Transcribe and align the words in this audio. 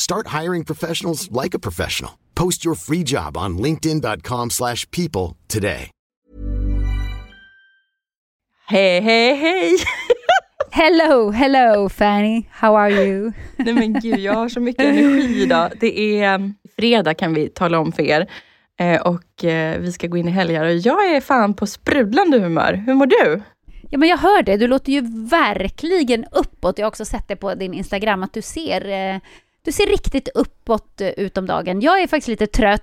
Start 0.00 0.40
hiring 0.40 0.64
professionals 0.64 1.28
like 1.44 1.56
a 1.56 1.58
professional. 1.58 2.12
Post 2.34 2.64
your 2.64 2.74
free 2.74 3.02
job 3.04 3.36
on 3.36 3.58
linkedin.com/people 3.58 4.50
slash 4.50 4.90
people 4.90 5.36
today. 5.46 5.90
Hej, 8.66 9.00
hej, 9.00 9.34
hej! 9.34 9.76
Hello, 10.72 11.30
hello 11.30 11.88
Fanny, 11.88 12.48
how 12.50 12.76
are 12.76 12.90
you? 12.90 13.32
Nej 13.56 13.74
men 13.74 13.92
gud, 13.92 14.18
jag 14.18 14.34
har 14.34 14.48
så 14.48 14.60
mycket 14.60 14.84
energi 14.84 15.42
idag. 15.42 15.72
Det 15.80 16.00
är 16.00 16.34
um, 16.34 16.54
fredag 16.76 17.14
kan 17.14 17.34
vi 17.34 17.48
tala 17.48 17.78
om 17.78 17.92
för 17.92 18.02
er. 18.02 18.26
Eh, 18.78 19.00
och 19.00 19.44
eh, 19.44 19.80
vi 19.80 19.92
ska 19.92 20.06
gå 20.06 20.16
in 20.16 20.28
i 20.28 20.30
helgar 20.30 20.64
och 20.64 20.76
jag 20.76 21.14
är 21.14 21.20
fan 21.20 21.54
på 21.54 21.66
sprudlande 21.66 22.38
humör. 22.38 22.82
Hur 22.86 22.94
mår 22.94 23.06
du? 23.06 23.42
Ja 23.90 23.98
men 23.98 24.08
jag 24.08 24.18
hör 24.18 24.42
det, 24.42 24.56
du 24.56 24.66
låter 24.66 24.92
ju 24.92 25.00
verkligen 25.30 26.24
uppåt. 26.32 26.78
Jag 26.78 26.84
har 26.84 26.88
också 26.88 27.04
sett 27.04 27.28
det 27.28 27.36
på 27.36 27.54
din 27.54 27.74
Instagram 27.74 28.22
att 28.22 28.32
du 28.32 28.42
ser, 28.42 28.88
eh, 28.88 29.20
du 29.64 29.72
ser 29.72 29.86
riktigt 29.86 30.28
uppåt 30.34 31.00
eh, 31.00 31.08
ut 31.08 31.38
om 31.38 31.46
dagen. 31.46 31.80
Jag 31.80 32.02
är 32.02 32.06
faktiskt 32.06 32.28
lite 32.28 32.46
trött. 32.46 32.82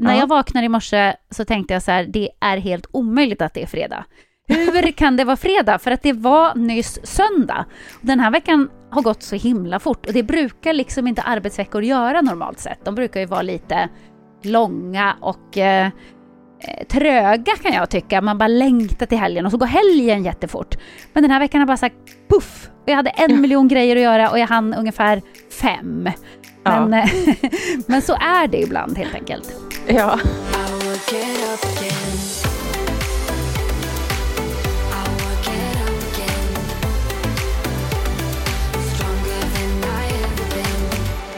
När 0.00 0.14
Ja. 0.14 0.20
jag 0.20 0.26
vaknar 0.26 0.62
i 0.62 0.68
morse 0.68 1.14
så 1.30 1.44
tänkte 1.44 1.74
jag 1.74 1.82
så 1.82 1.90
här, 1.90 2.04
det 2.04 2.30
är 2.40 2.56
helt 2.56 2.86
omöjligt 2.92 3.42
att 3.42 3.54
det 3.54 3.62
är 3.62 3.66
fredag. 3.66 4.04
Hur 4.48 4.92
kan 4.96 5.16
det 5.16 5.24
vara 5.24 5.36
fredag? 5.36 5.78
För 5.78 5.90
att 5.90 6.02
det 6.02 6.12
var 6.12 6.54
nyss 6.54 6.98
söndag. 7.06 7.64
Den 8.00 8.20
här 8.20 8.30
veckan 8.30 8.70
har 8.90 9.02
gått 9.02 9.22
så 9.22 9.36
himla 9.36 9.78
fort 9.80 10.06
och 10.06 10.12
det 10.12 10.22
brukar 10.22 10.72
liksom 10.72 11.06
inte 11.06 11.22
arbetsveckor 11.22 11.82
göra 11.84 12.20
normalt 12.20 12.58
sett. 12.58 12.84
De 12.84 12.94
brukar 12.94 13.20
ju 13.20 13.26
vara 13.26 13.42
lite 13.42 13.88
långa 14.42 15.16
och 15.20 15.58
eh, 15.58 15.90
tröga 16.88 17.56
kan 17.62 17.72
jag 17.72 17.90
tycka. 17.90 18.20
Man 18.20 18.38
bara 18.38 18.48
längtar 18.48 19.06
till 19.06 19.18
helgen 19.18 19.46
och 19.46 19.52
så 19.52 19.58
går 19.58 19.66
helgen 19.66 20.24
jättefort. 20.24 20.78
Men 21.12 21.22
den 21.22 21.32
här 21.32 21.40
veckan 21.40 21.60
har 21.60 21.66
bara 21.66 21.76
sagt 21.76 21.96
puff! 22.28 22.70
Och 22.82 22.88
jag 22.90 22.96
hade 22.96 23.10
en 23.10 23.40
miljon 23.40 23.68
grejer 23.68 23.96
att 23.96 24.02
göra 24.02 24.30
och 24.30 24.38
jag 24.38 24.46
hann 24.46 24.74
ungefär 24.74 25.22
fem. 25.60 26.10
Ja. 26.64 26.86
Men, 26.86 27.02
eh, 27.02 27.10
men 27.86 28.02
så 28.02 28.12
är 28.14 28.48
det 28.48 28.62
ibland 28.62 28.98
helt 28.98 29.14
enkelt. 29.14 29.52
Ja. 29.88 30.18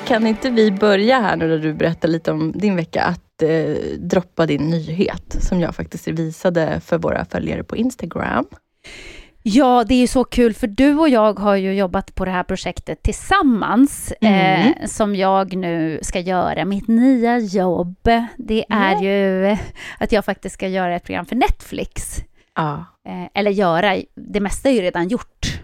Kan 0.06 0.26
inte 0.26 0.50
vi 0.50 0.70
börja 0.70 1.20
här 1.20 1.36
nu 1.36 1.48
när 1.48 1.58
du 1.58 1.74
berättar 1.74 2.08
lite 2.08 2.32
om 2.32 2.52
din 2.52 2.76
vecka, 2.76 3.02
att 3.02 3.28
eh, 3.43 3.76
droppa 3.99 4.47
din 4.47 4.71
nyhet 4.71 5.37
som 5.41 5.60
jag 5.60 5.75
faktiskt 5.75 6.09
visade 6.09 6.81
för 6.81 6.99
våra 6.99 7.25
följare 7.25 7.65
på 7.65 7.76
Instagram. 7.76 8.44
Ja, 9.43 9.84
det 9.88 9.94
är 9.94 9.99
ju 10.00 10.06
så 10.06 10.25
kul 10.25 10.54
för 10.54 10.66
du 10.66 10.94
och 10.99 11.09
jag 11.09 11.38
har 11.38 11.56
ju 11.56 11.75
jobbat 11.75 12.15
på 12.15 12.25
det 12.25 12.31
här 12.31 12.43
projektet 12.43 13.03
tillsammans 13.03 14.12
Mm. 14.21 14.72
eh, 14.72 14.87
som 14.87 15.16
jag 15.16 15.56
nu 15.56 15.98
ska 16.03 16.21
göra. 16.21 16.65
Mitt 16.65 16.88
nya 16.88 17.38
jobb, 17.38 17.97
det 18.37 18.65
är 18.69 18.93
Ja. 18.93 19.03
ju 19.03 19.56
att 19.98 20.12
jag 20.12 20.25
faktiskt 20.25 20.54
ska 20.54 20.69
göra 20.69 20.97
ett 20.97 21.04
program 21.04 21.27
för 21.27 21.37
Netflix. 21.37 22.16
Ja. 22.56 22.84
Eh, 23.09 23.28
eller 23.34 23.50
göra, 23.50 23.97
det 24.15 24.41
mesta 24.41 24.69
är 24.69 24.72
ju 24.72 24.81
redan 24.81 25.09
gjort. 25.09 25.60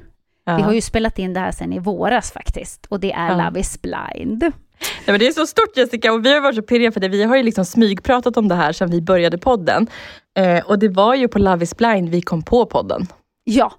ja. 0.46 0.56
Vi 0.56 0.62
har 0.62 0.72
ju 0.72 0.80
spelat 0.80 1.18
in 1.18 1.32
det 1.34 1.40
här 1.40 1.52
sedan 1.52 1.72
i 1.72 1.78
våras 1.78 2.32
faktiskt 2.32 2.86
och 2.86 3.00
det 3.00 3.12
är 3.12 3.28
Ja. 3.28 3.44
Love 3.44 3.60
is 3.60 3.82
blind. 3.82 4.52
Nej, 4.80 4.90
men 5.06 5.18
det 5.18 5.26
är 5.26 5.32
så 5.32 5.46
stort 5.46 5.76
Jessica 5.76 6.12
och 6.12 6.26
vi 6.26 6.34
har 6.34 6.40
varit 6.40 6.56
så 6.56 6.62
pirriga 6.62 6.92
för 6.92 7.00
det. 7.00 7.08
Vi 7.08 7.22
har 7.24 7.36
ju 7.36 7.42
liksom 7.42 7.64
smygpratat 7.64 8.36
om 8.36 8.48
det 8.48 8.54
här 8.54 8.72
sedan 8.72 8.90
vi 8.90 9.00
började 9.02 9.38
podden. 9.38 9.86
Eh, 10.38 10.64
och 10.64 10.78
det 10.78 10.88
var 10.88 11.14
ju 11.14 11.28
på 11.28 11.38
Love 11.38 11.64
is 11.64 11.76
blind 11.76 12.08
vi 12.08 12.22
kom 12.22 12.42
på 12.42 12.66
podden. 12.66 13.06
Ja, 13.44 13.72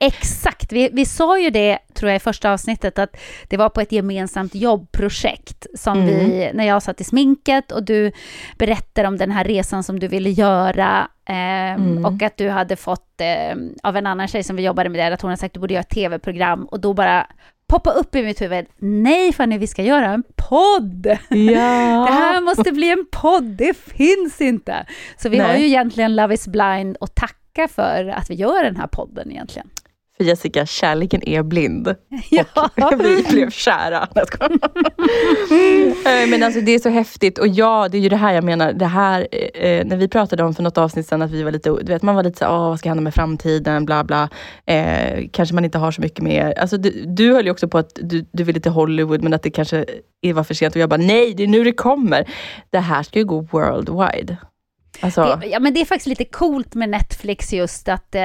exakt. 0.00 0.72
Vi, 0.72 0.90
vi 0.92 1.04
sa 1.06 1.38
ju 1.38 1.50
det, 1.50 1.78
tror 1.94 2.10
jag, 2.10 2.16
i 2.16 2.20
första 2.20 2.52
avsnittet, 2.52 2.98
att 2.98 3.16
det 3.48 3.56
var 3.56 3.68
på 3.68 3.80
ett 3.80 3.92
gemensamt 3.92 4.54
jobbprojekt 4.54 5.66
som 5.74 5.98
Mm. 5.98 6.06
vi, 6.08 6.50
när 6.54 6.64
jag 6.66 6.82
satt 6.82 7.00
i 7.00 7.04
sminket 7.04 7.72
och 7.72 7.82
du 7.84 8.12
berättade 8.58 9.08
om 9.08 9.16
den 9.18 9.30
här 9.30 9.44
resan 9.44 9.82
som 9.82 10.00
du 10.00 10.08
ville 10.08 10.30
göra 10.30 11.08
ehm, 11.28 11.82
Mm. 11.82 12.04
och 12.04 12.22
att 12.22 12.36
du 12.36 12.48
hade 12.48 12.76
fått 12.76 13.20
ehm, 13.20 13.74
av 13.82 13.96
en 13.96 14.06
annan 14.06 14.28
tjej 14.28 14.42
som 14.42 14.56
vi 14.56 14.62
jobbade 14.62 14.88
med 14.88 15.00
där, 15.00 15.10
att 15.12 15.22
hon 15.22 15.28
hade 15.30 15.40
sagt 15.40 15.50
att 15.50 15.54
du 15.54 15.60
borde 15.60 15.74
göra 15.74 15.82
ett 15.82 15.90
tv-program 15.90 16.64
och 16.64 16.80
då 16.80 16.94
bara 16.94 17.26
poppa 17.68 17.90
upp 17.90 18.14
i 18.14 18.22
mitt 18.22 18.40
huvud, 18.40 18.66
nej 18.78 19.32
Fanny, 19.32 19.58
vi 19.58 19.66
ska 19.66 19.82
göra 19.82 20.06
en 20.06 20.22
podd! 20.36 21.06
Ja. 21.28 21.36
Det 22.06 22.12
här 22.12 22.40
måste 22.40 22.72
bli 22.72 22.90
en 22.90 23.06
podd, 23.10 23.44
det 23.44 23.76
finns 23.76 24.40
inte! 24.40 24.86
Så 25.16 25.28
vi 25.28 25.38
har 25.38 25.48
Nej. 25.48 25.60
ju 25.60 25.66
egentligen 25.66 26.16
Love 26.16 26.34
is 26.34 26.48
blind 26.48 26.96
och 26.96 27.14
tacka 27.14 27.68
för 27.68 28.06
att 28.08 28.30
vi 28.30 28.34
gör 28.34 28.64
den 28.64 28.76
här 28.76 28.86
podden 28.86 29.30
egentligen. 29.30 29.70
För 30.16 30.24
Jessica, 30.24 30.66
kärleken 30.66 31.28
är 31.28 31.42
blind. 31.42 31.94
Ja. 32.30 32.44
Och 32.76 33.00
vi 33.04 33.22
blev 33.30 33.50
kära. 33.50 34.08
Eh, 36.06 36.30
Men 36.30 36.42
alltså 36.42 36.60
det 36.60 36.74
är 36.74 36.78
så 36.78 36.88
häftigt 36.88 37.38
och 37.38 37.48
ja, 37.48 37.88
det 37.88 37.98
är 37.98 38.00
ju 38.00 38.08
det 38.08 38.16
här 38.16 38.34
jag 38.34 38.44
menar. 38.44 38.72
Det 38.72 38.86
här, 38.86 39.28
eh, 39.54 39.84
när 39.86 39.96
vi 39.96 40.08
pratade 40.08 40.42
om 40.44 40.54
för 40.54 40.62
något 40.62 40.78
avsnitt 40.78 41.06
sedan 41.06 41.22
att 41.22 41.30
vi 41.30 41.42
var 41.42 41.50
lite, 41.52 41.70
du 41.70 41.92
vet 41.92 42.02
man 42.02 42.14
var 42.14 42.22
lite 42.22 42.38
så 42.38 42.44
åh 42.46 42.68
vad 42.68 42.78
ska 42.78 42.88
hända 42.88 43.02
med 43.02 43.14
framtiden, 43.14 43.84
bla 43.84 44.04
bla. 44.04 44.28
Eh, 44.66 45.24
kanske 45.32 45.54
man 45.54 45.64
inte 45.64 45.78
har 45.78 45.92
så 45.92 46.00
mycket 46.00 46.24
mer. 46.24 46.58
Alltså 46.58 46.76
du, 46.76 47.04
du 47.06 47.32
höll 47.34 47.44
ju 47.44 47.50
också 47.50 47.68
på 47.68 47.78
att 47.78 47.90
du, 47.94 48.26
du 48.32 48.44
ville 48.44 48.60
till 48.60 48.70
Hollywood 48.72 49.22
men 49.22 49.34
att 49.34 49.42
det 49.42 49.50
kanske 49.50 49.84
var 50.34 50.44
för 50.44 50.54
sent 50.54 50.74
och 50.74 50.80
jag 50.80 50.88
bara 50.90 50.96
nej, 51.00 51.34
det 51.34 51.42
är 51.42 51.46
nu 51.46 51.64
det 51.64 51.72
kommer. 51.72 52.28
Det 52.70 52.78
här 52.78 53.02
ska 53.02 53.18
ju 53.18 53.24
gå 53.24 53.40
worldwide. 53.40 54.36
Alltså, 55.00 55.38
Det, 55.40 55.46
ja, 55.46 55.60
men 55.60 55.74
det 55.74 55.80
är 55.80 55.84
faktiskt 55.84 56.06
lite 56.06 56.24
coolt 56.24 56.74
med 56.74 56.88
Netflix 56.88 57.52
just 57.52 57.88
att 57.88 58.14
eh, 58.14 58.22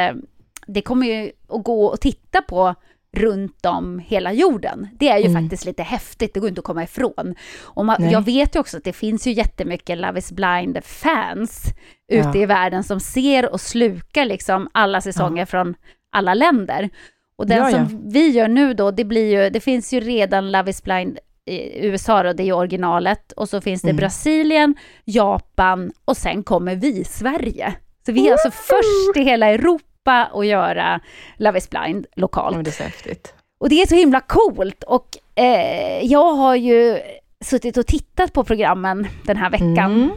det 0.73 0.81
kommer 0.81 1.07
ju 1.07 1.31
att 1.49 1.63
gå 1.63 1.91
att 1.91 2.01
titta 2.01 2.41
på 2.41 2.75
runt 3.17 3.65
om 3.65 3.99
hela 3.99 4.33
jorden. 4.33 4.87
Det 4.99 5.09
är 5.09 5.17
ju 5.17 5.25
Mm. 5.27 5.43
faktiskt 5.43 5.65
lite 5.65 5.83
häftigt, 5.83 6.33
det 6.33 6.39
går 6.39 6.49
inte 6.49 6.59
att 6.59 6.65
komma 6.65 6.83
ifrån. 6.83 7.35
Och 7.61 7.85
man, 7.85 8.09
jag 8.09 8.25
vet 8.25 8.55
ju 8.55 8.59
också 8.59 8.77
att 8.77 8.83
det 8.83 8.93
finns 8.93 9.27
ju 9.27 9.31
jättemycket 9.31 9.97
Love 9.97 10.19
is 10.19 10.31
blind-fans 10.31 11.63
ute 12.11 12.29
Ja. 12.37 12.43
i 12.43 12.45
världen 12.45 12.83
som 12.83 12.99
ser 12.99 13.49
och 13.53 13.61
slukar 13.61 14.25
liksom 14.25 14.69
alla 14.71 15.01
säsonger 15.01 15.45
från 15.45 15.75
alla 16.11 16.33
länder. 16.33 16.89
Och 17.35 17.47
den 17.47 17.57
Ja, 17.57 17.69
ja. 17.71 17.71
som 17.87 18.09
vi 18.11 18.27
gör 18.29 18.47
nu 18.47 18.73
då, 18.73 18.91
det 18.91 19.03
blir 19.05 19.43
ju, 19.43 19.49
det 19.49 19.59
finns 19.59 19.93
ju 19.93 19.99
redan 19.99 20.51
Love 20.51 20.69
is 20.69 20.83
blind 20.83 21.19
i 21.45 21.85
USA 21.87 22.23
då, 22.23 22.33
det 22.33 22.43
är 22.43 22.45
ju 22.45 22.53
originalet. 22.53 23.31
Och 23.31 23.49
så 23.49 23.61
finns 23.61 23.81
det 23.81 23.87
Mm. 23.89 23.97
Brasilien, 23.97 24.75
Japan 25.05 25.91
och 26.05 26.17
sen 26.17 26.43
kommer 26.43 26.75
vi, 26.75 27.03
Sverige. 27.03 27.73
Så 28.05 28.11
vi 28.11 28.27
är 28.27 28.31
alltså 28.31 28.51
först 28.51 29.17
i 29.17 29.23
hela 29.23 29.47
Europa 29.47 29.85
att 30.09 30.45
göra 30.45 30.99
Love 31.37 31.57
is 31.57 31.69
blind 31.69 32.05
lokalt. 32.15 32.55
men 32.55 32.63
det 32.63 32.69
är 32.69 32.71
så 32.71 32.83
häftigt. 32.83 33.33
Och 33.59 33.69
det 33.69 33.81
är 33.81 33.87
så 33.87 33.95
himla 33.95 34.19
coolt. 34.19 34.83
Och 34.83 35.07
eh, 35.35 36.05
jag 36.05 36.33
har 36.33 36.55
ju 36.55 36.99
suttit 37.43 37.77
och 37.77 37.87
tittat 37.87 38.33
på 38.33 38.43
programmen 38.43 39.07
den 39.25 39.37
här 39.37 39.49
veckan. 39.49 39.77
Mm. 39.77 40.11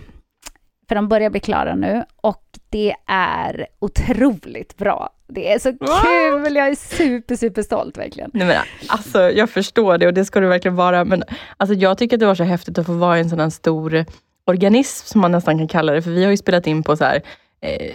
för 0.89 0.95
de 0.95 1.09
börjar 1.09 1.31
bli 1.31 1.41
klara 1.41 1.75
nu 1.75 2.05
och 2.21 2.43
det 2.71 2.95
är 3.07 3.67
otroligt 3.79 4.77
bra. 4.77 5.11
Det 5.27 5.53
är 5.53 5.59
så 5.59 5.73
kul, 5.73 6.57
jag 6.57 6.69
är 6.69 6.75
super, 6.75 7.37
super 7.37 7.63
stolt 7.63 7.99
verkligen. 7.99 8.31
Nej, 8.35 8.47
men, 8.47 8.57
alltså, 8.89 9.31
jag 9.31 9.51
förstår 9.51 9.99
det 9.99 10.07
och 10.07 10.15
det 10.15 10.25
ska 10.25 10.41
du 10.41 10.47
verkligen 10.47 10.77
vara, 10.77 11.05
men 11.05 11.23
alltså, 11.57 11.75
jag 11.75 11.99
tycker 11.99 12.17
att 12.17 12.21
det 12.21 12.27
var 12.27 12.35
så 12.35 12.45
häftigt 12.45 12.79
att 12.79 12.87
få 12.87 12.93
vara 12.93 13.17
i 13.19 13.21
en 13.21 13.31
sån 13.31 13.41
här 13.41 13.51
stor 13.51 14.05
organism, 14.47 15.07
som 15.07 15.21
man 15.21 15.33
nästan 15.33 15.59
kan 15.59 15.69
kalla 15.69 15.93
det, 15.93 16.03
för 16.03 16.11
vi 16.11 16.25
har 16.25 16.31
ju 16.31 16.37
spelat 16.37 16.67
in 16.67 16.83
på 16.83 16.97
så 16.97 17.05
här, 17.05 17.23
eh, 17.61 17.93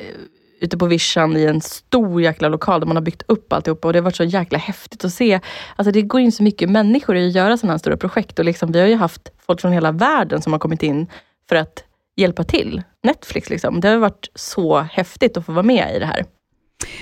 ute 0.62 0.78
på 0.78 0.86
vischan 0.86 1.38
i 1.38 1.44
en 1.44 1.62
stor 1.62 2.22
jäkla 2.22 2.50
lokal 2.50 2.80
där 2.80 2.88
man 2.88 2.96
har 2.96 3.04
byggt 3.04 3.24
upp 3.28 3.54
alltihopa 3.54 3.88
och 3.88 3.94
det 3.94 4.00
har 4.00 4.04
varit 4.04 4.16
så 4.16 4.24
jäkla 4.24 4.58
häftigt 4.58 5.06
att 5.06 5.14
se. 5.14 5.40
Alltså 5.76 5.92
det 5.92 6.02
går 6.02 6.22
in 6.22 6.32
så 6.32 6.44
mycket 6.44 6.70
människor 6.70 7.18
i 7.18 7.28
att 7.28 7.36
göra 7.36 7.58
sådana 7.58 7.74
här 7.74 7.78
stora 7.78 7.98
projekt 7.98 8.40
och 8.40 8.46
liksom, 8.46 8.72
vi 8.72 8.80
har 8.80 8.88
ju 8.88 8.96
haft 8.96 9.32
folk 9.46 9.62
från 9.62 9.72
hela 9.72 9.92
världen 9.92 10.42
som 10.42 10.54
har 10.54 10.60
kommit 10.60 10.84
in 10.84 11.08
för 11.50 11.56
att 11.56 11.84
hjälpa 12.16 12.44
till. 12.44 12.84
Netflix 13.04 13.50
liksom. 13.50 13.80
Det 13.80 13.88
har 13.88 13.98
varit 13.98 14.30
så 14.36 14.80
häftigt 14.80 15.38
att 15.38 15.46
få 15.46 15.52
vara 15.52 15.64
med 15.64 15.96
i 15.96 16.00
det 16.00 16.06
här. 16.06 16.26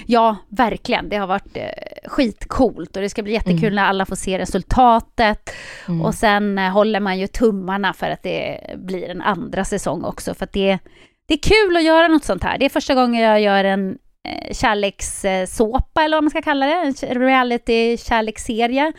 Ja, 0.06 0.36
verkligen. 0.50 1.09
Det 1.09 1.15
har 1.15 1.27
varit 1.27 1.57
eh, 1.57 1.63
skitcoolt 2.06 2.95
och 2.95 3.01
det 3.01 3.09
ska 3.09 3.24
bli 3.24 3.33
jättekul 3.33 3.63
mm. 3.63 3.75
när 3.75 3.83
alla 3.83 4.06
får 4.06 4.15
se 4.15 4.39
resultatet. 4.39 5.50
Mm. 5.88 6.01
Och 6.01 6.13
sen 6.13 6.57
eh, 6.57 6.71
håller 6.71 7.00
man 7.00 7.19
ju 7.19 7.27
tummarna 7.27 7.94
för 7.94 8.09
att 8.09 8.24
det 8.24 8.59
blir 8.77 9.09
en 9.09 9.21
andra 9.21 9.65
säsong 9.65 10.04
också. 10.04 10.33
För 10.33 10.44
att 10.44 10.54
det, 10.54 10.80
det 11.28 11.34
är 11.34 11.66
kul 11.66 11.78
att 11.78 11.84
göra 11.84 12.08
något 12.08 12.24
sånt 12.24 12.44
här. 12.44 12.58
Det 12.58 12.66
är 12.66 12.70
första 12.70 12.96
gången 12.96 13.22
jag 13.22 13.42
gör 13.42 13.64
en 13.64 13.98
eh, 14.28 14.54
kärlekssåpa, 14.54 16.04
eller 16.04 16.18
vad 16.18 16.24
man 16.24 16.30
ska 16.30 16.42
kalla 16.42 16.66
det. 16.66 16.94
En 17.02 17.20
reality-kärleksserie. 17.20 18.94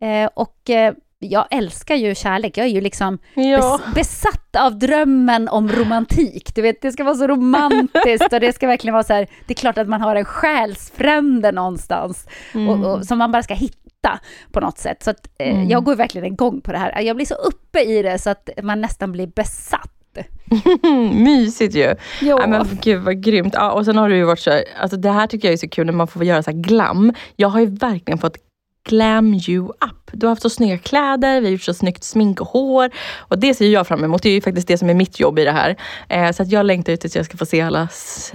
Eh, 0.00 0.30
och 0.34 0.70
eh, 0.70 0.94
jag 1.18 1.46
älskar 1.50 1.94
ju 1.94 2.14
kärlek. 2.14 2.56
Jag 2.56 2.66
är 2.66 2.70
ju 2.70 2.80
liksom 2.80 3.18
ja. 3.34 3.80
besatt 3.94 4.56
av 4.56 4.78
drömmen 4.78 5.48
om 5.48 5.68
romantik. 5.68 6.54
Du 6.54 6.62
vet, 6.62 6.82
det 6.82 6.92
ska 6.92 7.04
vara 7.04 7.14
så 7.14 7.26
romantiskt 7.26 8.32
och 8.32 8.40
det 8.40 8.52
ska 8.52 8.66
verkligen 8.66 8.92
vara 8.92 9.04
så 9.04 9.12
här, 9.12 9.28
det 9.46 9.52
är 9.52 9.56
klart 9.56 9.78
att 9.78 9.88
man 9.88 10.00
har 10.00 10.16
en 10.16 10.24
själsfrände 10.24 11.52
någonstans 11.52 12.26
mm. 12.54 12.68
och, 12.68 12.90
och, 12.92 13.04
som 13.04 13.18
man 13.18 13.32
bara 13.32 13.42
ska 13.42 13.54
hitta 13.54 14.20
på 14.52 14.60
något 14.60 14.78
sätt. 14.78 15.02
Så 15.02 15.10
att, 15.10 15.28
eh, 15.38 15.54
mm. 15.54 15.68
jag 15.68 15.84
går 15.84 15.96
verkligen 15.96 16.26
igång 16.26 16.60
på 16.60 16.72
det 16.72 16.78
här. 16.78 17.00
Jag 17.00 17.16
blir 17.16 17.26
så 17.26 17.34
uppe 17.34 17.80
i 17.80 18.02
det 18.02 18.18
så 18.18 18.30
att 18.30 18.50
man 18.62 18.80
nästan 18.80 19.12
blir 19.12 19.26
besatt. 19.26 19.99
Mysigt 21.12 21.74
ju! 21.74 21.94
Ja. 22.20 22.46
men 22.46 22.78
gud 22.82 23.02
vad 23.02 23.22
grymt. 23.22 23.54
Ja, 23.56 23.72
och 23.72 23.84
sen 23.84 23.96
har 23.96 24.08
du 24.08 24.16
ju 24.16 24.24
varit 24.24 24.40
så, 24.40 24.62
alltså 24.80 24.96
det 24.96 25.10
här 25.10 25.26
tycker 25.26 25.48
jag 25.48 25.52
är 25.52 25.56
så 25.56 25.68
kul 25.68 25.86
när 25.86 25.92
man 25.92 26.06
får 26.06 26.24
göra 26.24 26.42
så 26.42 26.50
glam. 26.54 27.14
Jag 27.36 27.48
har 27.48 27.60
ju 27.60 27.66
verkligen 27.66 28.18
fått 28.18 28.36
glam 28.88 29.34
you 29.48 29.68
up. 29.68 30.10
Du 30.12 30.26
har 30.26 30.30
haft 30.30 30.42
så 30.42 30.50
snygga 30.50 30.78
kläder, 30.78 31.40
vi 31.40 31.46
har 31.46 31.52
gjort 31.52 31.62
så 31.62 31.74
snyggt 31.74 32.04
smink 32.04 32.40
och 32.40 32.46
hår. 32.46 32.90
Och 33.18 33.38
det 33.38 33.54
ser 33.54 33.68
jag 33.68 33.86
fram 33.86 34.04
emot. 34.04 34.22
Det 34.22 34.28
är 34.28 34.34
ju 34.34 34.40
faktiskt 34.40 34.68
det 34.68 34.78
som 34.78 34.90
är 34.90 34.94
mitt 34.94 35.20
jobb 35.20 35.38
i 35.38 35.44
det 35.44 35.52
här. 35.52 35.76
Eh, 36.08 36.32
så 36.32 36.42
att 36.42 36.52
jag 36.52 36.66
längtar 36.66 36.92
ut 36.92 37.00
tills 37.00 37.16
jag 37.16 37.24
ska 37.24 37.36
få 37.36 37.46
se 37.46 37.60
alla 37.60 37.88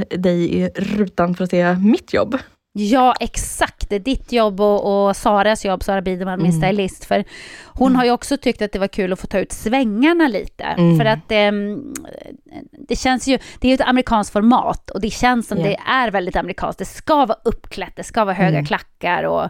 dig 0.10 0.56
i 0.60 0.70
rutan 0.70 1.36
för 1.36 1.44
att 1.44 1.50
se 1.50 1.74
mitt 1.74 2.14
jobb. 2.14 2.38
Ja, 2.78 3.14
exakt. 3.20 3.90
Det 3.90 3.96
är 3.96 4.00
ditt 4.00 4.32
jobb 4.32 4.62
och, 4.62 5.08
och 5.08 5.16
Saras 5.16 5.66
jobb, 5.66 5.84
Sara 5.84 6.02
Biderman, 6.02 6.42
min 6.42 6.52
mm. 6.52 6.62
stylist. 6.62 7.06
För 7.06 7.24
hon 7.66 7.88
mm. 7.88 7.96
har 7.96 8.06
ju 8.06 8.12
också 8.12 8.38
tyckt 8.38 8.62
att 8.62 8.72
det 8.72 8.80
var 8.80 8.88
kul 8.88 9.14
att 9.14 9.20
få 9.20 9.28
ta 9.28 9.40
ut 9.40 9.52
svängarna 9.52 10.28
lite. 10.28 10.64
Mm. 10.64 10.98
För 10.98 11.06
att 11.06 11.32
eh, 11.32 11.52
det 12.88 12.96
känns 12.96 13.28
ju, 13.28 13.38
det 13.60 13.68
är 13.68 13.70
ju 13.70 13.76
ett 13.76 13.88
amerikanskt 13.88 14.34
format 14.34 14.90
och 14.90 15.02
det 15.02 15.10
känns 15.10 15.48
som 15.48 15.58
yeah. 15.58 15.70
det 15.70 15.92
är 15.92 16.12
väldigt 16.12 16.36
amerikanskt. 16.36 16.80
Det 16.80 16.86
ska 16.86 17.26
vara 17.26 17.38
uppklätt, 17.44 17.96
det 17.96 18.04
ska 18.04 18.26
vara 18.26 18.36
höga 18.36 18.50
mm. 18.50 18.66
klackar 18.66 19.24
och 19.24 19.44
eh, 19.44 19.50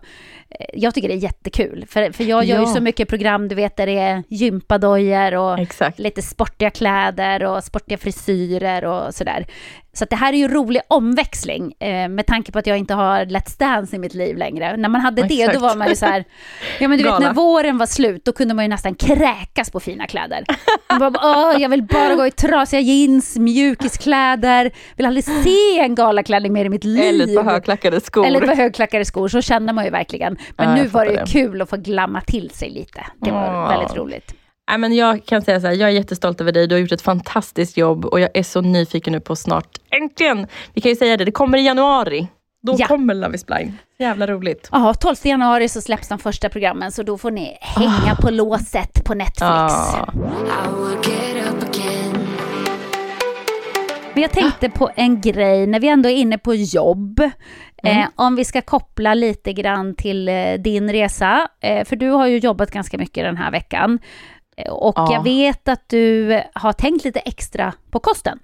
jag 0.74 0.94
tycker 0.94 1.07
det 1.07 1.13
är 1.13 1.24
jättekul. 1.24 1.86
För, 1.89 2.12
för 2.12 2.24
jag 2.24 2.45
gör 2.45 2.56
ja. 2.56 2.62
ju 2.62 2.74
så 2.74 2.81
mycket 2.81 3.10
program, 3.10 3.48
du 3.48 3.56
vet, 3.56 3.77
där 3.77 3.86
det 3.86 3.98
är 3.98 4.24
gympadojor 4.27 5.36
och 5.36 5.60
Exakt. 5.60 6.00
lite 6.00 6.22
sportiga 6.22 6.69
kläder 6.69 7.44
och 7.44 7.63
sportiga 7.63 7.98
frisyrer 7.98 8.86
och 8.86 9.16
sådär. 9.16 9.45
Så 9.98 10.06
det 10.06 10.16
här 10.16 10.34
är 10.34 10.38
ju 10.38 10.48
rolig 10.48 10.82
omväxling 10.88 11.74
eh, 11.80 12.10
med 12.10 12.26
tanke 12.26 12.52
på 12.52 12.60
att 12.60 12.68
jag 12.68 12.78
inte 12.78 12.94
har 12.94 13.26
Let's 13.26 13.60
Dance 13.60 13.96
i 13.96 14.00
mitt 14.00 14.14
liv 14.14 14.38
längre. 14.38 14.78
När 14.78 14.90
man 14.90 15.02
hade 15.02 15.22
det, 15.22 15.42
Exakt. 15.42 15.54
då 15.54 15.60
var 15.60 15.76
man 15.76 15.90
ju 15.90 15.96
så 15.96 16.06
här, 16.06 16.24
ja 16.80 16.88
men 16.88 16.98
du 16.98 17.04
vet 17.04 17.20
när 17.20 17.34
våren 17.34 17.78
var 17.78 17.86
slut, 17.86 18.26
då 18.26 18.32
kunde 18.32 18.54
man 18.54 18.66
ju 18.66 18.70
nästan 18.70 18.96
kräkas 18.96 19.72
på 19.72 19.80
fina 19.80 20.08
kläder. 20.08 20.44
Man 21.00 21.14
bara, 21.14 21.60
jag 21.60 21.70
vill 21.70 21.84
bara 21.84 22.16
gå 22.16 22.26
i 22.26 22.32
trasiga 22.32 22.80
jeans, 22.80 23.38
mjukiskläder, 23.38 24.72
vill 24.96 25.06
aldrig 25.06 25.24
se 25.24 25.80
en 25.80 25.96
galaklänning 25.96 26.54
mer 26.54 26.66
i 26.66 26.70
mitt 26.70 26.84
liv. 26.84 27.04
Eller 27.04 27.44
par 27.44 27.52
högklackade 27.52 28.02
skor. 28.02 28.26
Eller 28.26 28.40
par 28.40 28.56
högklackade 28.56 29.06
skor, 29.06 29.28
så 29.28 29.42
känner 29.42 29.74
man 29.74 29.86
ju 29.86 29.92
verkligen. 29.92 30.38
Men 30.58 30.70
ja, 30.70 30.84
nu 30.84 30.88
var 30.88 31.06
det 31.06 31.12
ju 31.12 31.18
det. 31.18 31.26
kul 31.26 31.62
att 31.62 31.70
få 31.70 31.78
glamma 31.78 32.22
till 32.22 32.50
sig 32.50 32.70
lite. 32.70 33.06
Det 33.22 33.32
var 33.32 33.66
oh. 33.66 33.70
väldigt 33.70 33.98
roligt. 33.98 34.34
Nej, 34.68 34.78
men 34.78 34.96
jag 34.96 35.26
kan 35.26 35.42
säga 35.42 35.62
så 35.62 35.68
här, 35.68 35.74
jag 35.74 35.90
är 35.90 35.94
jättestolt 35.94 36.42
över 36.42 36.52
dig. 36.52 36.68
Du 36.68 36.76
har 36.76 36.80
gjort 36.80 36.92
ett 36.92 37.02
fantastiskt 37.02 37.78
jobb 37.78 38.06
och 38.06 38.20
jag 38.20 38.30
är 38.34 38.44
så 38.44 38.62
nyfiken 38.62 39.14
nu 39.14 39.20
på 39.20 39.36
snart, 39.36 39.78
äntligen, 39.90 40.48
vi 40.74 40.82
kan 40.82 40.90
ju 40.90 40.96
säga 40.96 41.18
det, 41.18 41.26
det 41.26 41.32
kommer 41.32 41.58
i 41.58 41.66
januari. 41.66 42.28
Då 42.62 42.76
ja. 42.78 42.88
kommer 42.88 43.14
Love 43.14 43.36
is 43.36 43.46
blind. 43.46 43.74
Jävla 44.00 44.28
roligt. 44.28 44.70
Ja, 44.72 44.94
12 44.94 45.16
januari 45.24 45.70
så 45.70 45.82
släpps 45.82 46.08
de 46.08 46.20
första 46.20 46.50
programmen 46.50 46.92
så 46.92 47.04
då 47.04 47.18
får 47.18 47.32
ni 47.32 47.58
hänga 47.62 48.14
oh. 48.14 48.22
på 48.22 48.30
låset 48.30 49.04
på 49.06 49.14
Netflix. 49.14 49.44
Oh. 49.44 50.10
Men 54.14 54.22
jag 54.22 54.32
tänkte 54.32 54.70
på 54.70 54.90
en 54.96 55.22
grej 55.22 55.68
när 55.68 55.80
vi 55.80 55.88
ändå 55.88 56.10
är 56.10 56.16
inne 56.16 56.38
på 56.38 56.56
jobb. 56.56 57.20
Mm. 57.84 58.02
Eh, 58.02 58.08
om 58.16 58.36
vi 58.36 58.46
ska 58.46 58.62
koppla 58.62 59.14
lite 59.14 59.54
grann 59.54 59.96
till 59.96 60.30
eh, 60.30 60.54
din 60.54 60.92
resa. 60.92 61.48
Eh, 61.62 61.86
för 61.86 61.96
du 61.96 62.10
har 62.10 62.28
ju 62.28 62.38
jobbat 62.38 62.72
ganska 62.72 62.98
mycket 62.98 63.24
den 63.24 63.38
här 63.38 63.52
veckan. 63.52 64.00
Och 64.69 64.94
ja. 64.96 65.13
jag 65.13 65.24
vet 65.24 65.68
att 65.68 65.90
du 65.90 66.42
har 66.54 66.74
tänkt 66.74 67.06
lite 67.06 67.19
extra 67.19 67.74
på 67.92 68.00
kosten. 68.00 68.40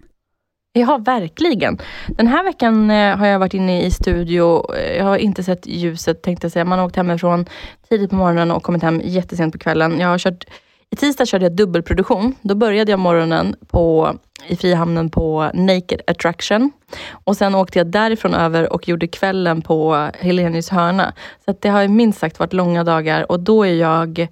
Ja, 0.73 0.97
verkligen. 0.97 1.77
Den 2.07 2.27
här 2.27 2.43
veckan 2.43 2.91
eh, 2.91 3.17
har 3.17 3.27
jag 3.27 3.39
varit 3.39 3.53
inne 3.53 3.85
i 3.85 3.91
studio. 3.91 4.75
Eh, 4.75 4.97
jag 4.97 5.05
har 5.05 5.17
inte 5.17 5.43
sett 5.43 5.67
ljuset 5.67 6.21
tänkte 6.21 6.45
jag 6.45 6.51
säga. 6.51 6.65
Man 6.65 6.79
har 6.79 6.85
åkt 6.85 6.95
hemifrån 6.95 7.45
tidigt 7.89 8.09
på 8.09 8.15
morgonen 8.15 8.51
och 8.51 8.63
kommit 8.63 8.83
hem 8.83 9.01
jättesent 9.03 9.53
på 9.53 9.59
kvällen. 9.59 9.99
Jag 9.99 10.07
har 10.07 10.17
kört, 10.17 10.45
I 10.89 10.95
tisdag 10.95 11.25
körde 11.25 11.45
jag 11.45 11.55
dubbelproduktion. 11.55 12.35
Då 12.41 12.55
började 12.55 12.91
jag 12.91 12.99
morgonen 12.99 13.55
på, 13.67 14.15
i 14.47 14.55
Frihamnen 14.55 15.09
på 15.09 15.51
Naked 15.53 16.01
Attraction. 16.07 16.71
Och 17.11 17.37
sen 17.37 17.55
åkte 17.55 17.79
jag 17.79 17.87
därifrån 17.87 18.33
över 18.33 18.73
och 18.73 18.87
gjorde 18.87 19.07
kvällen 19.07 19.61
på 19.61 20.09
Helenius 20.19 20.69
hörna. 20.69 21.13
Så 21.45 21.55
det 21.61 21.69
har 21.69 21.87
minst 21.87 22.19
sagt 22.19 22.39
varit 22.39 22.53
långa 22.53 22.83
dagar 22.83 23.31
och 23.31 23.39
då 23.39 23.63
är 23.63 23.73
jag 23.73 24.27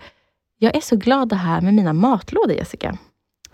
jag 0.59 0.75
är 0.75 0.81
så 0.81 0.95
glad 0.95 1.29
det 1.29 1.35
här 1.35 1.61
med 1.61 1.73
mina 1.73 1.93
matlådor, 1.93 2.55
Jessica. 2.55 2.97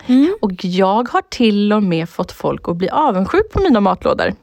Mm. 0.06 0.36
Och 0.42 0.64
jag 0.64 1.08
har 1.08 1.22
till 1.22 1.72
och 1.72 1.82
med 1.82 2.08
fått 2.08 2.32
folk 2.32 2.68
att 2.68 2.76
bli 2.76 2.88
avundsjuk 2.88 3.52
på 3.52 3.60
mina 3.60 3.80
matlådor. 3.80 4.34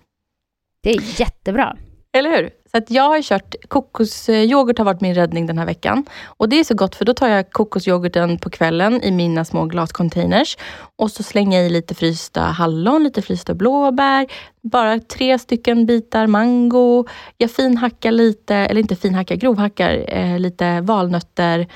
Det 0.83 0.89
är 0.89 1.19
jättebra. 1.19 1.77
Eller 2.17 2.29
hur? 2.29 2.49
Så 2.71 2.77
att 2.77 2.91
jag 2.91 3.03
har 3.03 3.21
kört 3.21 3.55
kokosyoghurt 3.67 4.77
har 4.77 4.85
varit 4.85 5.01
min 5.01 5.15
räddning 5.15 5.45
den 5.45 5.57
här 5.57 5.65
veckan. 5.65 6.05
Och 6.25 6.49
det 6.49 6.59
är 6.59 6.63
så 6.63 6.75
gott 6.75 6.95
för 6.95 7.05
då 7.05 7.13
tar 7.13 7.27
jag 7.27 7.51
kokosyoghurten 7.51 8.37
på 8.37 8.49
kvällen 8.49 9.03
i 9.03 9.11
mina 9.11 9.45
små 9.45 9.65
glascontainers. 9.65 10.57
Och 10.95 11.11
så 11.11 11.23
slänger 11.23 11.57
jag 11.57 11.67
i 11.67 11.69
lite 11.69 11.95
frysta 11.95 12.41
hallon, 12.41 13.03
lite 13.03 13.21
frysta 13.21 13.53
blåbär, 13.53 14.27
bara 14.61 14.99
tre 14.99 15.39
stycken 15.39 15.85
bitar 15.85 16.27
mango. 16.27 17.05
Jag 17.37 17.51
finhackar 17.51 18.11
lite, 18.11 18.55
eller 18.55 18.81
inte 18.81 18.95
finhackar, 18.95 19.35
grovhackar 19.35 20.05
eh, 20.07 20.39
lite 20.39 20.81
valnötter 20.81 21.67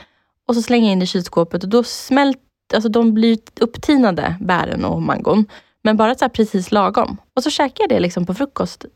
och 0.48 0.56
så 0.56 0.62
slänger 0.62 0.88
jag 0.88 0.94
in 0.94 1.00
det 1.00 1.04
i 1.04 1.08
kylskåpet 1.08 1.64
och 1.64 1.70
då 1.70 1.84
smälter, 1.84 2.42
alltså 2.74 2.90
de 2.90 3.14
blir 3.14 3.40
upptinade, 3.60 4.36
bären 4.40 4.86
och 4.86 5.02
mangon. 5.02 5.46
Men 5.84 5.98
bara 5.98 6.16
så 6.16 6.30
precis 6.30 6.72
lagom. 6.72 7.18
Och 7.36 7.44
så 7.44 7.50
käkar 7.50 7.84
jag 7.84 7.90
det 7.90 8.00
liksom 8.00 8.26
på 8.26 8.34
frukosten. 8.34 8.90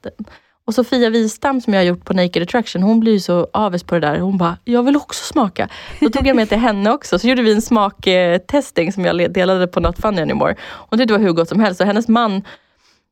Och 0.66 0.76
Sofia 0.76 1.10
Wistam 1.10 1.62
som 1.62 1.74
jag 1.74 1.82
har 1.82 1.86
gjort 1.86 2.06
på 2.06 2.14
Naked 2.14 2.44
Attraction, 2.44 2.84
hon 2.84 3.00
blir 3.00 3.20
så 3.20 3.48
avis 3.54 3.84
på 3.84 3.96
det 3.96 4.02
där. 4.02 4.20
Hon 4.20 4.38
bara, 4.38 4.58
jag 4.64 4.84
vill 4.84 4.96
också 4.96 5.24
smaka. 5.24 5.70
Då 6.00 6.10
tog 6.10 6.28
jag 6.28 6.36
med 6.36 6.50
till 6.50 6.58
henne 6.58 6.92
också. 6.92 7.20
Så 7.20 7.28
gjorde 7.28 7.42
vi 7.42 7.54
en 7.54 7.62
smaktesting 7.62 8.94
som 8.94 9.06
jag 9.06 9.34
delade 9.34 9.68
på 9.68 9.80
Not 9.80 10.02
Funny 10.02 10.22
Anymore. 10.22 10.56
Hon 10.62 11.00
tyckte 11.00 11.14
det 11.14 11.18
var 11.18 11.26
hur 11.26 11.34
gott 11.34 11.50
som 11.50 11.60
helst. 11.60 11.82
Och 11.82 11.88
hennes 11.88 12.08
man 12.08 12.42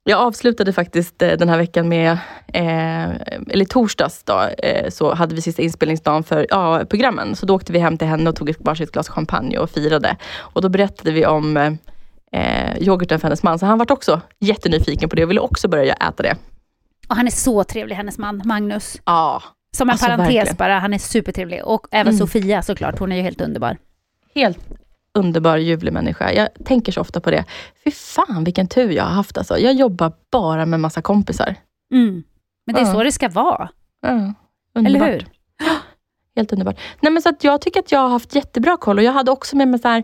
jag 0.03 0.19
avslutade 0.19 0.73
faktiskt 0.73 1.21
eh, 1.21 1.31
den 1.31 1.49
här 1.49 1.57
veckan 1.57 1.89
med, 1.89 2.11
eh, 2.47 3.09
eller 3.49 3.65
torsdags 3.65 4.23
då, 4.23 4.41
eh, 4.41 4.89
så 4.89 5.13
hade 5.13 5.35
vi 5.35 5.41
sista 5.41 5.61
inspelningsdagen 5.61 6.23
för 6.23 6.45
ja, 6.49 6.85
programmen. 6.89 7.35
Så 7.35 7.45
då 7.45 7.55
åkte 7.55 7.73
vi 7.73 7.79
hem 7.79 7.97
till 7.97 8.07
henne 8.07 8.29
och 8.29 8.35
tog 8.35 8.49
ett 8.49 8.57
varsitt 8.59 8.91
glas 8.91 9.09
champagne 9.09 9.57
och 9.57 9.69
firade. 9.69 10.17
Och 10.37 10.61
då 10.61 10.69
berättade 10.69 11.11
vi 11.11 11.25
om 11.25 11.57
eh, 12.31 12.77
yoghurten 12.79 13.19
för 13.19 13.27
hennes 13.27 13.43
man. 13.43 13.59
Så 13.59 13.65
han 13.65 13.77
var 13.77 13.91
också 13.91 14.21
jättenyfiken 14.39 15.09
på 15.09 15.15
det 15.15 15.23
och 15.23 15.29
ville 15.29 15.41
också 15.41 15.67
börja 15.67 15.93
äta 15.93 16.23
det. 16.23 16.35
Och 17.09 17.15
han 17.15 17.27
är 17.27 17.31
så 17.31 17.63
trevlig, 17.63 17.95
hennes 17.95 18.17
man 18.17 18.41
Magnus. 18.45 19.01
Ja. 19.05 19.43
Som 19.77 19.89
en 19.89 19.91
alltså, 19.91 20.05
parentes 20.05 20.35
verkligen. 20.35 20.55
bara, 20.55 20.79
han 20.79 20.93
är 20.93 20.97
supertrevlig. 20.97 21.65
Och 21.65 21.87
även 21.91 22.13
mm. 22.13 22.17
Sofia 22.19 22.61
såklart, 22.61 22.99
hon 22.99 23.11
är 23.11 23.15
ju 23.15 23.21
helt 23.21 23.41
underbar. 23.41 23.77
Helt 24.35 24.59
underbar, 25.13 25.57
ljuvlig 25.57 25.93
människa. 25.93 26.33
Jag 26.33 26.49
tänker 26.65 26.91
så 26.91 27.01
ofta 27.01 27.19
på 27.19 27.31
det. 27.31 27.45
Fy 27.83 27.91
fan 27.91 28.43
vilken 28.43 28.67
tur 28.67 28.91
jag 28.91 29.03
har 29.03 29.11
haft 29.11 29.37
alltså. 29.37 29.57
Jag 29.57 29.73
jobbar 29.73 30.13
bara 30.31 30.65
med 30.65 30.79
massa 30.79 31.01
kompisar. 31.01 31.55
Mm. 31.93 32.23
Men 32.65 32.75
det 32.75 32.81
är 32.81 32.85
ja. 32.85 32.93
så 32.93 33.03
det 33.03 33.11
ska 33.11 33.29
vara. 33.29 33.69
Ja, 34.01 34.33
Eller 34.85 35.11
hur? 35.11 35.27
Helt 36.35 36.53
underbart. 36.53 36.79
Nej, 37.01 37.11
men 37.11 37.21
så 37.21 37.29
att 37.29 37.43
jag 37.43 37.61
tycker 37.61 37.79
att 37.79 37.91
jag 37.91 37.99
har 37.99 38.09
haft 38.09 38.35
jättebra 38.35 38.77
koll 38.77 38.97
och 38.97 39.03
jag 39.03 39.11
hade 39.11 39.31
också 39.31 39.55
med 39.55 39.67
mig 39.67 39.79
så 39.79 39.87
här, 39.87 40.03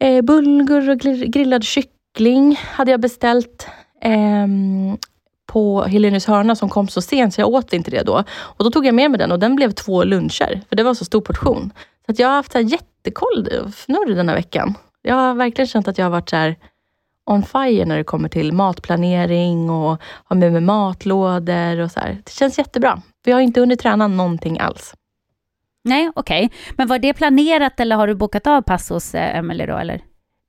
eh, 0.00 0.22
bulgur 0.22 0.90
och 0.90 0.98
grillad 1.32 1.64
kyckling 1.64 2.60
hade 2.60 2.90
jag 2.90 3.00
beställt 3.00 3.66
ehm, 4.00 4.98
på 5.46 5.82
Helenius 5.82 6.26
hörna 6.26 6.56
som 6.56 6.68
kom 6.68 6.88
så 6.88 7.02
sent 7.02 7.34
så 7.34 7.40
jag 7.40 7.48
åt 7.48 7.72
inte 7.72 7.90
det 7.90 8.02
då. 8.02 8.24
Och 8.34 8.64
Då 8.64 8.70
tog 8.70 8.86
jag 8.86 8.94
med 8.94 9.10
mig 9.10 9.18
den 9.18 9.32
och 9.32 9.38
den 9.38 9.56
blev 9.56 9.70
två 9.70 10.04
luncher, 10.04 10.60
för 10.68 10.76
det 10.76 10.82
var 10.82 10.94
så 10.94 11.04
stor 11.04 11.20
portion. 11.20 11.72
Så 12.06 12.12
att 12.12 12.18
jag 12.18 12.28
har 12.28 12.34
haft 12.34 12.52
så 12.52 12.58
här 12.58 12.64
jättekoll 13.04 13.48
fnurr 13.68 14.14
den 14.14 14.28
här 14.28 14.36
veckan. 14.36 14.74
Jag 15.02 15.14
har 15.14 15.34
verkligen 15.34 15.66
känt 15.66 15.88
att 15.88 15.98
jag 15.98 16.04
har 16.04 16.10
varit 16.10 16.30
så 16.30 16.36
här 16.36 16.56
on 17.26 17.42
fire 17.42 17.84
när 17.84 17.96
det 17.96 18.04
kommer 18.04 18.28
till 18.28 18.52
matplanering 18.52 19.70
och 19.70 20.02
ha 20.24 20.36
med 20.36 20.52
mig 20.52 20.60
matlådor 20.60 21.80
och 21.80 21.90
så 21.90 22.00
här. 22.00 22.18
Det 22.24 22.32
känns 22.32 22.58
jättebra. 22.58 23.02
Vi 23.24 23.32
har 23.32 23.40
inte 23.40 23.60
hunnit 23.60 23.80
träna 23.80 24.06
någonting 24.06 24.58
alls. 24.58 24.94
Nej, 25.84 26.10
okej. 26.14 26.50
Men 26.76 26.88
var 26.88 26.98
det 26.98 27.14
planerat 27.14 27.80
eller 27.80 27.96
har 27.96 28.06
du 28.06 28.14
bokat 28.14 28.46
av 28.46 28.62
pass 28.62 28.90
hos 28.90 29.14
eh, 29.14 29.36
Emelie 29.36 29.66
då, 29.66 29.76
eller? 29.76 30.00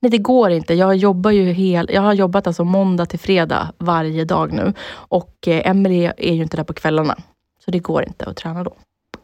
Nej, 0.01 0.11
det 0.11 0.17
går 0.17 0.51
inte. 0.51 0.73
Jag 0.73 0.95
jobbar 0.95 1.31
ju 1.31 1.51
hel, 1.51 1.89
jag 1.93 2.01
har 2.01 2.13
jobbat 2.13 2.47
alltså 2.47 2.63
måndag 2.63 3.05
till 3.05 3.19
fredag 3.19 3.73
varje 3.77 4.25
dag 4.25 4.51
nu. 4.51 4.73
Och 5.09 5.47
eh, 5.47 5.69
Emelie 5.69 6.13
är 6.17 6.33
ju 6.33 6.41
inte 6.41 6.57
där 6.57 6.63
på 6.63 6.73
kvällarna. 6.73 7.17
Så 7.65 7.71
det 7.71 7.79
går 7.79 8.03
inte 8.03 8.25
att 8.25 8.37
träna 8.37 8.63
då. 8.63 8.73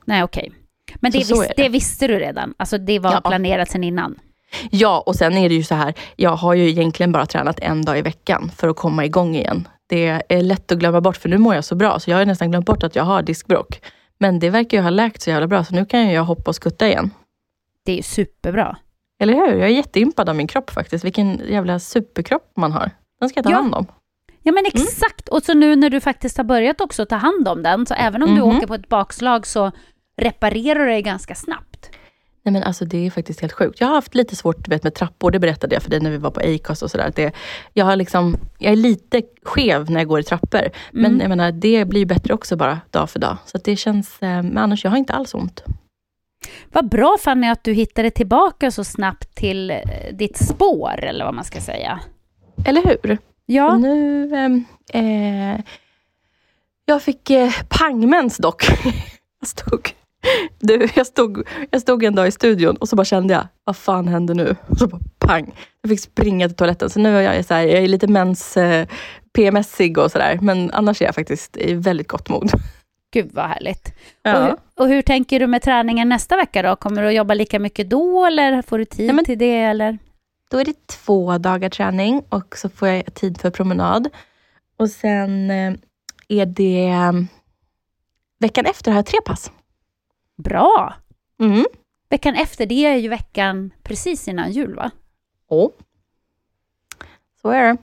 Nej, 0.06 0.24
okej. 0.24 0.61
Men 0.96 1.12
det, 1.12 1.22
Så- 1.22 1.36
så 1.36 1.42
vis- 1.42 1.50
är 1.50 1.54
det. 1.58 1.64
det 1.64 1.70
visste 1.70 2.08
du 2.08 2.20
redan? 2.20 2.54
Alltså 2.58 2.78
det 2.78 3.00
var 3.00 3.12
Ja. 3.14 3.22
planerat 3.22 3.70
sedan 3.72 3.84
innan? 3.84 4.20
Ja, 4.72 5.04
och 5.06 5.16
sen 5.16 5.38
är 5.38 5.50
det 5.50 5.56
ju 5.56 5.64
så 5.64 5.76
här. 5.76 5.94
Jag 6.16 6.36
har 6.36 6.54
ju 6.54 6.70
egentligen 6.70 7.12
bara 7.12 7.26
tränat 7.26 7.60
en 7.60 7.82
dag 7.82 7.98
i 8.00 8.02
veckan 8.02 8.52
för 8.58 8.68
att 8.68 8.76
komma 8.76 9.06
igång 9.06 9.36
igen. 9.36 9.68
Det 9.90 10.22
är 10.30 10.42
lätt 10.42 10.72
att 10.72 10.78
glömma 10.78 11.02
bort, 11.02 11.18
för 11.18 11.30
nu 11.30 11.38
mår 11.38 11.56
jag 11.56 11.66
så 11.66 11.76
bra, 11.76 12.00
så 12.00 12.10
jag 12.12 12.18
har 12.18 12.26
nästan 12.26 12.52
glömt 12.52 12.66
bort 12.66 12.84
att 12.84 12.96
jag 12.96 13.04
har 13.04 13.22
diskbråck. 13.22 13.82
Men 14.20 14.40
det 14.40 14.50
verkar 14.50 14.78
ju 14.78 14.84
ha 14.84 14.90
läkt 14.90 15.22
så 15.22 15.30
jävla 15.30 15.48
bra, 15.48 15.64
så 15.64 15.76
nu 15.76 15.86
kan 15.86 16.10
jag 16.12 16.24
hoppa 16.24 16.50
och 16.52 16.56
skutta 16.56 16.88
igen. 16.88 17.12
Det 17.86 18.00
är 18.00 18.04
superbra. 18.04 18.78
Eller 19.20 19.34
hur? 19.34 19.48
Jag 19.60 19.70
är 19.70 19.74
jätteimpad 19.74 20.30
av 20.30 20.36
min 20.36 20.48
kropp 20.48 20.70
faktiskt. 20.70 21.06
Vilken 21.06 21.42
jävla 21.50 21.80
superkropp 21.80 22.52
man 22.58 22.72
har. 22.72 22.92
Den 23.20 23.30
ska 23.30 23.38
jag 23.38 23.46
ta 23.46 23.52
Ja. 23.52 23.56
hand 23.56 23.76
om. 23.76 23.86
Ja 24.44 24.52
men 24.52 24.66
Mm. 24.66 24.72
exakt, 24.74 25.30
och 25.30 25.44
så 25.44 25.54
nu 25.54 25.76
när 25.76 25.90
du 25.90 26.00
faktiskt 26.00 26.38
har 26.38 26.44
börjat 26.44 26.82
också 26.82 27.06
ta 27.06 27.16
hand 27.16 27.48
om 27.48 27.64
den, 27.64 27.86
så 27.86 27.94
även 27.94 28.24
om 28.24 28.30
du 28.36 28.42
Mhm. 28.42 28.58
åker 28.58 28.68
på 28.68 28.74
ett 28.76 28.90
bakslag 28.90 29.48
så 29.48 29.72
reparerar 30.22 30.80
du 30.80 30.92
det 30.92 31.02
ganska 31.02 31.36
snabbt. 31.36 31.90
Nej 32.44 32.54
men 32.54 32.64
alltså 32.64 32.86
det 32.86 33.06
är 33.06 33.12
faktiskt 33.12 33.42
helt 33.42 33.54
sjukt. 33.54 33.82
Jag 33.82 33.88
har 33.88 33.96
haft 33.96 34.16
lite 34.16 34.36
svårt 34.36 34.68
vet, 34.68 34.84
med 34.84 34.94
trappor, 34.94 35.32
det 35.32 35.40
berättade 35.40 35.76
jag 35.76 35.84
för 35.84 35.90
dig 35.90 36.00
när 36.00 36.12
vi 36.12 36.18
var 36.18 36.32
på 36.32 36.40
Acast 36.40 36.84
och 36.84 36.92
sådär. 36.92 37.32
Jag, 37.74 37.86
har 37.86 37.96
liksom, 37.96 38.38
jag 38.58 38.72
är 38.72 38.76
lite 38.76 39.22
skev 39.44 39.90
när 39.92 40.00
jag 40.00 40.08
går 40.08 40.20
i 40.20 40.24
trappor. 40.24 40.62
Men 40.92 41.06
Mm. 41.06 41.20
jag 41.22 41.30
menar, 41.30 41.52
det 41.52 41.86
blir 41.86 42.06
bättre 42.06 42.34
också 42.34 42.56
bara 42.56 42.80
dag 42.90 43.10
för 43.10 43.20
dag. 43.20 43.38
Så 43.46 43.58
det 43.64 43.76
känns, 43.76 44.22
eh, 44.22 44.44
men 44.44 44.58
annars, 44.58 44.84
jag 44.84 44.92
har 44.92 44.98
inte 44.98 45.14
alls 45.14 45.34
ont. 45.34 45.64
Vad 46.72 46.90
bra 46.90 47.18
Fanny 47.20 47.48
att 47.48 47.64
du 47.64 47.74
hittade 47.74 48.12
tillbaka 48.12 48.72
så 48.72 48.84
snabbt 48.84 49.36
till 49.36 49.72
eh, 49.72 49.78
ditt 50.14 50.38
spår, 50.38 51.04
eller 51.04 51.26
vad 51.26 51.34
man 51.34 51.44
ska 51.46 51.62
säga. 51.62 52.00
Eller 52.66 52.84
hur? 52.84 53.18
Ja, 53.46 53.72
Och 53.74 53.82
nu, 53.82 54.36
ehm, 54.36 54.66
eh, 54.94 55.62
jag 56.86 57.02
fick 57.02 57.30
eh, 57.30 57.52
pangmens 57.70 58.38
dock. 58.38 58.64
jag, 59.40 59.48
stod, 59.48 59.90
du, 60.60 60.88
jag, 60.96 61.08
stod, 61.08 61.48
jag 61.72 61.82
stod 61.82 62.04
en 62.04 62.16
dag 62.16 62.28
i 62.28 62.32
studion 62.32 62.76
och 62.76 62.90
så 62.90 62.96
bara 62.96 63.06
kände 63.06 63.34
jag, 63.34 63.48
vad 63.64 63.78
fan 63.78 64.08
händer 64.08 64.36
nu? 64.36 64.56
Och 64.68 64.78
så 64.78 64.88
bara 64.88 65.02
pang. 65.20 65.52
Jag 65.82 65.90
fick 65.90 66.00
springa 66.00 66.48
till 66.48 66.58
toaletten. 66.58 66.90
Så 66.90 67.00
nu 67.00 67.18
är 67.18 67.34
jag, 67.36 67.46
så 67.46 67.54
här, 67.54 67.62
jag 67.62 67.84
är 67.84 67.88
lite 67.88 68.08
mens 68.08 68.58
eh, 68.58 68.88
PMSig 69.34 69.98
och 69.98 70.12
sådär. 70.12 70.40
Men 70.42 70.72
annars 70.72 71.02
är 71.02 71.06
jag 71.06 71.16
faktiskt 71.16 71.58
i 71.58 71.74
väldigt 71.74 72.08
gott 72.08 72.30
mod. 72.30 72.52
gud 73.14 73.30
vad 73.34 73.46
härligt. 73.46 73.88
Och, 73.88 73.94
Ja. 74.24 74.46
hur, 74.46 74.56
och 74.76 74.88
hur 74.88 75.02
tänker 75.02 75.40
du 75.40 75.48
med 75.48 75.62
träningen 75.62 76.10
nästa 76.10 76.36
vecka 76.38 76.62
då? 76.62 76.76
Kommer 76.76 77.02
du 77.02 77.08
att 77.08 77.14
jobba 77.14 77.34
lika 77.34 77.60
mycket 77.60 77.90
då, 77.90 78.26
eller 78.26 78.62
får 78.62 78.78
du 78.78 78.86
tid 78.86 79.10
Ja, 79.10 79.14
men- 79.14 79.26
till 79.26 79.38
det? 79.40 79.58
Eller? 79.60 79.98
Då 80.52 80.58
är 80.60 80.66
det 80.66 80.88
två 80.88 81.38
dagar 81.38 81.70
träning 81.70 82.24
och 82.30 82.58
så 82.58 82.70
får 82.70 82.88
jag 82.88 83.14
tid 83.14 83.42
för 83.42 83.50
promenad. 83.50 84.10
Och 84.78 84.90
sen 84.90 85.52
eh, 85.52 85.74
är 86.28 86.46
det 86.46 86.88
eh, 86.90 87.12
veckan 88.40 88.66
efter 88.66 88.92
har 88.92 88.98
jag 88.98 89.06
tre 89.06 89.20
pass. 89.26 89.52
Bra! 90.38 90.94
Mm. 91.40 91.66
Veckan 92.10 92.36
efter, 92.36 92.66
det 92.66 92.86
är 92.86 92.96
ju 92.96 93.10
veckan 93.10 93.72
precis 93.84 94.28
innan 94.28 94.52
jul 94.52 94.76
va? 94.76 94.92
Och. 95.48 95.78
Så 97.42 97.50
är 97.50 97.64
det. 97.64 97.78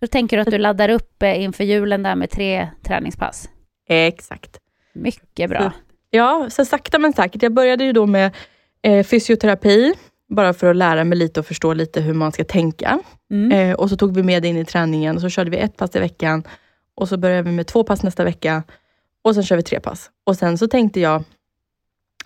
Så 0.00 0.06
tänker 0.06 0.36
du 0.36 0.42
att 0.42 0.50
du 0.50 0.58
laddar 0.58 0.88
upp 0.88 1.22
eh, 1.22 1.42
inför 1.42 1.64
julen 1.64 2.02
där 2.02 2.14
med 2.14 2.30
tre 2.30 2.68
träningspass? 2.82 3.48
Exakt. 3.88 4.58
Mycket 4.92 5.50
bra. 5.50 5.72
Ja, 6.10 6.46
så 6.50 6.64
sakta 6.64 6.98
men 6.98 7.12
säkert. 7.12 7.42
Jag 7.42 7.52
började 7.52 7.84
ju 7.84 7.92
då 7.92 8.06
med 8.06 8.36
eh, 8.82 9.04
fysioterapi, 9.04 9.94
bara 10.28 10.54
för 10.54 10.70
att 10.70 10.76
lära 10.76 11.04
mig 11.04 11.18
lite 11.18 11.40
och 11.40 11.46
förstå 11.46 11.72
lite 11.72 12.00
hur 12.00 12.14
man 12.14 12.32
ska 12.32 12.44
tänka. 12.44 13.00
Mm. 13.30 13.52
Eh, 13.52 13.76
och 13.76 13.90
så 13.90 13.96
tog 13.96 14.14
vi 14.14 14.22
med 14.22 14.42
det 14.42 14.48
in 14.48 14.56
i 14.56 14.64
träningen 14.64 15.16
och 15.16 15.22
så 15.22 15.28
körde 15.28 15.50
vi 15.50 15.56
ett 15.56 15.76
pass 15.76 15.96
i 15.96 15.98
veckan. 15.98 16.44
Och 16.94 17.08
så 17.08 17.16
började 17.16 17.42
vi 17.42 17.56
med 17.56 17.66
två 17.66 17.84
pass 17.84 18.02
nästa 18.02 18.24
vecka. 18.24 18.62
Och 19.22 19.34
sen 19.34 19.44
kör 19.44 19.56
vi 19.56 19.62
tre 19.62 19.80
pass. 19.80 20.10
Och 20.24 20.36
sen 20.36 20.58
så 20.58 20.68
tänkte 20.68 21.00
jag, 21.00 21.24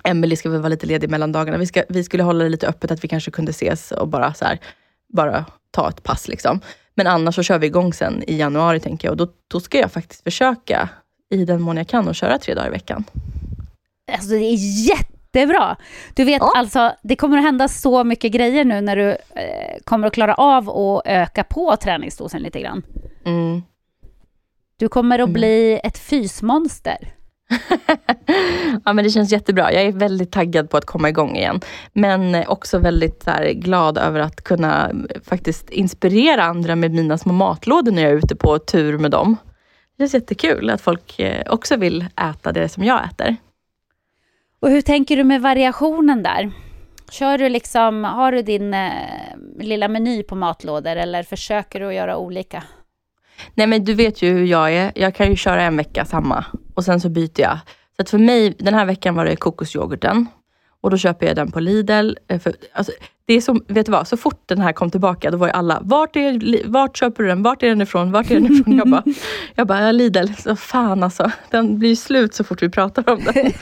Emelie 0.04 0.37
ska 0.37 0.50
väl 0.50 0.61
vara 0.61 0.68
lite 0.68 0.87
ledig 0.87 1.11
mellan 1.11 1.32
dagarna. 1.32 1.59
Vi, 1.59 1.66
ska, 1.66 1.82
vi 1.88 2.04
skulle 2.04 2.23
hålla 2.23 2.44
det 2.44 2.50
lite 2.50 2.66
öppet, 2.68 2.90
att 2.90 3.04
vi 3.04 3.09
kanske 3.09 3.30
kunde 3.30 3.50
ses 3.50 3.92
och 3.92 4.09
bara 4.09 4.35
så 4.35 4.44
här, 4.44 4.59
bara 5.12 5.44
ta 5.71 5.88
ett 5.88 6.02
pass. 6.02 6.28
Liksom. 6.28 6.61
Men 6.94 7.06
annars 7.06 7.35
så 7.35 7.42
kör 7.42 7.59
vi 7.59 7.66
igång 7.66 7.92
sen 7.92 8.23
i 8.26 8.37
januari, 8.37 8.80
tänker 8.80 9.09
jag. 9.09 9.12
Och 9.12 9.16
då, 9.26 9.32
då 9.49 9.61
ska 9.61 9.78
jag 9.78 9.92
faktiskt 9.92 10.23
försöka, 10.23 10.88
i 11.30 11.44
den 11.44 11.62
mån 11.62 11.76
jag 11.76 11.88
kan, 11.88 12.09
att 12.09 12.16
köra 12.16 12.38
tre 12.38 12.54
dagar 12.54 12.68
i 12.68 12.71
veckan. 12.71 13.04
Alltså 14.12 14.28
det 14.30 14.37
är 14.44 14.56
jättebra! 14.88 15.76
Du 16.14 16.25
vet 16.25 16.40
Ja. 16.40 16.52
alltså, 16.56 16.92
det 17.02 17.16
kommer 17.16 17.38
att 17.38 17.44
hända 17.44 17.68
så 17.68 18.04
mycket 18.04 18.32
grejer 18.32 18.64
nu 18.64 18.80
när 18.80 18.97
du 18.97 19.09
eh, 19.11 19.78
kommer 19.85 20.06
att 20.06 20.14
klara 20.14 20.35
av 20.35 20.71
att 20.71 21.02
öka 21.06 21.44
på 21.44 21.76
träningsdosen 21.76 22.42
lite 22.42 22.61
grann. 22.61 22.82
Mm. 23.25 23.62
Du 24.76 24.88
kommer 24.88 25.18
att 25.18 25.23
Mm. 25.28 25.32
bli 25.32 25.80
ett 25.85 25.99
fysmonster. 25.99 27.14
ja, 28.85 28.92
men 28.92 29.04
det 29.04 29.11
känns 29.11 29.32
jättebra. 29.32 29.73
Jag 29.73 29.82
är 29.82 29.92
väldigt 29.92 30.32
taggad 30.32 30.71
på 30.71 30.76
att 30.76 30.85
komma 30.85 31.09
igång 31.09 31.37
igen. 31.37 31.61
Men 31.92 32.47
också 32.47 32.78
väldigt 32.78 33.23
så 33.23 33.30
här, 33.30 33.52
glad 33.52 33.99
över 33.99 34.21
att 34.21 34.44
kunna 34.44 34.90
eh, 34.90 35.21
faktiskt 35.25 35.71
inspirera 35.71 36.44
andra 36.44 36.76
med 36.76 36.92
mina 36.92 37.18
små 37.18 37.32
matlådor 37.32 37.92
när 37.92 38.02
jag 38.02 38.11
är 38.11 38.16
ute 38.16 38.37
på 38.37 38.59
tur 38.59 38.99
med 38.99 39.11
dem. 39.11 39.37
Det 39.97 40.02
känns 40.02 40.14
jättekul 40.14 40.71
att 40.71 40.80
folk 40.80 41.18
eh, 41.18 41.42
också 41.52 41.76
vill 41.76 42.06
äta 42.30 42.52
det 42.52 42.68
som 42.68 42.85
jag 42.85 43.04
äter. 43.04 43.37
Och 44.61 44.71
hur 44.71 44.82
tänker 44.82 45.16
du 45.16 45.25
med 45.25 45.42
variationen 45.42 46.23
där? 46.23 46.52
Kör 47.11 47.38
du 47.38 47.49
liksom, 47.49 48.04
har 48.04 48.32
du 48.32 48.42
din 48.42 48.75
eh, 48.75 48.90
lilla 49.59 49.88
meny 49.88 50.23
på 50.23 50.35
matlådor 50.35 50.97
eller 50.97 51.23
försöker 51.23 51.80
du 51.80 51.87
att 51.87 51.94
göra 51.94 52.16
olika? 52.16 52.62
Nej 53.54 53.66
men 53.66 53.84
du 53.84 53.94
vet 53.94 54.22
ju 54.22 54.30
hur 54.32 54.44
jag 54.44 54.72
är. 54.72 54.92
Jag 54.94 55.14
kan 55.14 55.30
ju 55.30 55.37
köra 55.37 55.62
en 55.62 55.76
vecka 55.76 56.04
samma 56.04 56.44
och 56.75 56.84
sen 56.84 57.00
så 57.00 57.08
byter 57.08 57.40
jag. 57.40 57.58
Så 57.96 58.02
att 58.02 58.11
för 58.11 58.18
mig, 58.18 58.54
den 58.58 58.75
här 58.75 58.84
veckan 58.87 59.14
var 59.14 59.25
det 59.25 59.37
kokosyoghurten. 59.37 60.26
Och 60.80 60.90
då 60.90 60.96
köper 60.96 61.26
jag 61.26 61.37
den 61.37 61.50
på 61.52 61.61
Lidl. 61.61 62.12
eh, 62.28 62.38
För, 62.40 62.54
alltså, 62.72 62.92
det 63.26 63.34
är 63.34 63.40
som, 63.40 63.64
vet 63.68 63.87
du 63.87 63.92
vad, 63.92 64.08
så 64.08 64.16
fort 64.16 64.42
den 64.46 64.61
här 64.61 64.72
kom 64.72 64.90
tillbaka, 64.90 65.30
då 65.30 65.37
var 65.37 65.46
ju 65.46 65.52
alla, 65.52 65.78
vart, 65.82 66.16
är, 66.16 66.62
vart 66.68 66.96
köper 66.96 67.22
du 67.22 67.28
den? 67.28 67.42
Vart 67.42 67.62
är 67.62 67.68
den 67.68 67.80
ifrån? 67.80 68.12
Vart 68.12 68.30
är 68.30 68.34
den 68.34 68.52
ifrån? 68.52 68.76
Jag 68.78 68.88
bara, 68.90 69.02
jag 69.54 69.66
bara, 69.66 69.92
Lidl, 69.92 70.26
så 70.38 70.56
fan 70.56 71.02
alltså. 71.02 71.30
Den 71.50 71.78
blir 71.78 71.88
ju 71.88 71.96
slut 71.96 72.34
så 72.34 72.44
fort 72.44 72.62
vi 72.62 72.68
pratar 72.68 73.08
om 73.08 73.20
den. 73.25 73.52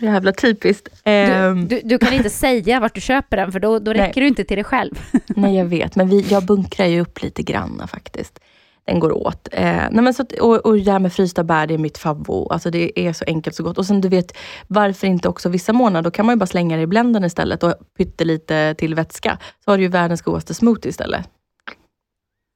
Jävla 0.00 0.32
typiskt. 0.32 0.88
Du, 1.04 1.10
Ehm, 1.10 1.68
du, 1.68 1.80
du 1.84 1.98
kan 1.98 2.12
inte 2.12 2.30
säga 2.30 2.80
vart 2.80 2.94
du 2.94 3.00
köper 3.00 3.36
den 3.36 3.52
för 3.52 3.60
då, 3.60 3.78
då 3.78 3.92
Nej. 3.92 4.00
räcker 4.00 4.20
du 4.20 4.26
inte 4.26 4.44
till 4.44 4.56
dig 4.56 4.64
själv. 4.64 4.94
Nej, 5.28 5.56
jag 5.56 5.64
vet. 5.64 5.96
Men 5.96 6.08
vi, 6.08 6.20
jag 6.20 6.44
bunkrar 6.46 6.86
ju 6.86 7.00
upp 7.00 7.22
lite 7.22 7.42
grann 7.42 7.82
faktiskt. 7.88 8.38
Den 8.86 9.00
går 9.00 9.12
åt. 9.26 9.48
Eh, 9.52 9.62
nej 9.90 10.04
men 10.04 10.14
så, 10.14 10.22
att- 10.22 10.32
och, 10.32 10.66
och 10.66 10.76
det 10.76 10.92
här 10.92 10.98
med 10.98 11.12
frysta 11.12 11.44
bär, 11.44 11.66
det 11.66 11.74
är 11.74 11.78
mitt 11.78 11.98
favvo. 11.98 12.48
Alltså 12.50 12.70
det 12.70 13.00
är 13.00 13.12
så 13.12 13.24
enkelt 13.26 13.56
så 13.56 13.62
gott. 13.62 13.78
Och 13.78 13.86
sen 13.86 14.00
du 14.00 14.08
vet, 14.08 14.36
varför 14.66 15.06
inte 15.06 15.28
också 15.28 15.48
vissa 15.48 15.72
månader, 15.72 16.02
då 16.02 16.10
kan 16.10 16.26
man 16.26 16.34
ju 16.34 16.38
bara 16.38 16.46
slänga 16.46 16.76
det 16.76 16.82
i 16.82 16.86
blendern 16.86 17.24
istället 17.24 17.62
och 17.62 17.74
pyttelite 17.98 18.74
till 18.78 18.94
vätska. 18.94 19.38
Så 19.64 19.70
har 19.70 19.76
du 19.76 19.82
ju 19.82 19.88
världens 19.88 20.22
godaste 20.22 20.54
smoothie 20.54 20.90
istället. 20.90 21.28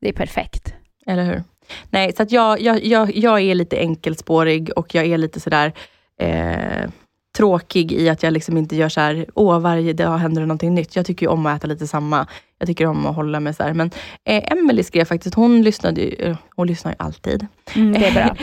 Det 0.00 0.08
är 0.08 0.12
perfekt. 0.12 0.74
Eller 1.06 1.24
hur? 1.24 1.42
Nej, 1.90 2.12
så 2.12 2.22
att 2.22 2.32
jag, 2.32 2.60
jag, 2.60 2.84
jag, 2.84 3.16
jag 3.16 3.40
är 3.40 3.54
lite 3.54 3.76
enkelspårig 3.78 4.70
och 4.76 4.94
jag 4.94 5.06
är 5.06 5.18
lite 5.18 5.40
sådär 5.40 5.72
eh, 6.20 6.90
tråkig 7.36 7.92
i 7.92 8.08
att 8.08 8.22
jag 8.22 8.32
liksom 8.32 8.56
inte 8.56 8.76
gör 8.76 8.88
så 8.88 9.00
här, 9.00 9.26
åh 9.34 9.58
varje 9.60 9.92
dag 9.92 10.18
händer 10.18 10.40
det 10.40 10.46
någonting 10.46 10.74
nytt. 10.74 10.96
Jag 10.96 11.06
tycker 11.06 11.28
om 11.28 11.46
att 11.46 11.56
äta 11.58 11.66
lite 11.66 11.86
samma. 11.86 12.26
Jag 12.58 12.66
tycker 12.68 12.86
om 12.86 13.06
att 13.06 13.14
hålla 13.16 13.40
mig 13.40 13.54
så 13.54 13.62
här. 13.62 13.74
Men 13.74 13.90
eh, 14.24 14.52
Emily 14.52 14.82
skrev 14.82 15.04
faktiskt, 15.04 15.34
hon 15.34 15.62
lyssnade 15.62 16.00
ju, 16.00 16.14
eh, 16.18 16.36
hon 16.56 16.66
lyssnar 16.66 16.92
ju 16.92 16.96
alltid. 16.98 17.46
Mm, 17.74 17.92
det 17.92 18.06
är 18.06 18.12
bra. 18.12 18.36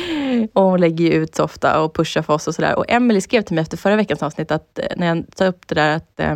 och 0.63 0.69
hon 0.69 0.79
lägger 0.79 1.05
ju 1.05 1.12
ut 1.12 1.35
så 1.35 1.43
ofta 1.43 1.81
och 1.81 1.95
pushar 1.95 2.21
för 2.21 2.33
oss 2.33 2.47
och 2.47 2.55
sådär. 2.55 2.75
Och 2.77 2.85
Emily 2.88 3.21
skrev 3.21 3.41
till 3.41 3.55
mig 3.55 3.62
efter 3.62 3.77
förra 3.77 3.95
veckans 3.95 4.23
avsnitt, 4.23 4.51
att 4.51 4.79
eh, 4.79 4.85
när 4.97 5.07
jag 5.07 5.25
sa 5.35 5.45
upp 5.45 5.67
det 5.67 5.75
där 5.75 5.95
att, 5.95 6.19
eh, 6.19 6.35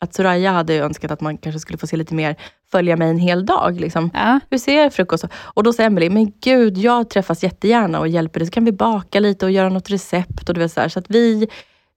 att 0.00 0.14
Soraya 0.14 0.52
hade 0.52 0.74
önskat 0.74 1.10
att 1.10 1.20
man 1.20 1.38
kanske 1.38 1.60
skulle 1.60 1.78
få 1.78 1.86
se 1.86 1.96
lite 1.96 2.14
mer, 2.14 2.36
följa 2.70 2.96
mig 2.96 3.10
en 3.10 3.18
hel 3.18 3.46
dag. 3.46 3.80
Liksom 3.80 4.10
Ja. 4.14 4.40
hur 4.50 4.58
ser 4.58 4.90
frukost 4.90 5.24
Och 5.34 5.62
då 5.62 5.72
sa 5.72 5.82
Emily, 5.82 6.10
men 6.10 6.32
gud, 6.42 6.78
jag 6.78 7.10
träffas 7.10 7.42
jättegärna 7.42 8.00
och 8.00 8.08
hjälper 8.08 8.40
dig. 8.40 8.46
Så 8.46 8.52
kan 8.52 8.64
vi 8.64 8.72
baka 8.72 9.20
lite 9.20 9.44
och 9.46 9.52
göra 9.52 9.68
något 9.68 9.90
recept. 9.90 10.48
Och 10.48 10.54
du 10.54 10.60
vet, 10.60 10.72
så 10.72 10.80
här, 10.80 10.88
så 10.88 10.98
att 10.98 11.10
vi, 11.10 11.48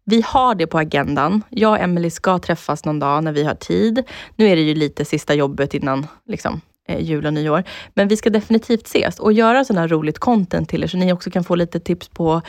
vi 0.05 0.21
har 0.25 0.55
det 0.55 0.67
på 0.67 0.77
agendan. 0.77 1.43
Jag 1.49 1.71
och 1.71 1.79
Emelie 1.79 2.11
ska 2.11 2.39
träffas 2.39 2.85
någon 2.85 2.99
dag 2.99 3.23
när 3.23 3.31
vi 3.31 3.43
har 3.43 3.55
tid. 3.55 4.03
Nu 4.35 4.47
är 4.47 4.55
det 4.55 4.61
ju 4.61 4.75
lite 4.75 5.05
sista 5.05 5.33
jobbet 5.33 5.73
innan 5.73 6.07
liksom, 6.27 6.61
eh, 6.87 7.01
jul 7.01 7.25
och 7.25 7.33
nyår. 7.33 7.63
Men 7.93 8.07
vi 8.07 8.17
ska 8.17 8.29
definitivt 8.29 8.87
ses 8.87 9.19
och 9.19 9.33
göra 9.33 9.65
sån 9.65 9.77
här 9.77 9.87
roligt 9.87 10.19
content 10.19 10.69
till 10.69 10.83
er, 10.83 10.87
så 10.87 10.97
ni 10.97 11.13
också 11.13 11.31
kan 11.31 11.43
få 11.43 11.55
lite 11.55 11.79
tips 11.79 12.09
på 12.09 12.41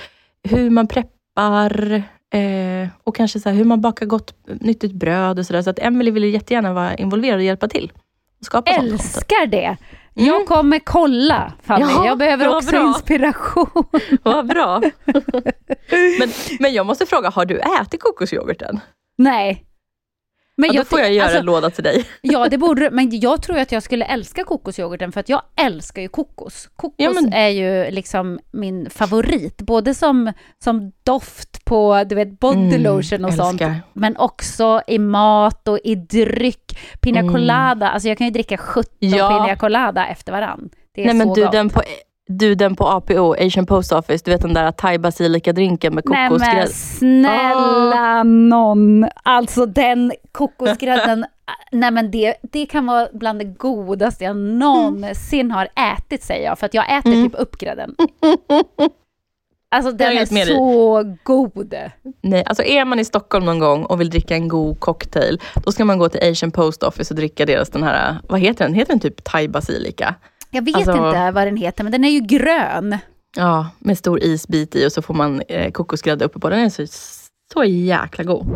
hur 0.43 0.71
man 0.71 0.87
preppar 0.87 2.03
eh, 2.35 2.89
och 3.05 3.17
kanske 3.17 3.41
så 3.41 3.51
hur 3.51 3.65
man 3.65 3.81
bakar 3.81 4.07
gott 4.07 4.35
nyttigt 4.61 4.93
bröd 4.93 5.39
och 5.39 5.47
sådär. 5.47 5.63
Så 5.63 5.71
att 5.71 5.79
Emelie 5.79 6.13
vill 6.13 6.25
jättegärna 6.25 6.73
vara 6.73 6.95
involverad 6.95 7.37
och 7.37 7.45
hjälpa 7.45 7.69
till. 7.69 7.93
Och 8.41 8.47
skapa 8.47 8.75
sånt. 8.75 8.93
Älskar 8.93 9.47
det! 9.47 9.77
Jag 10.15 10.47
kommer 10.47 10.79
kolla 10.79 11.53
Fanny, 11.63 11.85
Ja, 11.85 12.07
jag 12.07 12.19
behöver 12.19 12.57
också 12.57 12.71
bra. 12.71 12.87
inspiration. 12.89 13.85
Vad 14.23 14.47
bra. 14.47 14.81
men, 16.19 16.29
men 16.61 16.73
jag 16.73 16.87
måste 16.87 17.07
fråga, 17.07 17.31
har 17.31 17.45
du 17.45 17.59
ätit 17.59 18.03
kokosyoghurten? 18.03 18.81
Nej. 19.19 19.65
Men 20.57 20.73
Ja, 20.75 20.81
då 20.81 20.85
får 20.85 21.01
jag 21.01 21.13
göra 21.13 21.25
alltså, 21.25 21.39
en 21.39 21.45
låda 21.47 21.71
till 21.71 21.85
dig. 21.85 22.05
Ja, 22.21 22.49
det 22.49 22.59
borde. 22.59 22.91
Men 22.91 23.21
jag 23.21 23.43
tror 23.43 23.59
att 23.59 23.73
jag 23.73 23.83
skulle 23.83 24.05
älska 24.05 24.45
kokosyoghurten 24.45 25.13
för 25.13 25.21
att 25.21 25.29
jag 25.29 25.43
älskar 25.57 26.03
ju 26.03 26.09
kokos. 26.09 26.69
Kokos 26.77 26.95
Ja, 26.99 27.11
men- 27.11 27.33
är 27.33 27.49
ju 27.49 27.91
liksom 27.91 28.39
min 28.51 28.91
favorit. 28.91 29.57
Både 29.63 29.95
som, 29.95 30.33
som 30.65 30.93
doft 31.03 31.65
på 31.65 32.05
du 32.09 32.15
vet, 32.15 32.41
body 32.41 32.77
Mm, 32.77 32.95
och 32.95 33.05
sånt. 33.05 33.23
älskar. 33.53 33.81
Men 33.93 34.17
också 34.17 34.83
i 34.87 34.99
mat 34.99 35.69
och 35.69 35.79
i 35.85 35.95
dryck. 35.95 36.79
Pina 37.01 37.21
Mm. 37.21 37.33
colada. 37.33 37.89
Alltså 37.89 38.09
jag 38.09 38.19
kan 38.19 38.27
ju 38.27 38.31
dricka 38.33 38.57
17 38.57 38.85
Ja. 38.99 39.29
pina 39.45 39.57
colada 39.57 40.07
efter 40.07 40.33
varann. 40.33 40.71
Det 40.95 41.01
är 41.03 41.07
Nej 41.07 41.15
men 41.15 41.29
så 41.29 41.35
du 41.35 41.43
gott. 41.43 41.53
den, 41.53 41.69
på, 41.71 41.83
du 42.29 42.55
den 42.55 42.77
på 42.77 42.89
APO, 42.89 43.35
Asian 43.39 43.67
Post 43.67 43.93
Office, 43.93 44.25
du 44.25 44.31
vet 44.31 44.41
den 44.41 44.55
där 44.55 44.73
thai 44.73 44.99
basilika-drinken 44.99 45.95
med 45.95 46.05
Nej 46.07 46.21
men 46.23 46.31
kokosgrädde. 46.39 46.67
snälla 46.73 48.23
någon. 48.23 49.09
Alltså 49.23 49.67
den 49.67 50.13
kokosgrädden. 50.33 51.25
Nej 51.73 51.91
men 51.91 52.11
det, 52.11 52.35
det 52.43 52.67
kan 52.67 52.87
vara 52.87 53.09
bland 53.13 53.39
det 53.39 53.45
godaste 53.45 54.25
jag 54.25 54.37
någonsin 54.37 55.51
har 55.51 55.69
ätit 55.97 56.23
säger 56.23 56.45
jag. 56.47 56.59
För 56.59 56.67
att 56.67 56.75
jag 56.75 56.99
äter 56.99 57.13
Mm. 57.13 57.31
typ 57.31 57.41
upp 57.41 57.59
grädden. 57.59 57.95
Alltså 59.75 59.93
den 59.93 60.13
är 60.13 60.47
så 60.47 61.17
god. 61.23 61.75
Nej, 62.21 62.45
alltså 62.47 62.63
är 62.63 62.85
man 62.85 62.99
i 62.99 63.05
Stockholm 63.05 63.45
någon 63.45 63.59
gång 63.59 63.85
och 63.85 64.01
vill 64.01 64.11
dricka 64.11 64.35
en 64.35 64.49
god 64.49 64.81
cocktail, 64.81 65.41
då 65.65 65.73
ska 65.73 65.85
man 65.85 65.99
gå 65.99 66.09
till 66.09 66.31
Asian 66.31 66.51
Post 66.51 66.83
Office 66.83 67.15
och 67.15 67.17
dricka 67.17 67.47
deras 67.47 67.71
den 67.71 67.83
här, 67.83 68.17
vad 68.29 68.41
heter 68.41 68.65
den? 68.65 68.75
Heter 68.75 68.93
den 68.93 69.01
typ 69.01 69.25
thai 69.25 69.49
basilika? 69.49 70.15
Jag 70.55 70.65
vet 70.65 70.77
Alltså- 70.77 70.93
inte 70.93 71.31
vad 71.31 71.47
den 71.47 71.57
heter 71.57 71.85
men 71.85 71.93
den 71.93 72.05
är 72.05 72.11
ju 72.11 72.21
grön. 72.21 72.99
Ja, 73.37 73.69
med 73.79 73.99
stor 73.99 74.23
isbit 74.23 74.75
i 74.77 74.87
och 74.87 74.93
så 74.93 75.03
får 75.03 75.15
man 75.15 75.43
eh, 75.49 75.71
kokosgrädde 75.71 76.25
uppe 76.25 76.39
på. 76.39 76.49
Den 76.51 76.59
är 76.61 76.69
så, 76.69 76.87
så 77.53 77.65
jäkla 77.65 78.25
god. 78.25 78.47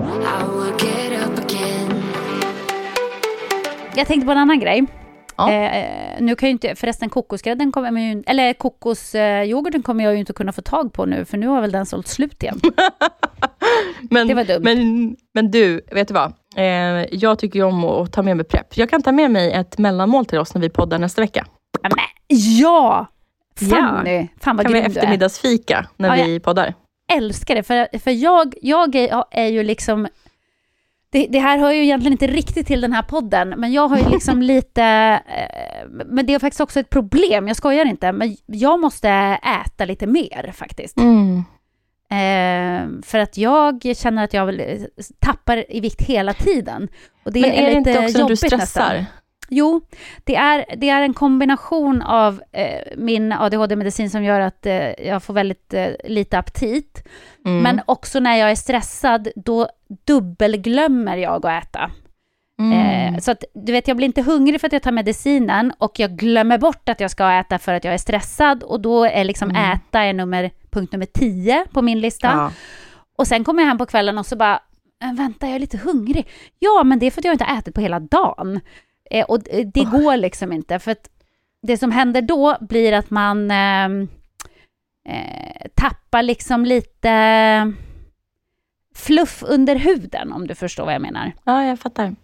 Jag 3.96 4.06
tänkte 4.06 4.26
på 4.26 4.32
en 4.32 4.38
annan 4.38 4.60
grej. 4.60 4.86
Ja. 5.36 5.52
Eh, 5.52 6.20
nu 6.20 6.34
kan 6.36 6.48
ju 6.48 6.50
inte, 6.52 6.74
förresten 6.74 7.08
kokosgrädden 7.10 7.72
kommer 7.72 7.90
man 7.90 8.02
ju, 8.02 8.22
eller 8.26 8.52
kokosyoghurten 8.52 9.82
kommer 9.82 10.04
jag 10.04 10.12
ju 10.12 10.18
inte 10.20 10.32
kunna 10.32 10.52
få 10.52 10.62
tag 10.62 10.92
på 10.92 11.06
nu, 11.06 11.24
för 11.24 11.36
nu 11.38 11.46
har 11.46 11.60
väl 11.60 11.72
den 11.72 11.86
sålt 11.86 12.08
slut 12.08 12.42
igen. 12.42 12.60
Men, 14.10 14.28
Det 14.28 14.34
var 14.34 14.44
dumt. 14.44 14.62
Men, 14.64 15.16
men 15.34 15.50
du, 15.50 15.80
vet 15.92 16.08
du 16.08 16.14
vad? 16.14 16.32
Eh, 16.56 16.64
jag 17.14 17.38
tycker 17.38 17.58
ju 17.58 17.64
om 17.64 17.84
att 17.84 18.12
ta 18.12 18.22
med 18.22 18.36
mig 18.36 18.46
prepp. 18.46 18.76
Jag 18.76 18.90
kan 18.90 19.02
ta 19.02 19.12
med 19.12 19.30
mig 19.30 19.52
ett 19.52 19.78
mellanmål 19.78 20.26
till 20.26 20.38
oss 20.38 20.54
när 20.54 20.60
vi 20.60 20.68
poddar 20.70 20.98
nästa 20.98 21.20
vecka. 21.22 21.46
Ja, 21.82 21.88
men, 21.96 21.98
ja! 22.58 23.06
Fanny, 23.70 24.28
fan 24.40 24.56
vad 24.56 24.66
kan 24.66 24.72
vi 24.72 24.80
grym 24.80 24.92
du 24.92 24.98
är. 24.98 25.02
eftermiddagsfika 25.02 25.86
när 25.96 26.16
Ja, 26.16 26.24
vi 26.24 26.40
poddar? 26.40 26.74
älskar 27.12 27.54
det, 27.54 27.62
för, 27.62 27.98
för 27.98 28.10
jag, 28.10 28.54
jag 28.62 28.94
är, 28.94 29.24
är 29.30 29.46
ju 29.46 29.62
liksom... 29.62 30.08
Det, 31.10 31.26
det 31.30 31.38
här 31.38 31.58
hör 31.58 31.72
ju 31.72 31.82
egentligen 31.82 32.12
inte 32.12 32.26
riktigt 32.26 32.66
till 32.66 32.80
den 32.80 32.92
här 32.92 33.02
podden, 33.02 33.48
men 33.56 33.72
jag 33.72 33.88
har 33.88 33.98
ju 33.98 34.08
liksom 34.08 34.42
lite... 34.52 34.82
Eh, 35.26 35.88
men 36.06 36.26
det 36.26 36.34
är 36.34 36.38
faktiskt 36.38 36.60
också 36.60 36.80
ett 36.80 36.90
problem, 36.90 37.48
jag 37.48 37.56
skojar 37.56 37.84
inte, 37.84 38.12
men 38.12 38.36
jag 38.46 38.80
måste 38.80 39.08
äta 39.64 39.84
lite 39.84 40.06
mer 40.06 40.52
faktiskt. 40.54 40.96
Mm. 40.96 41.44
Eh, 42.10 43.02
för 43.02 43.18
att 43.18 43.36
jag 43.36 43.92
känner 43.96 44.24
att 44.24 44.34
jag 44.34 44.46
vill, 44.46 44.86
tappar 45.18 45.72
i 45.76 45.80
vikt 45.80 46.02
hela 46.02 46.32
tiden. 46.32 46.88
Och 47.24 47.32
det 47.32 47.40
Men 47.40 47.50
är, 47.50 47.62
är 47.62 47.66
det 47.66 47.72
inte 47.72 47.98
också 47.98 48.18
när 48.18 48.28
du 48.28 48.36
stressar? 48.36 48.58
nästan. 48.58 49.04
Jo, 49.48 49.80
det 50.24 50.36
är, 50.36 50.64
det 50.76 50.88
är 50.88 51.02
en 51.02 51.14
kombination 51.14 52.02
av 52.02 52.42
eh, 52.52 52.80
min 52.96 53.32
ADHD-medicin 53.32 54.10
som 54.10 54.24
gör 54.24 54.40
att 54.40 54.66
eh, 54.66 55.06
jag 55.06 55.22
får 55.22 55.34
väldigt 55.34 55.74
eh, 55.74 55.88
lite 56.04 56.38
aptit. 56.38 57.08
Mm. 57.44 57.62
Men 57.62 57.80
också 57.86 58.20
när 58.20 58.36
jag 58.36 58.50
är 58.50 58.54
stressad, 58.54 59.28
då 59.36 59.68
dubbelglömmer 60.06 61.16
jag 61.16 61.46
att 61.46 61.64
äta. 61.64 61.90
Mm. 62.58 63.14
Eh, 63.14 63.20
så 63.20 63.30
att, 63.30 63.44
du 63.54 63.72
vet, 63.72 63.88
jag 63.88 63.96
blir 63.96 64.06
inte 64.06 64.22
hungrig 64.22 64.60
för 64.60 64.66
att 64.66 64.72
jag 64.72 64.82
tar 64.82 64.92
medicinen 64.92 65.72
och 65.78 65.98
jag 66.00 66.10
glömmer 66.16 66.58
bort 66.58 66.88
att 66.88 67.00
jag 67.00 67.10
ska 67.10 67.32
äta 67.32 67.58
för 67.58 67.74
att 67.74 67.84
jag 67.84 67.94
är 67.94 67.98
stressad 67.98 68.62
och 68.62 68.80
då 68.80 69.04
är 69.04 69.24
liksom 69.24 69.50
Mm. 69.50 69.72
äta 69.72 70.00
är 70.00 70.12
nummer, 70.12 70.50
punkt 70.70 70.92
nummer 70.92 71.06
10 71.06 71.64
på 71.72 71.82
min 71.82 72.00
lista. 72.00 72.26
ja. 72.26 72.52
Och 73.18 73.26
sen 73.26 73.44
kommer 73.44 73.62
jag 73.62 73.68
hem 73.68 73.78
på 73.78 73.86
kvällen 73.86 74.18
och 74.18 74.26
så 74.26 74.36
bara, 74.36 74.60
"Äh, 75.04 75.12
vänta 75.16 75.46
jag 75.46 75.54
är 75.54 75.58
lite 75.58 75.78
hungrig. 75.78 76.28
Ja, 76.58 76.84
men 76.84 76.98
det 76.98 77.06
är 77.06 77.10
för 77.10 77.20
att 77.20 77.24
jag 77.24 77.34
inte 77.34 77.44
har 77.44 77.58
ätit 77.58 77.74
på 77.74 77.80
hela 77.80 78.00
dagen. 78.00 78.60
Eh, 79.10 79.24
och 79.24 79.38
det 79.74 79.84
går 79.84 80.16
liksom 80.16 80.52
inte, 80.52 80.78
för 80.78 80.90
att 80.90 81.10
det 81.62 81.78
som 81.78 81.92
händer 81.92 82.22
då 82.22 82.56
blir 82.60 82.92
att 82.92 83.10
man 83.10 83.50
eh, 83.50 83.86
eh, 85.08 85.68
tappar 85.74 86.22
liksom 86.22 86.64
lite 86.64 87.72
fluff 88.94 89.42
under 89.46 89.76
huden, 89.76 90.32
om 90.32 90.46
du 90.46 90.54
förstår 90.54 90.84
vad 90.84 90.94
jag 90.94 91.02
menar. 91.02 91.32
ja, 91.44 91.64
jag 91.64 91.78
fattar. 91.78 92.14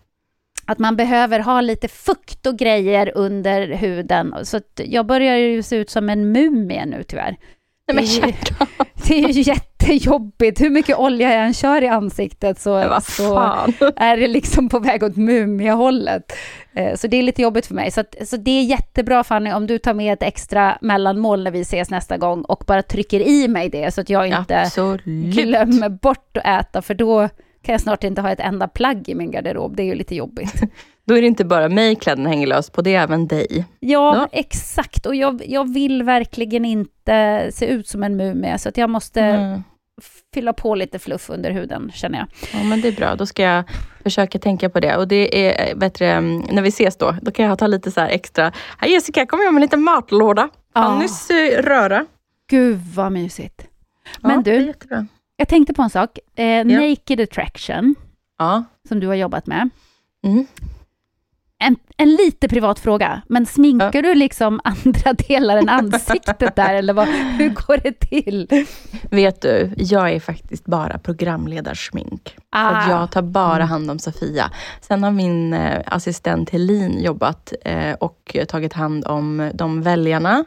Att 0.67 0.79
man 0.79 0.97
behöver 0.97 1.41
ha 1.41 1.61
lite 1.61 1.89
fukt 1.89 2.47
och 2.47 2.59
grejer 2.59 3.13
under 3.15 3.67
huden. 3.67 4.35
Så 4.43 4.61
jag 4.77 5.07
börjar 5.07 5.37
ju 5.37 5.63
se 5.63 5.77
ut 5.77 5.91
som 5.91 6.09
en 6.09 6.33
mumie 6.33 6.87
nu 6.87 7.03
tyvärr. 7.03 7.37
Nej, 7.95 8.05
men 8.05 8.05
Det 8.05 8.11
är 8.11 8.27
ju- 8.27 8.27
hjärta. 8.27 8.67
Det 9.09 9.25
är 9.25 9.29
ju 9.29 9.41
jättejobbigt. 9.43 10.61
Hur 10.61 10.71
mycket 10.71 10.99
olja 10.99 11.35
jag 11.35 11.45
än 11.47 11.55
kör 11.55 11.83
i 11.83 11.89
ansiktet 11.89 12.61
så, 12.61 12.99
så 13.03 13.39
är 13.97 14.17
det 14.17 14.29
liksom 14.29 14.69
på 14.69 14.79
väg 14.79 15.03
åt 15.03 15.17
mumiehållet. 15.17 16.33
Eh, 16.75 16.95
Så 16.97 17.07
det 17.07 17.17
är 17.17 17.23
lite 17.23 17.43
jobbigt 17.43 17.67
för 17.67 17.75
mig. 17.75 17.91
Så, 17.91 18.01
att, 18.01 18.15
så 18.29 18.37
det 18.37 18.51
är 18.51 18.63
jättebra 18.63 19.25
Fanny 19.25 19.53
om 19.53 19.67
du 19.67 19.79
tar 19.79 19.95
med 19.95 20.13
ett 20.13 20.23
extra 20.23 20.79
mellanmål 20.81 21.43
när 21.45 21.51
vi 21.51 21.61
ses 21.61 21.91
nästa 21.91 22.17
gång 22.17 22.43
och 22.43 22.65
bara 22.67 22.83
trycker 22.83 23.21
i 23.21 23.49
mig 23.49 23.69
det 23.69 23.95
så 23.95 24.01
att 24.01 24.11
jag 24.11 24.27
inte 24.27 24.61
Absolut. 24.61 25.05
glömmer 25.35 25.89
bort 25.89 26.37
att 26.37 26.61
äta 26.67 26.83
för 26.83 26.95
då 26.95 27.29
kan 27.63 27.73
jag 27.73 27.81
snart 27.81 28.05
inte 28.05 28.21
ha 28.21 28.31
ett 28.31 28.41
enda 28.41 28.69
plagg 28.69 29.09
i 29.09 29.15
min 29.15 29.31
garderob. 29.31 29.77
Det 29.77 29.83
är 29.83 29.87
ju 29.87 29.95
lite 29.95 30.15
jobbigt. 30.15 30.61
Då 31.07 31.17
är 31.17 31.21
det 31.21 31.27
inte 31.27 31.45
bara 31.45 31.69
mig 31.69 31.95
kläderna 31.97 32.29
hänger 32.29 32.47
löst 32.47 32.73
på, 32.73 32.83
det 32.83 32.95
är 32.95 33.03
även 33.03 33.27
dig. 33.27 33.65
Ja, 33.81 34.17
Ja. 34.17 34.29
exakt. 34.33 35.07
Och 35.07 35.15
jag, 35.15 35.43
jag 35.47 35.73
vill 35.75 36.03
verkligen 36.03 36.65
inte 36.65 37.49
se 37.53 37.67
ut 37.67 37.89
som 37.89 38.03
en 38.03 38.17
mumie 38.17 38.59
så 38.59 38.69
att 38.69 38.77
jag 38.77 38.91
måste 38.91 39.21
Mm. 39.21 39.63
fylla 40.35 40.53
på 40.53 40.75
lite 40.75 40.99
fluff 40.99 41.31
under 41.31 41.51
huden 41.51 41.91
känner 41.95 42.19
jag. 42.19 42.29
Ja, 42.61 42.65
men 42.69 42.81
det 42.81 42.89
är 42.89 42.93
bra. 42.93 43.15
Då 43.17 43.27
ska 43.27 43.43
jag 43.43 43.65
försöka 44.03 44.39
tänka 44.39 44.71
på 44.71 44.81
det. 44.81 44.97
Och 44.97 45.09
det 45.09 45.47
är 45.49 45.69
eh, 45.71 45.77
bättre, 45.79 46.07
mm, 46.13 46.43
när 46.51 46.63
vi 46.63 46.69
ses 46.69 46.97
då, 46.97 47.17
då 47.23 47.31
kan 47.31 47.45
jag 47.45 47.59
ta 47.59 47.67
lite 47.67 47.91
så 47.91 48.01
här 48.01 48.09
extra. 48.09 48.53
Här 48.79 48.89
Jessica, 48.89 49.27
kommer 49.27 49.45
jag 49.45 49.55
med 49.55 49.61
lite 49.61 49.77
matlåda. 49.77 50.49
Ja. 50.75 50.83
Fannys 50.83 51.31
eh, 51.31 51.63
röra. 51.63 52.07
Gud 52.51 52.81
vad 52.95 53.13
mysigt. 53.13 53.67
Men 54.21 54.31
ja, 54.31 54.43
du. 54.45 54.73
Jag 55.37 55.49
tänkte 55.49 55.75
på 55.75 55.83
en 55.83 55.91
sak. 55.91 56.19
Eh, 56.35 56.65
Naked 56.67 57.21
Attraction, 57.21 57.95
Ja. 58.39 58.65
som 58.89 59.01
du 59.01 59.07
har 59.07 59.15
jobbat 59.15 59.47
med. 59.47 59.71
Mm. 60.25 60.47
En, 61.65 61.77
en 61.97 62.11
lite 62.11 62.49
privat 62.49 62.79
fråga, 62.79 63.23
men 63.29 63.47
sminkar 63.47 64.03
du 64.03 64.15
liksom 64.15 64.61
andra 64.65 65.13
delar 65.13 65.57
än 65.57 65.69
ansiktet 65.69 66.57
där, 66.57 66.75
eller 66.75 66.93
vad, 66.93 67.09
hur 67.09 67.49
går 67.49 67.77
det 67.83 68.01
till? 68.01 68.67
Vet 69.11 69.41
du, 69.43 69.73
jag 69.77 70.11
är 70.13 70.21
faktiskt 70.21 70.65
bara 70.65 70.99
programledarsmink. 70.99 72.29
Så 72.37 72.41
att 72.59 72.87
Ah. 72.89 72.91
jag 72.91 73.11
tar 73.11 73.23
bara 73.23 73.65
hand 73.65 73.91
om 73.91 73.99
Sofia. 73.99 74.51
Sen 74.81 75.03
har 75.03 75.11
min 75.11 75.55
eh, 75.55 75.83
assistent 75.87 76.51
Helin 76.51 77.03
jobbat 77.03 77.53
eh, 77.65 77.93
och 77.93 78.37
tagit 78.49 78.73
hand 78.73 79.05
om 79.07 79.51
de 79.55 79.83
väljarna. 79.83 80.45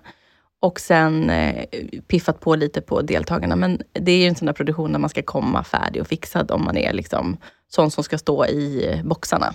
Och 0.66 0.80
sen 0.80 1.30
eh, 1.30 1.66
piffat 2.08 2.40
på 2.40 2.56
lite 2.56 2.82
på 2.82 3.02
deltagarna. 3.02 3.56
Men 3.56 3.82
det 3.94 4.12
är 4.12 4.18
ju 4.18 4.28
en 4.28 4.36
sån 4.36 4.46
där 4.46 4.54
produktion 4.54 4.92
där 4.92 5.00
man 5.00 5.10
ska 5.10 5.22
komma 5.22 5.64
färdig 5.64 6.02
och 6.02 6.08
fixad 6.08 6.52
om 6.52 6.66
man 6.66 6.78
är 6.78 6.94
liksom 6.94 7.38
sån 7.68 7.92
som 7.92 8.04
ska 8.04 8.18
stå 8.18 8.46
i 8.46 8.92
eh, 8.92 9.04
boxarna. 9.04 9.54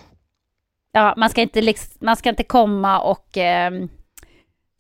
Ja, 0.93 1.15
man 1.17 1.31
ska 1.31 1.41
inte, 1.43 1.61
liksom, 1.61 1.99
man 2.01 2.17
ska 2.17 2.29
inte 2.29 2.43
komma 2.43 3.01
och 3.01 3.37
ehm, 3.37 3.89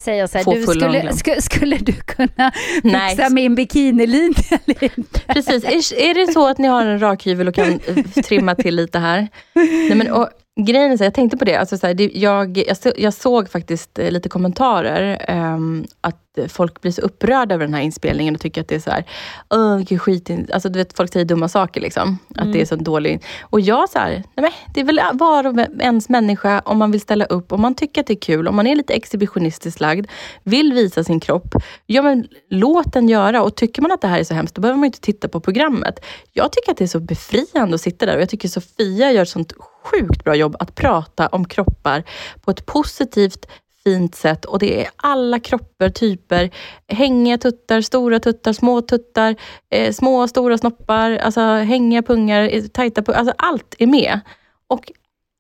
säga 0.03 0.29
så 0.29 0.39
här, 0.39 0.45
Få 0.45 0.55
du, 0.55 0.63
skulle, 0.63 1.13
skulle, 1.13 1.43
skulle 1.43 1.77
du 1.77 1.93
kunna 1.93 2.53
fixa 2.83 3.31
min 3.31 3.55
bikinilinje 3.55 4.45
eller 4.67 4.99
inte? 4.99 5.21
Precis. 5.21 5.65
Är, 5.65 6.11
är 6.11 6.15
det 6.15 6.33
så 6.33 6.49
att 6.49 6.59
ni 6.59 6.69
har 6.69 6.87
en 6.87 7.01
rakhyvel 7.03 7.49
och 7.49 7.55
kan 7.55 7.81
eh, 7.87 8.05
trimma 8.05 8.55
till 8.55 8.77
lite 8.77 8.99
här? 8.99 9.29
Nej, 9.55 9.95
men, 9.95 10.11
och, 10.11 10.29
grejen 10.65 10.93
är 10.93 10.97
så, 10.97 11.05
jag 11.05 11.15
tänkte 11.15 11.37
på 11.37 11.45
det. 11.45 11.57
Alltså, 11.57 11.79
så 11.79 11.87
här, 11.87 11.95
det 11.95 12.11
jag, 12.15 12.59
jag, 12.59 12.77
så, 12.77 12.93
jag 12.97 13.15
såg 13.15 13.49
faktiskt 13.49 13.99
eh, 13.99 14.11
lite 14.11 14.29
kommentarer. 14.29 15.31
um, 15.55 15.87
att 16.01 16.30
folk 16.49 16.81
blir 16.81 16.93
så 16.93 17.03
upprörda 17.03 17.55
över 17.55 17.65
den 17.65 17.75
här 17.75 17.83
inspelningen 17.83 18.35
och 18.35 18.41
tycker 18.41 18.61
att 18.61 18.69
det 18.69 18.75
är 18.75 18.81
så 18.81 18.91
här, 18.91 19.05
Åh, 19.51 19.77
vilken 19.77 19.99
skit. 19.99 20.31
Alltså 20.53 20.69
du 20.69 20.79
vet, 20.79 20.97
folk 20.97 21.13
säger 21.13 21.27
dumma 21.27 21.49
saker 21.49 21.81
liksom. 21.81 22.19
Att 22.37 22.53
det 22.53 22.61
är 22.61 22.67
så 22.67 22.77
dålig. 22.77 23.23
Och 23.43 23.61
jag 23.61 23.89
så 23.89 23.99
här, 23.99 24.23
nej 24.37 24.53
det 24.75 24.81
är 24.81 24.85
väl 24.85 25.01
var 25.13 25.47
och 25.47 25.59
ens 25.81 26.09
människa 26.09 26.63
om 26.65 26.79
man 26.79 26.91
vill 26.91 27.01
ställa 27.01 27.25
upp, 27.25 27.53
om 27.53 27.61
man 27.61 27.75
tycker 27.75 28.01
att 28.01 28.07
det 28.07 28.13
är 28.13 28.21
kul, 28.21 28.49
om 28.49 28.57
man 28.57 28.67
är 28.67 28.77
lite 28.77 28.93
exhibitionistiskt 28.93 29.81
lagd, 29.81 30.07
vill 30.43 30.73
visa 30.73 31.05
sin 31.05 31.21
kropp. 31.21 31.55
Ja 31.87 32.03
men 32.03 32.29
låt 32.51 32.93
den 32.93 33.09
göra 33.09 33.43
och 33.43 33.57
tycker 33.57 33.83
man 33.83 33.93
att 33.93 34.01
det 34.01 34.09
här 34.09 34.21
är 34.21 34.25
så 34.25 34.35
hemskt, 34.35 34.55
då 34.55 34.61
behöver 34.61 34.79
man 34.79 34.87
inte 34.87 35.01
titta 35.01 35.29
på 35.29 35.41
programmet. 35.41 36.05
Jag 36.33 36.53
tycker 36.53 36.73
att 36.73 36.79
det 36.79 36.85
är 36.85 36.89
så 36.89 37.01
befriande 37.01 37.75
att 37.75 37.81
sitta 37.81 38.07
där 38.07 38.17
och 38.17 38.23
jag 38.23 38.29
tycker 38.29 38.49
Sofia 38.49 39.13
gör 39.13 39.23
ett 39.23 39.29
sånt 39.29 39.53
sjukt 39.85 40.25
bra 40.25 40.35
jobb 40.35 40.57
att 40.59 40.75
prata 40.75 41.27
om 41.27 41.45
kroppar 41.45 42.05
på 42.41 42.51
ett 42.51 42.67
positivt, 42.67 43.47
fint 43.85 44.15
sätt 44.15 44.45
och 44.45 44.59
det 44.59 44.85
är 44.85 44.91
alla 44.97 45.41
kroppar, 45.41 45.89
typer. 45.89 46.51
Hängiga 46.89 47.39
tuttar, 47.39 47.81
stora 47.81 48.21
tuttar, 48.21 48.53
små 48.53 48.81
tuttar, 48.83 49.37
eh, 49.71 49.93
små 49.93 50.21
och 50.23 50.29
stora 50.31 50.59
snoppar, 50.59 51.11
alltså 51.11 51.41
hängiga 51.41 52.03
pungar, 52.03 52.49
eh, 52.53 52.63
tajta 52.63 53.03
pungar. 53.03 53.19
Alltså 53.19 53.35
allt 53.39 53.75
är 53.79 53.87
med. 53.87 54.21
Och 54.67 54.93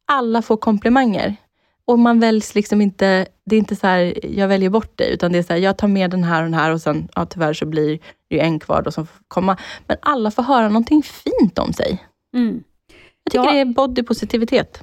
alla 0.06 0.42
får 0.42 0.56
komplimanger. 0.56 1.36
Och 1.84 1.98
man 1.98 2.20
väljs 2.20 2.54
liksom 2.54 2.80
inte, 2.80 3.26
det 3.46 3.56
är 3.56 3.58
inte 3.58 3.76
så 3.76 3.86
här, 3.86 4.26
jag 4.36 4.48
väljer 4.48 4.70
bort 4.70 4.98
dig, 4.98 5.12
utan 5.14 5.32
det 5.32 5.38
är 5.38 5.42
så 5.42 5.52
här, 5.52 5.60
jag 5.60 5.78
tar 5.78 5.88
med 5.88 6.10
den 6.10 6.24
här 6.24 6.42
och 6.42 6.50
den 6.50 6.54
här 6.54 6.70
och 6.72 6.80
sen, 6.80 7.08
ja 7.14 7.26
tyvärr 7.26 7.52
så 7.52 7.66
blir 7.66 7.98
det 8.28 8.36
ju 8.36 8.40
en 8.40 8.58
kvar 8.60 8.82
då 8.82 8.90
som 8.90 9.06
får 9.06 9.18
komma. 9.28 9.56
Men 9.86 9.96
alla 10.02 10.30
får 10.30 10.42
höra 10.42 10.68
någonting 10.68 11.02
fint 11.02 11.58
om 11.58 11.72
sig. 11.72 12.04
Mm. 12.34 12.62
Jag 13.24 13.32
tycker 13.32 13.44
Ja. 13.44 13.52
det 13.52 13.58
är 13.60 13.64
body 13.64 14.02
positivitet. 14.02 14.82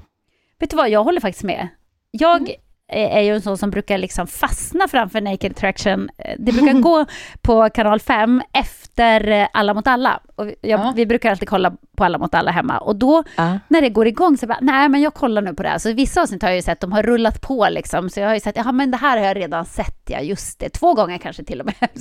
Vet 0.60 0.70
du 0.70 0.76
vad, 0.78 0.89
jag 0.89 1.04
håller 1.04 1.22
faktiskt 1.22 1.43
med. 1.43 1.67
Jag 2.12 2.52
är 2.89 3.21
ju 3.21 3.36
en 3.36 3.41
sån 3.41 3.58
som 3.58 3.69
brukar 3.69 3.97
liksom 3.97 4.28
fastna 4.28 4.88
framför 4.88 5.21
Naked 5.21 5.52
Attraction. 5.52 6.10
Eh, 6.17 6.36
Det 6.39 6.52
brukar 6.52 6.73
gå 6.73 7.06
på 7.41 7.69
kanal 7.69 8.00
5 8.00 8.41
efter 8.54 9.28
eh, 9.32 9.47
Alla 9.54 9.73
mot 9.73 9.88
alla. 9.88 10.19
Och 10.36 10.45
jag, 10.45 10.56
Ja. 10.62 10.93
Vi 10.95 11.06
brukar 11.06 11.32
alltid 11.32 11.50
kolla 11.50 11.71
på 11.97 12.04
Alla 12.04 12.17
mot 12.17 12.34
alla 12.34 12.52
hemma. 12.52 12.78
Och 12.78 12.95
då 12.95 13.23
Ja. 13.36 13.60
när 13.67 13.82
det 13.82 13.89
går 13.89 14.08
igång 14.08 14.38
så 14.38 14.47
bara, 14.47 14.58
nej 14.62 14.89
men 14.89 15.02
jag 15.02 15.13
kollar 15.13 15.41
nu 15.41 15.54
på 15.54 15.63
det 15.63 15.69
här. 15.69 15.78
Så 15.78 15.93
vissa 15.93 16.21
avsnitt 16.21 16.41
har 16.41 16.50
jag 16.50 16.56
ju 16.56 16.62
sett, 16.62 16.80
de 16.82 16.91
har 16.91 17.04
rullat 17.04 17.41
på 17.41 17.67
liksom. 17.69 18.10
Så 18.10 18.19
jag 18.19 18.28
har 18.28 18.34
ju 18.34 18.39
sett, 18.39 18.56
ja 18.58 18.71
men 18.71 18.91
det 18.91 18.97
här 18.97 19.17
har 19.17 19.26
jag 19.26 19.38
redan 19.38 19.65
sett, 19.65 20.02
ja 20.10 20.19
just 20.19 20.60
det. 20.60 20.69
Två 20.69 20.93
gånger 20.93 21.17
kanske 21.17 21.43
till 21.43 21.60
och 21.60 21.65
med. 21.65 21.76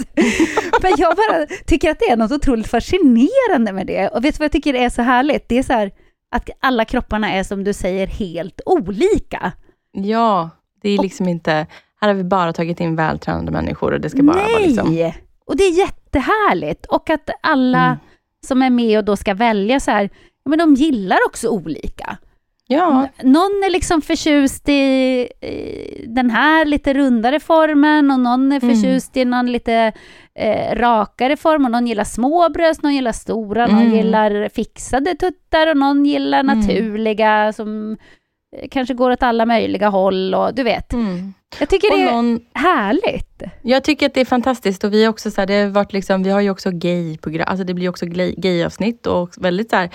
men 0.83 0.93
jag 0.99 1.17
bara 1.17 1.47
tycker 1.67 1.91
att 1.91 1.99
det 1.99 2.11
är 2.11 2.17
något 2.17 2.33
otroligt 2.33 2.69
fascinerande 2.69 3.73
med 3.73 3.87
det. 3.87 4.09
Och 4.09 4.25
vet 4.25 4.35
du 4.35 4.39
vad 4.39 4.45
jag 4.45 4.53
tycker 4.53 4.75
är 4.75 4.89
så 4.89 5.03
härligt? 5.03 5.49
Det 5.49 5.59
är 5.59 5.63
så 5.63 5.73
här 5.73 5.91
att 6.37 6.51
alla 6.61 6.85
kropparna 6.85 7.33
är 7.33 7.43
som 7.43 7.65
du 7.65 7.73
säger 7.73 8.07
helt 8.07 8.61
olika. 8.67 9.53
Ja, 9.93 10.51
det 10.89 10.95
är 10.95 11.03
liksom 11.03 11.29
inte... 11.29 11.67
Här 12.01 12.09
har 12.09 12.15
vi 12.15 12.25
bara 12.25 12.53
tagit 12.53 12.81
in 12.81 12.97
vältränade 12.97 13.51
människor 13.53 13.93
och 13.93 14.01
det 14.01 14.11
ska 14.11 14.23
bara 14.23 14.37
vara 14.37 14.47
Nej! 14.47 14.67
liksom... 14.67 15.13
Och 15.47 15.57
det 15.57 15.63
är 15.65 15.79
jättehärligt. 15.79 16.87
Och 16.87 17.11
att 17.11 17.31
alla 17.41 17.85
Mm. 17.87 17.99
som 18.47 18.63
är 18.63 18.71
med 18.71 18.99
och 18.99 19.05
då 19.05 19.17
ska 19.17 19.35
välja 19.35 19.81
så 19.81 19.91
här, 19.91 20.11
men 20.45 20.59
de 20.59 20.75
gillar 20.75 21.19
också 21.27 21.49
olika. 21.49 22.17
Ja, 22.69 23.09
Någon 23.23 23.63
är 23.67 23.71
liksom 23.71 24.03
förtjust 24.03 24.69
i, 24.69 25.29
den 26.07 26.31
här 26.31 26.65
lite 26.65 26.95
rundare 26.95 27.41
formen 27.41 28.11
och 28.11 28.21
någon 28.21 28.53
är 28.53 28.63
Mm. 28.65 28.75
förtjust 28.77 29.17
i 29.17 29.25
någon 29.25 29.53
lite 29.53 29.93
eh, 30.35 30.75
rakare 30.77 31.37
form 31.37 31.65
och 31.65 31.71
någon 31.71 31.87
gillar 31.87 32.05
små 32.05 32.49
bröst, 32.49 32.83
någon 32.83 32.95
gillar 32.95 33.13
stora, 33.13 33.67
någon 33.67 33.81
Mm. 33.83 33.95
gillar 33.97 34.49
fixade 34.49 35.15
tuttar 35.15 35.67
och 35.71 35.77
någon 35.77 36.07
gillar 36.07 36.41
Mm. 36.41 36.59
naturliga 36.59 37.53
som 37.53 37.97
kanske 38.71 38.95
går 38.95 39.11
åt 39.11 39.23
alla 39.23 39.47
möjliga 39.47 39.89
håll 39.89 40.35
och 40.35 40.55
du 40.55 40.63
vet. 40.63 40.93
mm. 40.93 41.35
Jag 41.59 41.69
tycker 41.69 41.93
Och 41.93 41.99
det 41.99 42.05
är 42.05 42.13
någon, 42.13 42.41
härligt. 42.55 43.43
jag 43.63 43.85
tycker 43.85 44.07
att 44.07 44.15
det 44.15 44.21
är 44.21 44.25
fantastiskt 44.25 44.85
och 44.85 44.93
vi 44.93 45.05
har 45.05 45.11
också 45.11 45.31
så 45.31 45.41
här, 45.41 45.47
det 45.47 45.55
har 45.63 45.69
varit 45.69 45.93
liksom, 45.93 46.23
vi 46.23 46.31
har 46.31 46.41
ju 46.41 46.51
också 46.51 46.71
gay-program, 46.71 47.45
alltså 47.49 47.65
det 47.65 47.75
blir 47.75 47.89
också 47.89 48.07
gay- 48.07 48.35
gay-avsnitt 48.37 49.07
och 49.07 49.31
väldigt 49.37 49.71
så 49.71 49.77
här, 49.77 49.91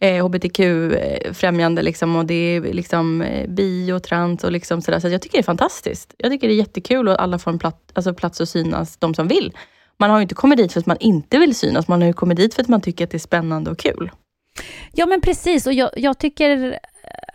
eh, 0.00 0.24
hbtq-främjande 0.26 1.82
liksom 1.82 2.16
och 2.16 2.26
det 2.26 2.34
är 2.34 2.60
liksom 2.60 3.22
eh, 3.22 3.48
bi 3.50 3.92
och 3.92 4.02
trans 4.02 4.44
och 4.44 4.52
liksom 4.52 4.82
sådär. 4.82 5.00
Så 5.00 5.08
jag 5.08 5.22
tycker 5.22 5.38
det 5.38 5.40
är 5.40 5.44
fantastiskt. 5.44 6.14
Jag 6.18 6.30
tycker 6.32 6.48
det 6.48 6.54
är 6.54 6.58
jättekul 6.58 7.08
och 7.08 7.22
alla 7.22 7.38
får 7.38 7.50
en 7.50 7.58
plats, 7.58 7.78
alltså 7.92 8.14
plats 8.14 8.40
att 8.40 8.48
synas, 8.48 8.96
de 8.96 9.14
som 9.14 9.28
vill. 9.28 9.52
Man 9.98 10.10
har 10.10 10.18
ju 10.18 10.22
inte 10.22 10.34
kommit 10.34 10.58
dit 10.58 10.72
för 10.72 10.80
att 10.80 10.86
man 10.86 10.96
inte 11.00 11.38
vill 11.38 11.54
synas, 11.54 11.88
man 11.88 12.00
har 12.00 12.06
ju 12.06 12.12
kommit 12.12 12.36
dit 12.36 12.54
för 12.54 12.62
att 12.62 12.68
man 12.68 12.80
tycker 12.80 13.04
att 13.04 13.10
det 13.10 13.16
är 13.16 13.18
spännande 13.18 13.70
och 13.70 13.78
kul. 13.78 14.10
Ja 14.92 15.06
men 15.06 15.20
precis 15.20 15.66
och 15.66 15.72
jag, 15.72 15.90
jag 15.96 16.18
tycker 16.18 16.78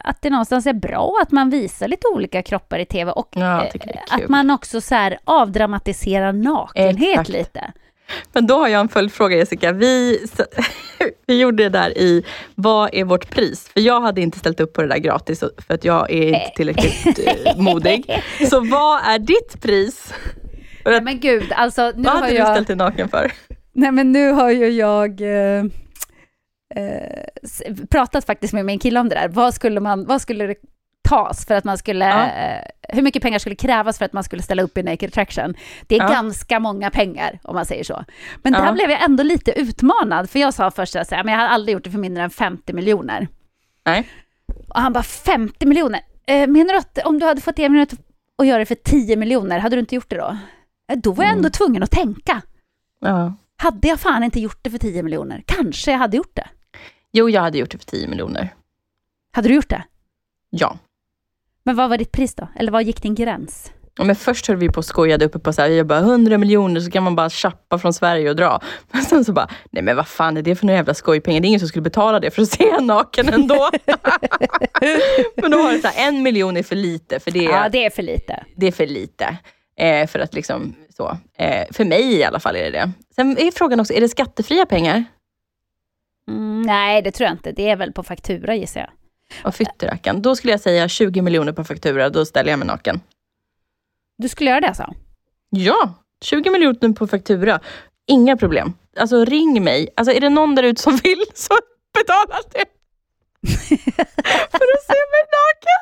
att 0.03 0.21
det 0.21 0.29
någonstans 0.29 0.65
är 0.65 0.73
bra 0.73 1.13
att 1.21 1.31
man 1.31 1.49
visar 1.49 1.87
lite 1.87 2.07
olika 2.07 2.41
kroppar 2.41 2.79
i 2.79 2.85
TV 2.85 3.11
och 3.11 3.29
Ja, 3.31 3.65
eh, 3.65 3.71
att 4.09 4.29
man 4.29 4.49
också 4.49 4.81
så 4.81 4.95
här 4.95 5.19
avdramatiserar 5.23 6.33
nakenhet 6.33 7.09
Exakt. 7.09 7.29
lite. 7.29 7.71
Men 8.33 8.47
då 8.47 8.55
har 8.55 8.67
jag 8.67 8.81
en 8.81 8.89
följdfråga 8.89 9.37
Jessica. 9.37 9.71
Vi, 9.71 10.25
vi 11.27 11.39
gjorde 11.39 11.63
det 11.63 11.69
där 11.69 11.97
i 11.97 12.23
Vad 12.55 12.89
är 12.93 13.03
vårt 13.03 13.29
pris? 13.29 13.69
För 13.73 13.79
jag 13.79 14.01
hade 14.01 14.21
inte 14.21 14.39
ställt 14.39 14.59
upp 14.59 14.73
på 14.73 14.81
det 14.81 14.87
där 14.87 14.97
gratis 14.97 15.43
för 15.67 15.73
att 15.73 15.85
jag 15.85 16.11
är 16.11 16.27
inte 16.27 16.51
tillräckligt 16.55 17.19
eh, 17.27 17.57
modig. 17.57 18.21
Så 18.49 18.59
vad 18.59 19.01
är 19.05 19.19
ditt 19.19 19.61
pris? 19.61 20.13
Nej, 20.85 21.01
men 21.01 21.19
gud, 21.19 21.51
alltså 21.55 21.91
nu 21.95 22.03
vad 22.03 22.13
har 22.13 22.21
hade 22.21 22.31
du 22.31 22.37
jag... 22.37 22.47
ställt 22.47 22.67
dig 22.67 22.75
naken 22.75 23.09
för? 23.09 23.31
Nej 23.73 23.91
men 23.91 24.11
nu 24.11 24.31
har 24.31 24.51
ju 24.51 24.69
jag 24.69 25.21
eh, 25.21 25.63
eh, 26.75 27.75
pratat 27.89 28.25
faktiskt 28.25 28.53
med 28.53 28.65
min 28.65 28.79
kille 28.79 28.99
om 28.99 29.09
det 29.09 29.15
där. 29.15 29.27
Vad 29.27 29.53
skulle, 29.53 29.79
man, 29.79 30.05
vad 30.05 30.21
skulle 30.21 30.47
det 30.47 30.55
tas 31.09 31.45
för 31.45 31.55
att 31.55 31.63
man 31.63 31.77
skulle... 31.77 32.05
Ja. 32.05 32.25
Eh, 32.25 32.65
hur 32.95 33.01
mycket 33.01 33.21
pengar 33.21 33.39
skulle 33.39 33.55
krävas 33.55 33.97
för 33.97 34.05
att 34.05 34.13
man 34.13 34.23
skulle 34.23 34.41
ställa 34.41 34.61
upp 34.61 34.77
i 34.77 34.83
Naked 34.83 35.09
Attraction? 35.09 35.53
Det 35.87 35.95
är 35.95 35.99
Ja. 35.99 36.07
ganska 36.09 36.59
många 36.59 36.89
pengar 36.91 37.39
om 37.43 37.55
man 37.55 37.65
säger 37.65 37.83
så. 37.83 38.05
Men 38.43 38.53
Ja. 38.53 38.59
där 38.61 38.73
blev 38.73 38.89
jag 38.91 39.03
ändå 39.03 39.23
lite 39.23 39.51
utmanad, 39.59 40.29
för 40.29 40.39
jag 40.39 40.53
sa 40.53 40.71
först 40.71 40.95
att 40.95 41.11
jag 41.11 41.17
hade 41.17 41.35
aldrig 41.49 41.73
gjort 41.73 41.83
det 41.83 41.91
för 41.91 41.97
mindre 41.99 42.23
än 42.23 42.29
50 42.29 42.73
miljoner. 42.73 43.27
Nej. 43.85 44.07
Och 44.69 44.81
han 44.81 44.93
bara 44.93 45.03
50 45.03 45.65
miljoner? 45.65 46.01
Eh, 46.27 46.47
menar 46.47 46.73
du 46.73 46.77
att 46.77 46.97
om 47.05 47.19
du 47.19 47.25
hade 47.25 47.41
fått 47.41 47.59
erbjudandet 47.59 47.99
att 48.37 48.47
göra 48.47 48.59
det 48.59 48.65
för 48.65 48.75
10 48.75 49.15
miljoner, 49.15 49.59
hade 49.59 49.75
du 49.75 49.79
inte 49.79 49.95
gjort 49.95 50.09
det 50.09 50.17
då? 50.17 50.37
Eh, 50.91 50.97
Då 50.97 51.11
var 51.11 51.23
jag 51.23 51.33
ändå 51.33 51.49
tvungen 51.49 51.83
att 51.83 51.91
tänka. 51.91 52.41
Ja. 52.99 53.33
Hade 53.57 53.87
jag 53.87 53.99
fan 53.99 54.23
inte 54.23 54.39
gjort 54.39 54.59
det 54.61 54.69
för 54.69 54.77
10 54.77 55.03
miljoner? 55.03 55.43
Kanske 55.45 55.91
jag 55.91 55.97
hade 55.97 56.17
gjort 56.17 56.35
det. 56.35 56.47
Jo, 57.11 57.29
jag 57.29 57.41
hade 57.41 57.57
gjort 57.57 57.71
det 57.71 57.77
för 57.77 57.85
10 57.85 58.07
miljoner. 58.07 58.53
Hade 59.31 59.47
du 59.47 59.55
gjort 59.55 59.69
det? 59.69 59.83
Ja. 60.49 60.77
Men 61.63 61.75
vad 61.75 61.89
var 61.89 61.97
ditt 61.97 62.11
pris 62.11 62.35
då? 62.35 62.47
Eller 62.55 62.71
vad 62.71 62.83
gick 62.83 63.01
din 63.01 63.15
gräns? 63.15 63.71
Ja, 63.95 64.03
Men 64.03 64.15
först 64.15 64.47
höll 64.47 64.57
vi 64.57 64.69
på 64.69 64.77
och 64.77 64.85
skojade 64.85 65.25
uppe 65.25 65.39
på 65.39 65.53
så 65.53 65.61
här, 65.61 65.69
jag 65.69 65.87
bara 65.87 65.99
100 65.99 66.37
miljoner 66.37 66.81
så 66.81 66.91
kan 66.91 67.03
man 67.03 67.15
bara 67.15 67.29
chappa 67.29 67.77
från 67.77 67.93
Sverige 67.93 68.29
och 68.29 68.35
dra. 68.35 68.61
Men 68.91 69.01
sen 69.03 69.25
så 69.25 69.33
bara, 69.33 69.49
nej 69.71 69.83
men 69.83 69.95
vad 69.95 70.07
fan 70.07 70.37
är 70.37 70.41
det 70.41 70.55
för 70.55 70.65
några 70.65 70.77
jävla 70.77 70.93
skojpengar? 70.93 71.39
Det 71.41 71.45
är 71.45 71.47
ingen 71.47 71.59
som 71.59 71.69
skulle 71.69 71.81
betala 71.81 72.19
det 72.19 72.31
för 72.31 72.41
att 72.41 72.49
se 72.49 72.69
en 72.69 72.87
naken 72.87 73.29
ändå. 73.29 73.69
men 75.35 75.51
då 75.51 75.63
var 75.63 75.71
det 75.71 75.79
så 75.79 75.87
här, 75.87 76.07
en 76.07 76.23
miljon 76.23 76.57
är 76.57 76.63
för 76.63 76.75
lite, 76.75 77.19
för 77.19 77.31
det 77.31 77.45
är, 77.45 77.51
Ja, 77.51 77.69
det 77.69 77.85
är 77.85 77.89
för 77.89 78.03
lite. 78.03 78.43
det 78.55 78.67
är 78.67 78.71
för 78.71 78.87
lite. 78.87 79.37
Eh, 79.77 80.07
för 80.07 80.19
att 80.19 80.33
liksom 80.33 80.75
så. 80.97 81.17
Eh, 81.37 81.65
för 81.71 81.85
mig 81.85 82.13
i 82.13 82.23
alla 82.23 82.39
fall 82.39 82.55
är 82.55 82.63
det 82.63 82.69
det. 82.71 82.91
Sen 83.15 83.37
är 83.37 83.51
frågan 83.51 83.79
också, 83.79 83.93
är 83.93 84.01
det 84.01 84.09
skattefria 84.09 84.65
pengar? 84.65 85.03
Mm, 86.29 86.61
nej, 86.61 87.01
det 87.01 87.11
tror 87.11 87.25
jag 87.25 87.33
inte. 87.33 87.51
Det 87.51 87.69
är 87.69 87.75
väl 87.75 87.93
på 87.93 88.03
faktura 88.03 88.55
gissar 88.55 88.79
jag. 88.79 88.89
Och 89.43 89.55
fytterackan. 89.55 90.21
Då 90.21 90.35
skulle 90.35 90.53
jag 90.53 90.59
säga 90.61 90.87
20 90.87 91.21
miljoner 91.21 91.51
på 91.51 91.63
faktura, 91.63 92.09
då 92.09 92.25
ställer 92.25 92.49
jag 92.49 92.59
mig 92.59 92.67
naken. 92.67 93.01
Du 94.17 94.29
skulle 94.29 94.49
göra 94.49 94.61
det 94.61 94.67
alltså? 94.67 94.93
Ja, 95.49 95.93
20 96.21 96.49
miljoner 96.49 96.93
på 96.93 97.07
faktura. 97.07 97.59
Inga 98.07 98.37
problem. 98.37 98.73
Alltså 98.97 99.25
ring 99.25 99.63
mig. 99.63 99.89
Alltså 99.95 100.13
är 100.13 100.21
det 100.21 100.29
någon 100.29 100.55
där 100.55 100.63
ute 100.63 100.81
som 100.81 100.97
vill 100.97 101.23
så 101.33 101.53
betalar 101.93 102.39
det. 102.51 102.65
För 104.51 104.65
att 104.73 104.83
se 104.87 104.99
mig 105.11 105.23
naken. 105.39 105.81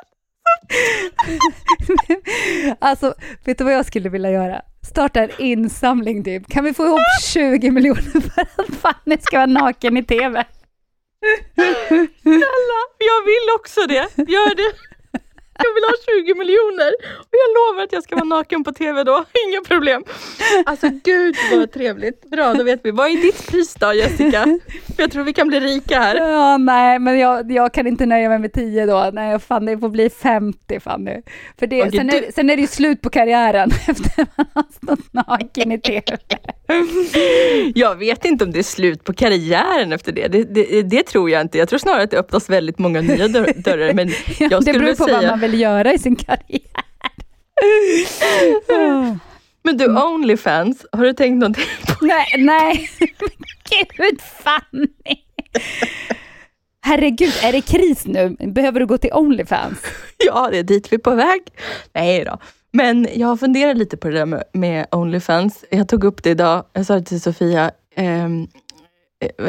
alltså, 2.80 3.14
vet 3.46 3.58
du 3.58 3.64
vad 3.64 3.74
jag 3.74 3.86
skulle 3.86 4.10
vilja 4.10 4.32
göra? 4.32 4.62
Starta 4.90 5.22
en 5.24 5.30
insamling 5.38 6.24
typ. 6.24 6.48
Kan 6.50 6.64
vi 6.64 6.74
få 6.74 6.86
ihop 6.86 7.00
20 7.34 7.72
miljoner 7.72 8.02
för 8.02 8.42
att 8.42 8.76
Fanny 8.82 9.18
ska 9.22 9.38
vara 9.38 9.46
naken 9.46 9.98
i 9.98 10.04
TV? 10.04 10.46
Snälla, 12.22 12.80
jag 12.98 13.26
vill 13.26 13.56
också 13.60 13.82
det. 13.88 14.32
Gör 14.32 14.56
det. 14.56 14.74
Jag 15.58 15.74
vill 15.74 15.84
ha 15.84 15.94
20 16.24 16.36
miljoner. 16.36 16.92
Och 17.20 17.36
jag 17.44 17.50
lovar 17.58 17.84
att 17.84 17.94
jag 17.94 18.04
ska 18.04 18.16
vara 18.16 18.26
naken 18.26 18.64
på 18.64 18.72
TV 18.72 19.04
då. 19.04 19.24
Inga 19.48 19.62
problem. 19.68 20.04
Alltså 20.66 20.90
gud 21.04 21.36
vad 21.52 21.72
trevligt. 21.72 22.30
Bra, 22.32 22.54
då 22.54 22.64
vet 22.64 22.80
vi. 22.84 22.92
Vad 22.92 23.08
är 23.08 23.22
ditt 23.22 23.48
pris 23.48 23.74
då 23.76 23.94
Jessica? 23.94 24.44
För 24.96 25.04
jag 25.04 25.12
tror 25.12 25.24
vi 25.24 25.34
kan 25.34 25.48
bli 25.48 25.60
rika 25.60 26.00
här. 26.00 26.16
Ja, 26.16 26.58
nej, 26.58 27.00
men 27.00 27.20
jag, 27.20 27.52
jag 27.52 27.74
kan 27.74 27.88
inte 27.88 28.06
nöja 28.06 28.30
mig 28.30 28.40
med 28.40 28.54
10 28.54 28.86
då. 28.86 29.10
Nej, 29.14 29.40
fan, 29.40 29.66
det 29.66 29.78
får 29.78 29.90
bli 29.90 30.10
50 30.10 30.80
Fanny. 30.80 31.22
För 31.60 31.68
det, 31.68 31.82
Okej, 31.82 31.92
sen, 31.98 32.08
du- 32.08 32.18
är, 32.18 32.32
sen 32.32 32.50
är 32.50 32.56
det 32.56 32.62
ju 32.62 32.68
slut 32.68 33.02
på 33.02 33.10
karriären 33.10 33.72
efter 33.88 34.26
man 34.36 34.46
har 34.54 34.66
stått 34.84 35.14
naken 35.14 35.72
i 35.72 35.80
TV. 35.82 36.18
Jag 37.76 37.96
vet 37.96 38.26
inte 38.26 38.44
om 38.46 38.52
det 38.52 38.60
är 38.60 38.64
slut 38.64 39.04
på 39.04 39.14
karriären 39.14 39.94
efter 39.94 40.12
det. 40.12 40.28
Det, 40.28 40.44
det, 40.44 40.82
det 40.82 41.04
tror 41.04 41.30
jag 41.30 41.42
inte. 41.42 41.58
Jag 41.58 41.70
tror 41.70 41.80
snarare 41.80 42.04
att 42.04 42.12
det 42.12 42.18
öppnas 42.18 42.50
väldigt 42.50 42.80
många 42.80 43.02
nya 43.02 43.28
dörr, 43.28 43.54
dörrar. 43.58 43.94
Men 43.94 44.10
jag 44.40 44.50
det 44.50 44.62
skulle 44.62 44.80
beror 44.80 44.86
väl 44.88 44.96
på 44.96 45.04
vad 45.04 45.20
säga... 45.20 45.30
man 45.32 45.40
vill 45.40 45.47
göra 45.54 45.94
i 45.94 46.00
sin 46.00 46.16
karriär. 46.16 46.62
Men 49.64 49.78
du, 49.78 49.98
Onlyfans, 50.04 50.86
har 50.92 51.04
du 51.04 51.14
tänkt 51.14 51.40
någonting 51.40 51.66
på 51.88 52.06
Nej, 52.06 52.26
nej. 52.38 52.90
Gud 53.98 54.22
Fanny. 54.22 54.88
Herregud, 56.82 57.34
är 57.44 57.52
det 57.52 57.62
kris 57.62 58.06
nu? 58.06 58.36
Behöver 58.40 58.80
du 58.80 58.86
gå 58.86 58.98
till 58.98 59.14
Onlyfans? 59.14 59.80
Ja, 60.18 60.48
det 60.52 60.58
är 60.58 60.64
dit 60.64 60.92
vi 60.92 60.96
är 60.96 61.00
på 61.00 61.16
väg. 61.16 61.42
Nej 61.94 62.24
då. 62.26 62.38
Men 62.72 63.08
jag 63.16 63.28
har 63.28 63.38
funderat 63.38 63.78
lite 63.78 63.98
på 63.98 64.08
det 64.10 64.14
där 64.18 64.26
med, 64.26 64.44
med 64.54 64.86
Onlyfans. 64.92 65.66
Jag 65.72 65.88
tog 65.90 66.04
upp 66.04 66.24
det 66.24 66.30
idag. 66.30 66.66
Jag 66.74 66.86
sa 66.86 66.96
det 66.96 67.02
till 67.06 67.22
Sofia. 67.22 67.72
eh, 67.96 68.30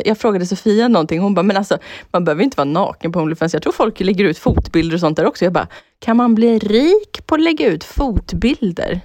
jag 0.04 0.18
frågade 0.18 0.46
Sofia 0.46 0.88
någonting. 0.88 1.20
Hon 1.20 1.34
bara, 1.34 1.42
men 1.42 1.56
alltså 1.56 1.78
man 2.10 2.24
behöver 2.24 2.42
inte 2.42 2.56
vara 2.56 2.64
naken 2.64 3.12
på 3.12 3.20
Onlyfans. 3.20 3.52
Jag 3.52 3.62
tror 3.62 3.72
folk 3.72 4.00
lägger 4.00 4.24
ut 4.24 4.38
fotbilder 4.38 4.94
och 4.94 5.00
sånt 5.00 5.16
där 5.16 5.26
också. 5.26 5.44
Jag 5.44 5.52
bara, 5.52 5.68
kan 5.98 6.16
man 6.16 6.34
bli 6.34 6.58
rik 6.58 7.26
på 7.26 7.34
att 7.34 7.40
lägga 7.40 7.66
ut 7.66 7.84
fotbilder? 7.84 9.00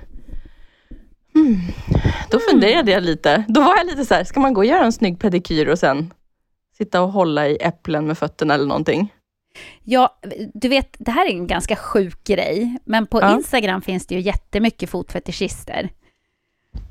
Hmm. 1.33 1.59
Då 2.31 2.39
funderade 2.39 2.91
jag 2.91 3.03
lite. 3.03 3.43
Då 3.47 3.61
var 3.61 3.77
jag 3.77 3.85
lite 3.85 4.05
så 4.05 4.13
här, 4.13 4.23
ska 4.23 4.39
man 4.39 4.53
gå 4.53 4.61
och 4.61 4.65
göra 4.65 4.85
en 4.85 4.93
snygg 4.93 5.19
pedikyr 5.19 5.67
och 5.67 5.79
sen 5.79 6.13
sitta 6.77 7.01
och 7.01 7.11
hålla 7.11 7.47
i 7.47 7.57
äpplen 7.61 8.07
med 8.07 8.17
fötterna 8.17 8.53
eller 8.53 8.65
någonting? 8.65 9.13
Ja, 9.83 10.19
du 10.53 10.67
vet, 10.67 10.95
det 10.99 11.11
här 11.11 11.25
är 11.25 11.29
en 11.29 11.47
ganska 11.47 11.75
sjuk 11.75 12.23
grej, 12.23 12.77
men 12.85 13.07
på 13.07 13.21
Ja. 13.21 13.35
Instagram 13.35 13.81
finns 13.81 14.07
det 14.07 14.15
ju 14.15 14.21
jättemycket 14.21 14.89
fotfetischister. 14.89 15.89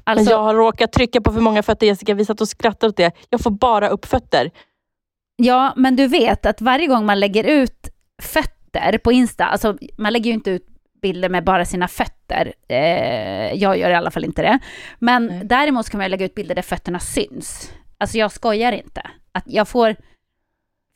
Alltså, 0.04 0.30
jag 0.30 0.42
har 0.42 0.54
råkat 0.54 0.92
trycka 0.92 1.20
på 1.20 1.32
för 1.32 1.40
många 1.40 1.62
fötter 1.62 1.86
Jessica, 1.86 2.14
vi 2.14 2.24
satt 2.24 2.40
och 2.40 2.48
skrattade 2.48 2.90
åt 2.90 2.96
det. 2.96 3.12
Jag 3.30 3.40
får 3.40 3.50
bara 3.50 3.88
upp 3.88 4.06
fötter. 4.06 4.50
Ja, 5.36 5.72
men 5.76 5.96
du 5.96 6.06
vet 6.06 6.46
att 6.46 6.60
varje 6.60 6.86
gång 6.86 7.06
man 7.06 7.20
lägger 7.20 7.44
ut 7.44 7.88
fötter 8.22 8.98
på 8.98 9.12
Insta, 9.12 9.44
alltså 9.46 9.78
man 9.98 10.12
lägger 10.12 10.26
ju 10.26 10.34
inte 10.34 10.50
ut 10.50 10.66
bilder 11.02 11.28
med 11.28 11.44
bara 11.44 11.64
sina 11.64 11.88
fötter. 11.88 12.52
Eh, 12.68 13.54
jag 13.54 13.78
gör 13.78 13.90
i 13.90 13.94
alla 13.94 14.10
fall 14.10 14.24
inte 14.24 14.42
det. 14.42 14.58
Men 14.98 15.26
Nej. 15.26 15.40
däremot 15.44 15.90
kan 15.90 15.98
man 15.98 16.10
lägga 16.10 16.26
ut 16.26 16.34
bilder 16.34 16.54
där 16.54 16.62
fötterna 16.62 17.00
syns. 17.00 17.72
Alltså 17.98 18.18
jag 18.18 18.32
skojar 18.32 18.72
inte. 18.72 19.02
Att 19.32 19.44
jag 19.46 19.68
får 19.68 19.96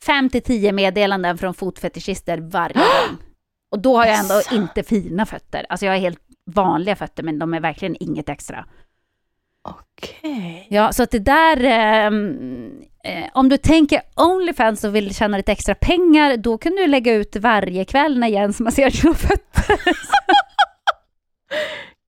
fem 0.05 0.29
till 0.29 0.41
tio 0.41 0.71
meddelanden 0.71 1.37
från 1.37 1.53
fotfetischister 1.53 2.37
varje 2.37 2.73
gång. 3.07 3.17
Och 3.71 3.79
då 3.79 3.97
har 3.97 4.05
jag 4.05 4.19
ändå 4.19 4.41
inte 4.51 4.83
fina 4.83 5.25
fötter. 5.25 5.65
Alltså 5.69 5.85
jag 5.85 5.93
har 5.93 5.99
helt 5.99 6.19
vanliga 6.45 6.95
fötter, 6.95 7.23
men 7.23 7.39
de 7.39 7.53
är 7.53 7.59
verkligen 7.59 7.95
inget 7.99 8.29
extra. 8.29 8.65
Okej. 9.67 10.67
Ja, 10.69 10.93
så 10.93 11.03
att 11.03 11.11
det 11.11 11.19
där... 11.19 11.63
ehm, 11.63 12.69
eh, 13.03 13.23
om 13.33 13.49
du 13.49 13.57
tänker 13.57 14.01
Onlyfans 14.15 14.83
och 14.83 14.95
vill 14.95 15.15
tjäna 15.15 15.37
lite 15.37 15.51
extra 15.51 15.75
pengar, 15.75 16.37
då 16.37 16.57
kan 16.57 16.71
du 16.75 16.87
lägga 16.87 17.13
ut 17.13 17.35
varje 17.35 17.85
kväll 17.85 18.19
när 18.19 18.27
Jens 18.27 18.59
masserar 18.59 18.89
dina 19.01 19.13
fötter. 19.15 19.75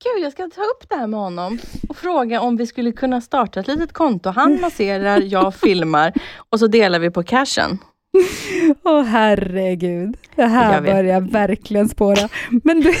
Gud, 0.04 0.24
jag 0.24 0.32
ska 0.32 0.42
ta 0.42 0.60
upp 0.60 0.88
det 0.88 0.96
här 0.96 1.06
med 1.06 1.20
honom 1.20 1.58
och 1.88 1.96
fråga 1.96 2.40
om 2.40 2.56
vi 2.56 2.66
skulle 2.66 2.92
kunna 2.92 3.20
starta 3.20 3.60
ett 3.60 3.68
litet 3.68 3.92
konto. 3.92 4.30
Han 4.30 4.60
masserar, 4.60 5.20
jag 5.20 5.54
filmar 5.54 6.12
och 6.50 6.58
så 6.58 6.66
delar 6.66 6.98
vi 6.98 7.10
på 7.10 7.22
cashen. 7.22 7.78
Åh 8.84 9.02
herregud, 9.02 10.16
det 10.34 10.42
Jag 10.42 10.48
här 10.48 10.80
vet. 10.80 10.94
börjar 10.94 11.20
verkligen 11.20 11.88
spåra. 11.88 12.28
Men 12.64 12.80
du... 12.80 12.92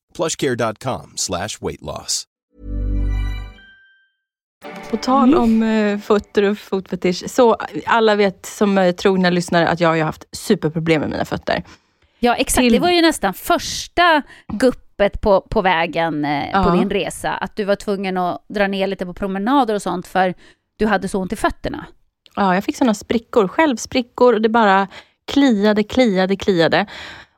plushcare.com 0.13 1.13
slash 1.15 1.49
weight 1.61 1.81
loss. 1.81 2.27
På 4.91 4.97
tal 4.97 5.35
om 5.35 5.63
eh, 5.63 5.99
fötter 5.99 6.43
och 6.43 6.57
fotfetisch, 6.57 7.29
så 7.29 7.57
alla 7.85 8.15
vet 8.15 8.45
som 8.45 8.77
är 8.77 8.91
trogna 8.91 9.29
lyssnare 9.29 9.67
att 9.67 9.79
jag 9.79 9.89
har 9.89 9.97
haft 10.03 10.23
superproblem 10.31 11.01
med 11.01 11.09
mina 11.09 11.25
fötter. 11.25 11.63
Ja, 12.19 12.35
exakt. 12.35 12.63
Till- 12.63 12.73
Det 12.73 12.79
var 12.79 12.89
ju 12.91 13.01
nästan 13.01 13.33
första 13.33 14.21
guppet 14.47 15.21
på, 15.21 15.41
på 15.41 15.61
vägen 15.61 16.25
eh, 16.25 16.63
på 16.63 16.69
Ja. 16.69 16.75
din 16.75 16.89
resa. 16.89 17.31
Att 17.31 17.55
du 17.55 17.63
var 17.63 17.75
tvungen 17.75 18.17
att 18.17 18.45
dra 18.49 18.67
ner 18.67 18.87
lite 18.87 19.05
på 19.05 19.13
promenader 19.13 19.75
och 19.75 19.81
sånt 19.81 20.07
för 20.07 20.33
du 20.77 20.85
hade 20.87 21.07
så 21.07 21.19
ont 21.19 21.33
i 21.33 21.35
fötterna. 21.35 21.85
Ja, 22.35 22.55
jag 22.55 22.63
fick 22.63 22.77
såna 22.77 22.93
sprickor, 22.93 23.47
självsprickor 23.47 24.33
och 24.33 24.41
det 24.41 24.49
bara 24.49 24.87
kliade, 25.31 25.83
kliade, 25.83 26.35
kliade. 26.35 26.85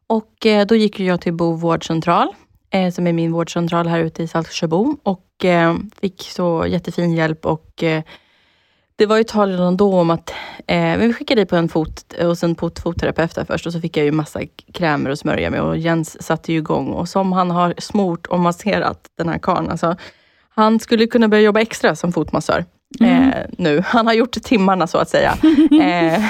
Och 0.07 0.45
eh, 0.45 0.65
då 0.65 0.75
gick 0.75 0.99
jag 0.99 1.21
till 1.21 1.33
Bo 1.33 1.53
vårdcentral, 1.53 2.35
eh, 2.73 2.91
som 2.91 3.07
är 3.07 3.13
min 3.13 3.31
vårdcentral 3.31 3.87
här 3.87 3.99
ute 3.99 4.23
i 4.23 4.27
Saltsjöbo 4.27 4.97
och 5.03 5.45
eh, 5.45 5.75
fick 6.01 6.21
så 6.21 6.65
jättefin 6.67 7.13
hjälp 7.13 7.45
och 7.45 7.83
eh, 7.83 8.03
det 8.95 9.05
var 9.05 9.17
ju 9.17 9.23
tal 9.23 9.51
redan 9.51 9.77
då 9.77 9.99
om 9.99 10.09
att, 10.09 10.29
eh, 10.67 10.77
men 10.77 11.07
vi 11.07 11.13
skickade 11.13 11.39
dig 11.39 11.45
på 11.45 11.55
en 11.55 11.69
fot 11.69 12.13
eh, 12.17 12.27
och 12.27 12.37
sen 12.37 12.55
på 12.55 12.71
fotterapeut 12.83 13.37
först 13.47 13.65
och 13.65 13.73
så 13.73 13.81
fick 13.81 13.97
jag 13.97 14.05
ju 14.05 14.11
massa 14.11 14.39
krämer 14.73 15.09
och 15.09 15.19
smörja 15.19 15.49
med 15.49 15.61
och 15.61 15.77
Jens 15.77 16.23
satte 16.23 16.53
ju 16.53 16.57
igång 16.57 16.87
och 16.87 17.09
som 17.09 17.31
han 17.31 17.51
har 17.51 17.73
smort 17.77 18.27
och 18.27 18.39
masserat 18.39 18.99
den 19.17 19.29
här 19.29 19.37
karln, 19.37 19.69
alltså 19.69 19.95
han 20.49 20.79
skulle 20.79 21.07
kunna 21.07 21.27
börja 21.27 21.43
jobba 21.43 21.61
extra 21.61 21.95
som 21.95 22.11
fotmassör. 22.11 22.65
Eh, 22.99 23.45
nu. 23.57 23.83
Han 23.85 24.07
har 24.07 24.13
gjort 24.13 24.31
timmarna 24.31 24.87
så 24.87 24.97
att 24.97 25.09
säga. 25.09 25.31
eh, 25.81 26.23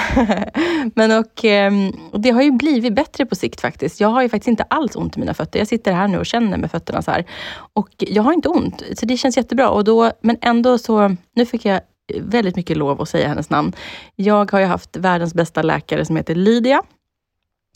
men 0.94 1.18
och, 1.18 1.44
ehm, 1.44 1.92
och 2.12 2.20
det 2.20 2.30
har 2.30 2.42
ju 2.42 2.50
blivit 2.50 2.94
bättre 2.94 3.26
på 3.26 3.34
sikt 3.34 3.60
faktiskt. 3.60 4.00
Jag 4.00 4.08
har 4.08 4.22
ju 4.22 4.28
faktiskt 4.28 4.48
inte 4.48 4.62
alls 4.62 4.96
ont 4.96 5.16
i 5.16 5.20
mina 5.20 5.34
fötter. 5.34 5.58
Jag 5.58 5.68
sitter 5.68 5.92
här 5.92 6.08
nu 6.08 6.18
och 6.18 6.26
känner 6.26 6.56
med 6.56 6.70
fötterna 6.70 7.02
så 7.02 7.10
här. 7.10 7.24
Och 7.72 7.88
jag 7.98 8.22
har 8.22 8.32
inte 8.32 8.48
ont, 8.48 8.82
så 8.98 9.06
det 9.06 9.16
känns 9.16 9.36
jättebra. 9.36 9.68
Och 9.68 9.84
då, 9.84 10.10
men 10.20 10.36
ändå 10.40 10.78
så, 10.78 11.16
nu 11.34 11.46
fick 11.46 11.64
jag 11.64 11.80
väldigt 12.20 12.56
mycket 12.56 12.76
lov 12.76 13.02
att 13.02 13.08
säga 13.08 13.28
hennes 13.28 13.50
namn. 13.50 13.72
Jag 14.16 14.52
har 14.52 14.60
ju 14.60 14.66
haft 14.66 14.96
världens 14.96 15.34
bästa 15.34 15.62
läkare 15.62 16.04
som 16.04 16.16
heter 16.16 16.34
Lydia. 16.34 16.82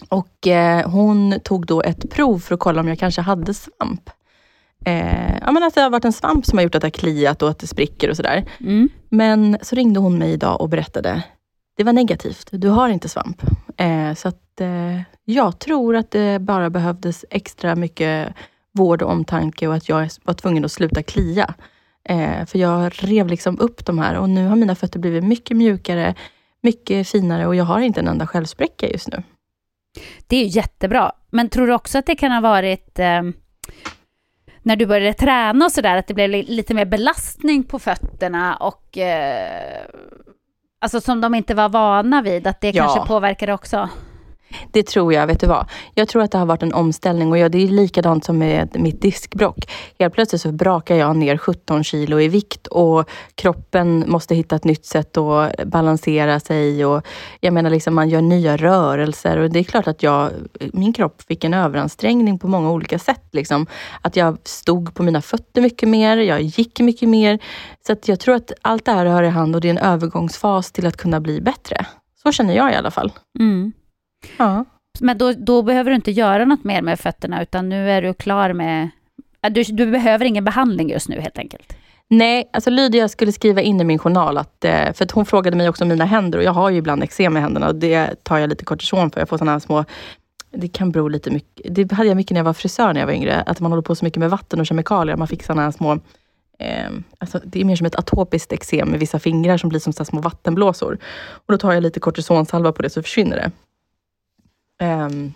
Och 0.08 0.46
eh, 0.46 0.90
hon 0.90 1.40
tog 1.44 1.66
då 1.66 1.82
ett 1.82 2.10
prov 2.10 2.38
för 2.38 2.54
att 2.54 2.60
kolla 2.60 2.80
om 2.80 2.88
jag 2.88 2.98
kanske 2.98 3.20
hade 3.20 3.54
svamp. 3.54 4.10
Eh, 4.84 5.38
ja, 5.40 5.52
men 5.52 5.62
att 5.62 5.74
det 5.74 5.80
har 5.80 5.90
varit 5.90 6.04
en 6.04 6.12
svamp 6.12 6.46
som 6.46 6.58
har 6.58 6.62
gjort 6.62 6.74
att 6.74 6.80
det 6.80 6.86
har 6.86 6.90
kliat 6.90 7.42
och 7.42 7.50
att 7.50 7.58
det 7.58 7.66
spricker 7.66 8.10
och 8.10 8.16
sådär. 8.16 8.44
Mm. 8.60 8.88
Men 9.08 9.58
så 9.62 9.76
ringde 9.76 10.00
hon 10.00 10.18
mig 10.18 10.32
idag 10.32 10.60
och 10.60 10.68
berättade, 10.68 11.22
det 11.76 11.84
var 11.84 11.92
negativt, 11.92 12.48
du 12.52 12.68
har 12.68 12.88
inte 12.88 13.08
svamp. 13.08 13.42
Eh, 13.76 14.14
så 14.14 14.28
att 14.28 14.60
eh, 14.60 15.00
jag 15.24 15.58
tror 15.58 15.96
att 15.96 16.10
det 16.10 16.40
bara 16.40 16.70
behövdes 16.70 17.24
extra 17.30 17.76
mycket 17.76 18.34
vård 18.72 19.02
och 19.02 19.10
omtanke 19.10 19.68
och 19.68 19.74
att 19.74 19.88
jag 19.88 20.08
var 20.24 20.34
tvungen 20.34 20.64
att 20.64 20.72
sluta 20.72 21.02
klia. 21.02 21.54
Eh, 22.04 22.46
för 22.46 22.58
jag 22.58 22.92
rev 22.94 23.26
liksom 23.26 23.60
upp 23.60 23.86
de 23.86 23.98
här 23.98 24.14
och 24.18 24.30
nu 24.30 24.46
har 24.46 24.56
mina 24.56 24.74
fötter 24.74 24.98
blivit 24.98 25.24
mycket 25.24 25.56
mjukare, 25.56 26.14
mycket 26.62 27.08
finare 27.08 27.46
och 27.46 27.54
jag 27.54 27.64
har 27.64 27.80
inte 27.80 28.00
en 28.00 28.08
enda 28.08 28.26
självspräcka 28.26 28.88
just 28.88 29.08
nu. 29.08 29.22
Det 30.26 30.36
är 30.36 30.40
ju 30.40 30.46
jättebra. 30.46 31.12
Men 31.30 31.48
tror 31.48 31.66
du 31.66 31.74
också 31.74 31.98
att 31.98 32.06
det 32.06 32.14
kan 32.14 32.32
ha 32.32 32.40
varit 32.40 32.98
eh, 32.98 33.22
när 34.68 34.76
du 34.76 34.86
började 34.86 35.14
träna 35.14 35.64
och 35.64 35.72
sådär, 35.72 35.96
att 35.96 36.06
det 36.06 36.14
blev 36.14 36.30
lite 36.30 36.74
mer 36.74 36.84
belastning 36.84 37.64
på 37.64 37.78
fötterna 37.78 38.56
och 38.56 38.98
eh, 38.98 39.82
alltså 40.80 41.00
som 41.00 41.20
de 41.20 41.34
inte 41.34 41.54
var 41.54 41.68
vana 41.68 42.22
vid, 42.22 42.46
att 42.46 42.60
det 42.60 42.70
Ja. 42.70 42.84
kanske 42.84 43.08
påverkade 43.08 43.52
också? 43.52 43.88
Det 44.72 44.82
tror 44.86 45.12
jag, 45.12 45.26
vet 45.26 45.40
du 45.40 45.46
vad? 45.46 45.66
Jag 45.94 46.08
tror 46.08 46.22
att 46.22 46.30
det 46.30 46.38
har 46.38 46.46
varit 46.46 46.62
en 46.62 46.74
omställning 46.74 47.32
och 47.32 47.38
ja, 47.38 47.48
det 47.48 47.58
är 47.58 47.68
likadant 47.68 48.24
som 48.24 48.38
med 48.38 48.80
mitt 48.80 49.02
diskbrock. 49.02 49.70
Helt 49.98 50.14
plötsligt 50.14 50.42
så 50.42 50.52
brakar 50.52 50.94
jag 50.94 51.16
ner 51.16 51.36
17 51.36 51.84
kilo 51.84 52.20
i 52.20 52.28
vikt 52.28 52.66
och 52.66 53.10
kroppen 53.34 54.04
måste 54.06 54.34
hitta 54.34 54.56
ett 54.56 54.64
nytt 54.64 54.86
sätt 54.86 55.16
att 55.16 55.64
balansera 55.66 56.40
sig. 56.40 56.86
Och 56.86 57.06
jag 57.40 57.54
menar, 57.54 57.70
liksom, 57.70 57.94
man 57.94 58.08
gör 58.08 58.20
nya 58.20 58.56
rörelser 58.56 59.36
och 59.36 59.50
det 59.50 59.58
är 59.58 59.64
klart 59.64 59.86
att 59.86 60.02
jag, 60.02 60.30
min 60.72 60.92
kropp 60.92 61.22
fick 61.22 61.44
en 61.44 61.54
överansträngning 61.54 62.38
på 62.38 62.48
många 62.48 62.70
olika 62.70 62.98
sätt. 62.98 63.24
Liksom. 63.32 63.66
Att 64.02 64.16
jag 64.16 64.38
stod 64.44 64.94
på 64.94 65.02
mina 65.02 65.22
fötter 65.22 65.62
mycket 65.62 65.88
mer, 65.88 66.16
jag 66.16 66.42
gick 66.42 66.80
mycket 66.80 67.08
mer. 67.08 67.38
Så 67.86 67.92
att 67.92 68.08
jag 68.08 68.20
tror 68.20 68.34
att 68.34 68.52
allt 68.62 68.84
det 68.84 68.92
här 68.92 69.06
hör 69.06 69.22
i 69.22 69.28
hand 69.28 69.54
och 69.54 69.60
det 69.60 69.68
är 69.68 69.70
en 69.70 69.78
övergångsfas 69.78 70.72
till 70.72 70.86
att 70.86 70.96
kunna 70.96 71.20
bli 71.20 71.40
bättre. 71.40 71.86
Så 72.22 72.32
känner 72.32 72.56
jag 72.56 72.72
i 72.72 72.74
alla 72.74 72.90
fall. 72.90 73.12
Mm. 73.38 73.72
Ja. 74.36 74.64
Men 75.00 75.18
då, 75.18 75.32
då 75.32 75.62
behöver 75.62 75.90
du 75.90 75.96
inte 75.96 76.10
göra 76.10 76.44
något 76.44 76.64
mer 76.64 76.82
med 76.82 77.00
fötterna, 77.00 77.42
utan 77.42 77.68
nu 77.68 77.90
är 77.90 78.02
du 78.02 78.14
klar 78.14 78.52
med... 78.52 78.90
äh, 79.42 79.52
Du, 79.52 79.62
du 79.62 79.86
behöver 79.86 80.24
ingen 80.24 80.44
behandling 80.44 80.90
just 80.90 81.08
nu 81.08 81.20
helt 81.20 81.38
enkelt. 81.38 81.76
Nej, 82.10 82.50
alltså 82.52 82.70
Lydia 82.70 83.08
skulle 83.08 83.32
skriva 83.32 83.60
in 83.60 83.80
i 83.80 83.84
min 83.84 83.98
journal 83.98 84.38
att, 84.38 84.64
eh, 84.64 84.92
för 84.92 85.04
att 85.04 85.10
hon 85.10 85.26
frågade 85.26 85.56
mig 85.56 85.68
också 85.68 85.84
om 85.84 85.88
mina 85.88 86.04
händer 86.04 86.38
och 86.38 86.44
jag 86.44 86.52
har 86.52 86.70
ju 86.70 86.76
ibland 86.76 87.02
eksem 87.02 87.36
i 87.36 87.40
händerna 87.40 87.68
och 87.68 87.74
det 87.74 88.24
tar 88.24 88.38
jag 88.38 88.50
lite 88.50 88.64
kortison 88.64 89.10
för. 89.10 89.20
Jag 89.20 89.28
får 89.28 89.38
sådana 89.38 89.52
här 89.52 89.58
små, 89.58 89.84
det 90.50 90.68
kan 90.68 90.90
bero 90.90 91.08
lite 91.08 91.30
mycket, 91.30 91.74
det 91.74 91.92
hade 91.92 92.08
jag 92.08 92.16
mycket 92.16 92.30
när 92.30 92.38
jag 92.38 92.44
var 92.44 92.52
frisör 92.52 92.92
när 92.92 93.00
jag 93.00 93.06
var 93.06 93.14
yngre, 93.14 93.40
att 93.40 93.60
man 93.60 93.72
håller 93.72 93.82
på 93.82 93.94
så 93.94 94.04
mycket 94.04 94.20
med 94.20 94.30
vatten 94.30 94.60
och 94.60 94.66
kemikalier. 94.66 95.16
Man 95.16 95.28
fick 95.28 95.42
sådana 95.42 95.62
här 95.62 95.70
små, 95.70 95.92
eh, 96.58 96.90
alltså 97.18 97.40
det 97.44 97.60
är 97.60 97.64
mer 97.64 97.76
som 97.76 97.86
ett 97.86 97.96
atopiskt 97.96 98.52
eksem 98.52 98.88
med 98.88 99.00
vissa 99.00 99.18
fingrar 99.18 99.56
som 99.56 99.68
blir 99.68 99.80
som 99.80 99.92
så 99.92 100.04
små 100.04 100.20
vattenblåsor. 100.20 100.98
Och 101.28 101.52
då 101.52 101.58
tar 101.58 101.72
jag 101.72 101.82
lite 101.82 102.00
kortisonsalva 102.00 102.72
på 102.72 102.82
det 102.82 102.90
så 102.90 103.02
försvinner 103.02 103.36
det. 103.36 103.50
Ehm, 104.78 105.32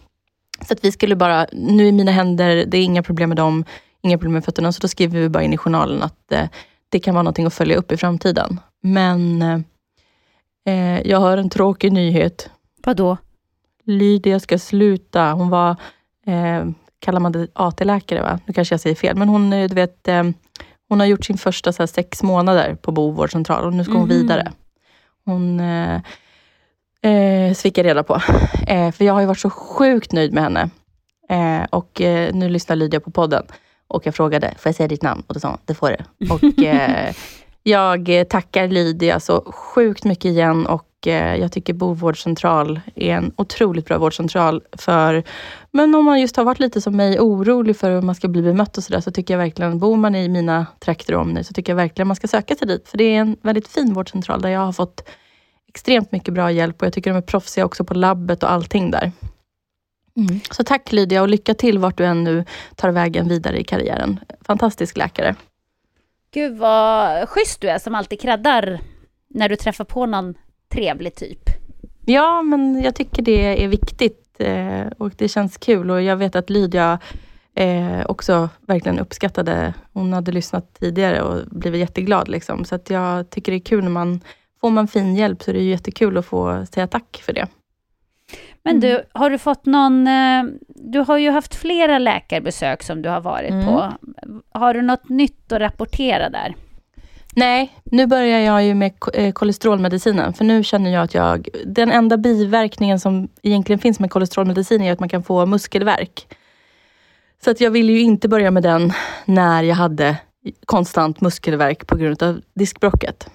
så 0.66 0.72
att 0.72 0.85
vi 0.85 0.92
skulle 0.92 1.16
bara, 1.16 1.46
nu 1.52 1.88
är 1.88 1.92
mina 1.92 2.11
händer, 2.12 2.64
det 2.66 2.78
är 2.78 2.85
inga 2.85 3.02
problem 3.02 3.28
med 3.28 3.37
dem, 3.37 3.64
inga 4.02 4.18
problem 4.18 4.33
med 4.33 4.44
fötterna, 4.44 4.72
så 4.72 4.81
då 4.81 4.88
skriver 4.88 5.20
vi 5.20 5.28
bara 5.28 5.42
in 5.42 5.52
i 5.52 5.57
journalen 5.57 6.02
att 6.02 6.33
eh, 6.33 6.48
det 6.88 6.98
kan 7.00 7.14
vara 7.14 7.22
någonting 7.22 7.46
att 7.46 7.55
följa 7.55 7.76
upp 7.76 7.92
i 7.92 7.96
framtiden. 7.96 8.61
Men 8.83 9.42
eh, 10.66 11.00
jag 11.05 11.18
har 11.20 11.37
en 11.37 11.50
tråkig 11.50 11.92
nyhet. 11.92 12.50
Vad 12.85 12.96
då? 12.96 13.16
Lydia 13.85 14.40
ska 14.40 14.59
sluta. 14.59 15.33
Hon 15.33 15.48
var, 15.50 15.70
eh, 16.26 16.64
kallar 16.98 17.20
man 17.20 17.33
det 17.33 17.46
AT-läkare 17.55 18.22
va? 18.22 18.40
Nu 18.46 18.52
kanske 18.55 18.72
jag 18.72 18.81
säger 18.81 18.96
fel, 18.96 19.16
men 19.16 19.28
hon, 19.28 19.52
eh, 19.52 19.68
du 19.68 19.74
vet, 19.74 20.09
eh, 20.09 20.24
hon 20.88 21.00
har 21.00 21.07
gjort 21.07 21.24
sin 21.24 21.38
första 21.38 21.72
så 21.72 21.83
här, 21.83 21.87
sex 21.87 22.22
månader 22.22 22.74
på 22.74 22.92
Bo 22.92 23.11
vårdcentral 23.11 23.64
och 23.64 23.72
nu 23.72 23.85
ska 23.85 23.92
hon 23.92 24.00
Mhm. 24.02 24.09
vidare. 24.09 24.52
Hon 25.24 25.61
eh, 27.02 27.54
fick 27.54 27.78
jag 27.78 27.86
reda 27.86 28.02
på. 28.02 28.14
Eh, 28.66 28.92
för 28.92 29.04
jag 29.04 29.12
har 29.12 29.20
ju 29.20 29.26
varit 29.26 29.40
så 29.40 29.50
sjukt 29.50 30.12
nöjd 30.12 30.32
med 30.32 30.42
henne. 30.42 30.70
Eh, 31.28 31.66
och 31.70 32.00
eh, 32.00 32.34
nu 32.34 32.48
lyssnar 32.48 32.76
Lydia 32.76 33.00
på 33.00 33.10
podden. 33.10 33.42
Och 33.88 34.06
jag 34.06 34.14
frågade, 34.14 34.54
får 34.58 34.68
jag 34.68 34.74
säga 34.74 34.88
ditt 34.88 35.02
namn? 35.02 35.22
Och 35.26 35.34
då 35.34 35.40
sa 35.40 35.48
hon, 35.48 35.58
det 35.64 35.74
får 35.74 35.90
du. 35.90 36.28
Och 36.30 36.58
eh, 36.64 37.14
jag 37.62 38.08
eh, 38.08 38.24
tackar 38.24 38.68
Lydia 38.68 39.20
så 39.20 39.52
sjukt 39.52 40.04
mycket 40.04 40.24
igen 40.24 40.66
och 40.66 41.06
eh, 41.06 41.36
jag 41.36 41.52
tycker 41.52 41.74
Bo 41.74 41.92
vårdcentral 41.92 42.80
är 42.94 43.14
en 43.14 43.32
otroligt 43.36 43.86
bra 43.86 43.98
vårdcentral 43.98 44.62
för, 44.72 45.22
men 45.70 45.94
om 45.94 46.04
man 46.04 46.20
just 46.20 46.36
har 46.36 46.44
varit 46.44 46.60
lite 46.60 46.80
som 46.80 46.96
mig 46.96 47.20
orolig 47.20 47.76
för 47.76 47.90
hur 47.90 48.02
man 48.02 48.14
ska 48.14 48.28
bli 48.28 48.42
bemött 48.42 48.76
och 48.76 48.84
sådär, 48.84 49.00
så 49.00 49.10
tycker 49.10 49.34
jag 49.34 49.38
verkligen, 49.38 49.78
bor 49.78 49.96
man 49.96 50.14
i 50.14 50.28
mina 50.28 50.66
trakter 50.78 51.14
och 51.14 51.20
omnejd, 51.20 51.46
så 51.46 51.52
tycker 51.52 51.72
jag 51.72 51.76
verkligen 51.76 52.08
man 52.08 52.16
ska 52.16 52.28
söka 52.28 52.54
sig 52.54 52.68
dit. 52.68 52.88
För 52.88 52.98
det 52.98 53.04
är 53.04 53.20
en 53.20 53.36
väldigt 53.42 53.68
fin 53.68 53.94
vårdcentral 53.94 54.42
där 54.42 54.48
jag 54.48 54.60
har 54.60 54.72
fått 54.72 55.08
extremt 55.74 56.12
mycket 56.12 56.35
bra 56.35 56.50
hjälp 56.50 56.82
och 56.82 56.87
jag 56.87 56.92
tycker 56.92 57.11
de 57.11 57.16
är 57.16 57.22
proffsiga 57.22 57.64
också 57.64 57.85
på 57.85 57.94
labbet 57.94 58.42
och 58.42 58.50
allting 58.50 58.90
där. 58.90 59.12
Mm. 60.16 60.40
Så 60.50 60.64
tack 60.64 60.92
Lydia 60.92 61.22
och 61.22 61.28
lycka 61.28 61.54
till 61.54 61.78
vart 61.78 61.98
du 61.98 62.04
än 62.04 62.24
nu 62.24 62.44
tar 62.76 62.90
vägen 62.90 63.28
vidare 63.28 63.61
i 63.61 63.64
karriären. 63.64 64.20
Fantastisk 64.40 64.96
läkare. 64.96 65.35
Gud 66.35 66.58
vad 66.58 67.28
schysst 67.28 67.61
du 67.61 67.68
är 67.68 67.78
som 67.78 67.94
alltid 67.94 68.20
kreddar 68.20 68.80
när 69.28 69.48
du 69.48 69.56
träffar 69.56 69.85
på 69.85 70.06
någon 70.06 70.35
trevlig 70.72 71.14
typ. 71.14 71.50
Ja, 72.06 72.42
men 72.42 72.82
jag 72.82 72.94
tycker 72.94 73.22
det 73.22 73.64
är 73.64 73.68
viktigt 73.68 74.37
eh, 74.38 74.87
och 74.98 75.12
det 75.16 75.28
känns 75.28 75.56
kul 75.56 75.90
och 75.90 76.02
jag 76.02 76.16
vet 76.16 76.37
att 76.37 76.50
Lydia 76.50 76.98
eh, 77.54 78.00
också 78.06 78.48
verkligen 78.61 78.98
uppskattade, 78.98 79.74
hon 79.92 80.12
hade 80.12 80.32
lyssnat 80.32 80.74
tidigare 80.80 81.22
och 81.22 81.46
blivit 81.46 81.80
jätteglad. 81.80 82.28
Liksom. 82.28 82.64
Så 82.64 82.74
att 82.74 82.90
jag 82.90 83.30
tycker 83.30 83.52
det 83.52 83.58
är 83.58 83.64
kul 83.64 83.85
när 83.85 83.90
man 83.90 84.20
får 84.62 84.70
man 84.70 84.88
fin 84.88 85.14
hjälp 85.16 85.42
så 85.42 85.51
är 85.51 85.55
det 85.55 85.61
ju 85.61 85.70
jättekul 85.70 86.16
att 86.18 86.27
få 86.27 86.66
säga 86.72 86.87
tack 86.87 87.22
för 87.27 87.33
det. 87.33 87.46
Men 88.64 88.81
du, 88.81 89.03
har 89.12 89.31
du 89.31 89.38
fått 89.38 89.66
någon... 89.66 90.07
eh, 90.07 90.42
Du 90.68 90.98
har 90.98 91.18
ju 91.18 91.31
haft 91.31 91.55
flera 91.55 91.98
läkarbesök 91.98 92.83
som 92.83 93.03
du 93.03 93.09
har 93.09 93.20
varit 93.20 93.51
Mm. 93.51 93.66
på. 93.66 93.92
Har 94.53 94.75
du 94.75 94.83
något 94.83 95.09
nytt 95.09 95.53
att 95.53 95.61
rapportera 95.61 96.31
där? 96.31 96.55
Nej, 97.37 97.72
nu 97.85 98.07
börjar 98.07 98.38
jag 98.38 98.64
ju 98.64 98.75
med 98.75 98.92
eh, 99.14 99.33
kolesterolmedicinen. 99.33 100.33
För 100.33 100.44
nu 100.44 100.64
känner 100.64 100.90
jag 100.90 101.03
att 101.03 101.14
jag... 101.14 101.48
Den 101.66 101.90
enda 101.92 102.16
biverkningen 102.16 103.01
som 103.01 103.29
egentligen 103.42 103.79
finns 103.79 104.01
med 104.01 104.11
kolesterolmedicin 104.11 104.83
är 104.83 104.92
att 104.92 105.01
man 105.01 105.09
kan 105.09 105.22
få 105.22 105.46
muskelvärk. 105.46 106.27
Så 107.44 107.51
att 107.51 107.61
jag 107.61 107.70
ville 107.70 107.92
ju 107.92 108.01
inte 108.01 108.29
börja 108.29 108.51
med 108.51 108.62
den 108.62 108.92
när 109.25 109.62
jag 109.62 109.77
hade 109.77 110.16
konstant 110.66 111.20
muskelvärk 111.20 111.87
på 111.87 111.96
grund 111.96 112.22
av 112.22 112.40
diskbrocket. 112.55 113.31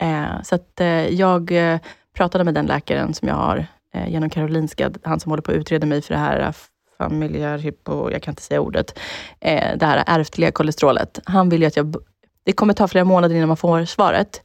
Eh, 0.00 0.42
så 0.42 0.54
att 0.54 0.80
eh, 0.80 1.08
jag 1.08 1.52
eh, 1.52 1.80
pratade 2.16 2.44
med 2.44 2.54
den 2.54 2.66
läkaren 2.66 3.14
som 3.14 3.28
jag 3.28 3.34
har 3.34 3.66
eh, 3.94 4.08
genom 4.08 4.30
Karolinska, 4.30 4.90
han 5.02 5.20
som 5.20 5.32
håller 5.32 5.42
på 5.42 5.50
att 5.50 5.56
utreda 5.56 5.86
mig 5.86 6.02
för 6.02 6.14
det 6.14 6.20
här 6.20 6.40
eh, 6.40 6.52
familjär 6.98 7.58
hypo, 7.58 8.10
jag 8.10 8.22
kan 8.22 8.32
inte 8.32 8.42
säga 8.42 8.60
ordet, 8.60 8.98
eh, 9.40 9.76
det 9.76 9.86
här 9.86 10.04
ärftliga 10.06 10.52
kolesterolet. 10.52 11.20
Han 11.24 11.48
vill 11.48 11.60
ju 11.60 11.66
att 11.66 11.76
jag 11.76 11.96
det 12.44 12.52
kommer 12.52 12.74
ta 12.74 12.88
flera 12.88 13.04
månader 13.04 13.34
innan 13.34 13.48
man 13.48 13.56
får 13.56 13.84
svaret. 13.84 14.42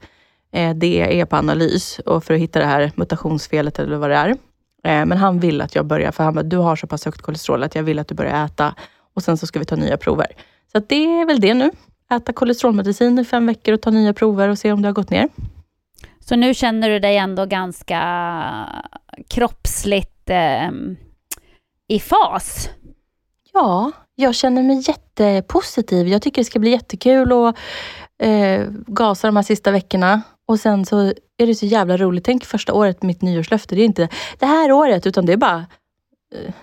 Eh, 0.51 0.73
det 0.73 1.19
är 1.19 1.25
på 1.25 1.35
analys 1.35 1.99
och 1.99 2.23
för 2.23 2.33
att 2.33 2.39
hitta 2.39 2.59
det 2.59 2.65
här 2.65 2.91
mutationsfelet 2.95 3.79
eller 3.79 3.97
vad 3.97 4.09
det 4.09 4.15
är. 4.15 4.29
Eh, 4.29 5.05
men 5.05 5.11
han 5.11 5.39
vill 5.39 5.61
att 5.61 5.75
jag 5.75 5.85
börjar, 5.85 6.11
för 6.11 6.23
han 6.23 6.33
bara, 6.33 6.43
du 6.43 6.57
har 6.57 6.75
så 6.75 6.87
pass 6.87 7.05
högt 7.05 7.21
kolesterol 7.21 7.63
att 7.63 7.75
jag 7.75 7.83
vill 7.83 7.99
att 7.99 8.07
du 8.07 8.15
börjar 8.15 8.45
äta 8.45 8.75
och 9.15 9.23
sen 9.23 9.37
så 9.37 9.47
ska 9.47 9.59
vi 9.59 9.65
ta 9.65 9.75
nya 9.75 9.97
prover. 9.97 10.27
Så 10.71 10.77
att 10.77 10.89
det 10.89 11.21
är 11.21 11.25
väl 11.25 11.39
det 11.39 11.53
nu. 11.53 11.71
Äta 12.13 12.33
kolesterolmedicin 12.33 13.19
i 13.19 13.25
fem 13.25 13.47
veckor 13.47 13.73
och 13.73 13.81
ta 13.81 13.89
nya 13.89 14.13
prover 14.13 14.49
och 14.49 14.57
se 14.57 14.71
om 14.71 14.81
det 14.81 14.87
har 14.87 14.93
gått 14.93 15.09
ner. 15.09 15.29
Så 16.19 16.35
nu 16.35 16.53
känner 16.53 16.89
du 16.89 16.99
dig 16.99 17.17
ändå 17.17 17.45
ganska 17.45 17.99
kroppsligt 19.27 20.29
eh, 20.29 20.71
i 21.87 21.99
fas? 21.99 22.69
Ja, 23.53 23.91
jag 24.15 24.35
känner 24.35 24.63
mig 24.63 24.83
jättepositiv. 24.87 26.07
Jag 26.07 26.21
tycker 26.21 26.41
det 26.41 26.45
ska 26.45 26.59
bli 26.59 26.71
jättekul 26.71 27.31
att 27.31 27.57
eh, 28.21 28.67
gasa 28.87 29.27
de 29.27 29.35
här 29.35 29.43
sista 29.43 29.71
veckorna. 29.71 30.21
Och 30.47 30.59
sen 30.59 30.85
så 30.85 31.13
är 31.37 31.47
det 31.47 31.55
så 31.55 31.65
jävla 31.65 31.97
roligt. 31.97 32.25
Tänk 32.25 32.45
första 32.45 32.73
året, 32.73 33.03
mitt 33.03 33.21
nyårslöfte. 33.21 33.75
Det 33.75 33.81
är 33.81 33.85
inte 33.85 34.09
det 34.39 34.45
här 34.45 34.71
året, 34.71 35.07
utan 35.07 35.25
det 35.25 35.33
är 35.33 35.37
bara, 35.37 35.65
eh, 36.35 36.53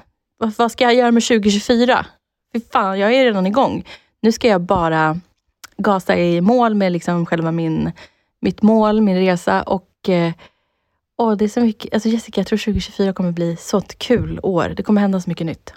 vad, 0.56 0.72
ska 0.72 0.84
jag 0.84 0.94
göra 0.94 1.10
med 1.10 1.22
2024? 1.22 2.06
Fy 2.52 2.60
fan, 2.72 2.98
jag 2.98 3.14
är 3.14 3.24
redan 3.24 3.46
igång. 3.46 3.84
Nu 4.20 4.32
ska 4.32 4.48
jag 4.48 4.60
bara 4.60 5.20
gasa 5.76 6.16
i 6.16 6.40
mål 6.40 6.74
med 6.74 6.92
liksom 6.92 7.26
själva 7.26 7.52
min, 7.52 7.92
mitt 8.40 8.62
mål, 8.62 9.00
min 9.00 9.16
resa. 9.16 9.62
Och 9.62 10.08
eh, 10.08 10.32
åh, 11.18 11.32
det 11.36 11.44
är 11.44 11.48
så 11.48 11.60
mycket. 11.60 11.94
Alltså 11.94 12.08
Jessica, 12.08 12.40
jag 12.40 12.46
tror 12.46 12.58
2024 12.58 13.12
kommer 13.12 13.32
bli 13.32 13.56
så 13.56 13.78
ett 13.78 13.98
kul 13.98 14.40
år. 14.42 14.72
Det 14.76 14.82
kommer 14.82 15.00
hända 15.00 15.20
så 15.20 15.30
mycket 15.30 15.46
nytt. 15.46 15.74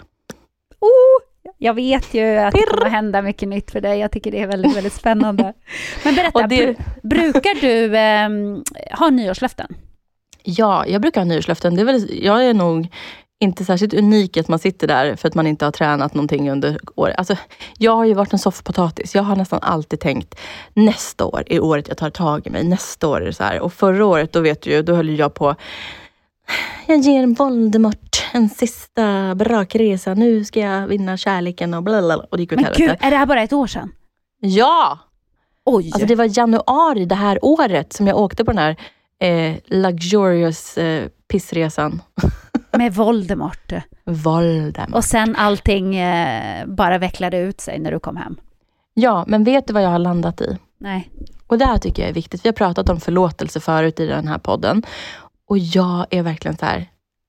Oh, 0.80 1.52
jag 1.58 1.74
vet 1.74 2.14
ju 2.14 2.36
att 2.36 2.54
det 2.54 2.62
kommer 2.62 2.90
hända 2.90 3.22
mycket 3.22 3.48
nytt 3.48 3.70
för 3.70 3.80
dig. 3.80 3.98
Jag 3.98 4.10
tycker 4.12 4.30
det 4.32 4.42
är 4.42 4.46
väldigt, 4.46 4.76
väldigt 4.76 4.92
spännande. 4.92 5.52
Men 6.04 6.14
berätta, 6.14 6.46
det- 6.46 6.66
bru- 6.66 6.78
brukar 7.02 7.60
du 7.60 7.96
eh, 7.96 8.98
ha 8.98 9.10
nyårslöften? 9.10 9.74
Ja, 10.42 10.86
jag 10.86 11.02
brukar 11.02 11.20
ha 11.20 11.24
nyårslöften. 11.26 11.74
Det 11.76 11.82
är 11.82 11.86
väl, 11.86 12.24
jag 12.24 12.44
är 12.44 12.54
nog 12.54 12.88
inte 13.40 13.64
särskilt 13.64 13.94
unik 13.94 14.36
att 14.36 14.48
man 14.48 14.58
sitter 14.58 14.86
där 14.86 15.16
för 15.16 15.28
att 15.28 15.34
man 15.34 15.46
inte 15.46 15.64
har 15.64 15.72
tränat 15.72 16.14
någonting 16.14 16.50
under 16.50 16.78
året. 16.94 17.14
Alltså, 17.18 17.36
jag 17.78 17.96
har 17.96 18.04
ju 18.04 18.14
varit 18.14 18.32
en 18.32 18.38
soffpotatis. 18.38 19.14
Jag 19.14 19.22
har 19.22 19.36
nästan 19.36 19.58
alltid 19.62 20.00
tänkt 20.00 20.34
nästa 20.74 21.24
år 21.24 21.42
är 21.46 21.64
året 21.64 21.88
jag 21.88 21.96
tar 21.96 22.10
tag 22.10 22.46
i 22.46 22.50
mig. 22.50 22.64
Nästa 22.64 23.08
år 23.08 23.20
är 23.20 23.26
det 23.26 23.32
så 23.32 23.44
här. 23.44 23.60
Och 23.60 23.72
förra 23.72 24.06
året, 24.06 24.32
då 24.32 24.40
vet 24.40 24.62
du 24.62 24.70
ju, 24.70 24.82
då 24.82 24.94
höll 24.94 25.18
jag 25.18 25.34
på 25.34 25.56
jag 26.86 26.98
ger 26.98 27.26
Voldemort 27.26 28.24
en 28.32 28.48
sista 28.48 29.34
brakresa. 29.34 30.14
Nu 30.14 30.44
ska 30.44 30.60
jag 30.60 30.86
vinna 30.86 31.16
kärleken 31.16 31.74
och 31.74 31.82
blablabla. 31.82 32.26
Och 32.30 32.36
det 32.36 32.42
gick 32.42 32.52
åt 32.52 32.56
Men 32.56 32.64
helvete. 32.64 32.82
gud, 32.86 32.96
är 33.00 33.10
det 33.10 33.16
här 33.16 33.26
bara 33.26 33.42
ett 33.42 33.52
år 33.52 33.66
sedan? 33.66 33.92
Ja! 34.40 34.98
Oj! 35.64 35.90
Alltså 35.92 36.06
det 36.06 36.14
var 36.14 36.38
januari 36.38 37.04
det 37.04 37.14
här 37.14 37.38
året 37.42 37.92
som 37.92 38.06
jag 38.06 38.18
åkte 38.18 38.44
på 38.44 38.52
den 38.52 38.58
här 38.58 38.76
eh, 39.20 39.56
luxurious 39.66 40.78
eh, 40.78 41.08
pissresan. 41.28 42.02
Med 42.78 42.94
Voldemort. 42.94 43.72
Voldemort. 44.04 44.94
Och 44.94 45.04
sen 45.04 45.36
allting 45.36 45.96
eh, 45.96 46.66
bara 46.66 46.98
vecklade 46.98 47.38
ut 47.38 47.60
sig 47.60 47.78
när 47.78 47.92
du 47.92 47.98
kom 47.98 48.16
hem. 48.16 48.36
Ja, 48.94 49.24
men 49.26 49.44
vet 49.44 49.66
du 49.66 49.72
vad 49.72 49.82
jag 49.82 49.90
har 49.90 49.98
landat 49.98 50.40
i? 50.40 50.58
Nej. 50.78 51.10
Och 51.46 51.58
det 51.58 51.64
här 51.64 51.78
tycker 51.78 52.02
jag 52.02 52.10
är 52.10 52.14
viktigt. 52.14 52.44
Vi 52.44 52.48
har 52.48 52.54
pratat 52.54 52.88
om 52.88 53.00
förlåtelse 53.00 53.60
förut 53.60 54.00
i 54.00 54.06
den 54.06 54.28
här 54.28 54.38
podden. 54.38 54.82
Och 55.48 55.58
jag 55.58 56.06
är 56.10 56.22
verkligen 56.22 56.56
så 56.56 56.66
här, 56.66 56.86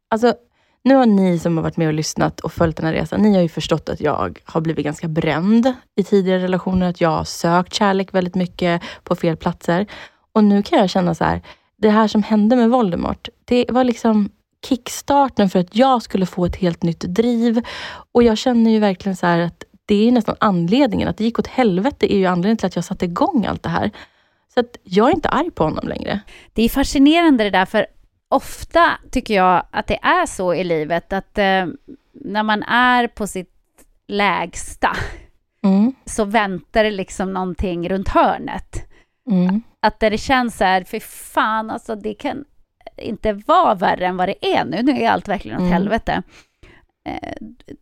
alltså 0.10 0.34
nu 0.84 0.96
har 0.96 1.06
ni 1.06 1.40
som 1.40 1.58
har 1.58 1.64
varit 1.64 1.78
med 1.78 1.88
och 1.88 1.94
lyssnat 1.94 2.40
och 2.40 2.54
följt 2.54 2.78
den 2.78 2.86
här 2.86 2.94
resan, 2.94 3.22
ni 3.22 3.36
har 3.36 3.42
ju 3.42 3.50
förstått 3.50 3.90
att 3.90 4.02
jag 4.02 4.40
har 4.46 4.62
blivit 4.62 4.86
ganska 4.86 5.08
bränd 5.08 5.74
i 5.96 6.04
tidigare 6.04 6.44
relationer, 6.44 6.90
att 6.90 7.02
jag 7.02 7.10
har 7.10 7.24
sökt 7.24 7.74
kärlek 7.74 8.14
väldigt 8.14 8.36
mycket 8.36 8.82
på 9.04 9.16
fel 9.16 9.38
platser. 9.38 9.86
Och 10.32 10.44
nu 10.44 10.64
kan 10.64 10.80
jag 10.80 10.90
känna 10.90 11.16
så 11.16 11.24
här, 11.24 11.42
det 11.78 11.90
här 11.90 12.08
som 12.08 12.24
hände 12.24 12.56
med 12.56 12.70
Voldemort, 12.70 13.30
det 13.46 13.66
var 13.70 13.84
liksom 13.84 14.30
kickstarten 14.70 15.50
för 15.50 15.60
att 15.60 15.76
jag 15.76 16.02
skulle 16.02 16.26
få 16.26 16.46
ett 16.46 16.56
helt 16.56 16.84
nytt 16.84 17.00
driv. 17.00 17.62
Och 18.12 18.24
jag 18.24 18.38
känner 18.38 18.72
ju 18.72 18.80
verkligen 18.80 19.16
så 19.16 19.26
att 19.26 19.64
det 19.86 20.08
är 20.08 20.12
nästan 20.12 20.36
anledningen. 20.40 21.08
Att 21.08 21.18
det 21.18 21.24
gick 21.24 21.40
åt 21.40 21.48
helvete 21.48 22.14
är 22.14 22.18
ju 22.18 22.26
anledningen 22.26 22.58
till 22.58 22.68
att 22.68 22.76
jag 22.76 22.86
satte 22.86 23.06
igång 23.06 23.46
allt 23.46 23.64
det 23.64 23.70
här. 23.70 23.92
Så 24.54 24.60
att 24.60 24.78
jag 24.84 25.10
är 25.10 25.14
inte 25.14 25.30
arg 25.30 25.52
på 25.52 25.64
honom 25.64 25.88
längre. 25.88 26.20
Det 26.54 26.64
är 26.64 26.70
fascinerande 26.70 27.44
det 27.44 27.50
där, 27.50 27.66
för 27.66 27.88
ofta 28.30 28.92
tycker 29.12 29.34
jag 29.34 29.66
att 29.72 29.88
det 29.88 30.00
är 30.02 30.26
så 30.26 30.54
i 30.54 30.64
livet 30.64 31.14
att 31.14 31.38
eh, 31.38 31.66
när 32.14 32.44
man 32.44 32.64
är 32.64 33.08
på 33.08 33.28
sitt 33.28 33.54
lägsta 34.08 34.98
Mm. 35.64 35.94
så 36.06 36.26
väntar 36.26 36.84
det 36.84 36.92
liksom 36.92 37.34
någonting 37.34 37.90
runt 37.90 38.10
hörnet. 38.10 38.88
Mm. 39.30 39.62
Att 39.80 40.00
där 40.00 40.10
det 40.10 40.18
känns 40.18 40.58
så 40.58 40.64
här, 40.64 40.84
för 40.84 41.00
fan 41.00 41.70
alltså 41.70 41.96
det 41.96 42.14
kan 42.14 42.46
inte 42.98 43.34
vara 43.34 43.74
värre 43.76 44.06
än 44.08 44.18
vad 44.18 44.30
det 44.30 44.46
är 44.56 44.66
nu. 44.66 44.82
Nu 44.84 44.92
är 45.02 45.10
allt 45.10 45.28
verkligen 45.28 45.58
åt 45.58 45.62
Mm. 45.62 45.74
helvete. 45.74 46.22
Eh, 47.08 47.34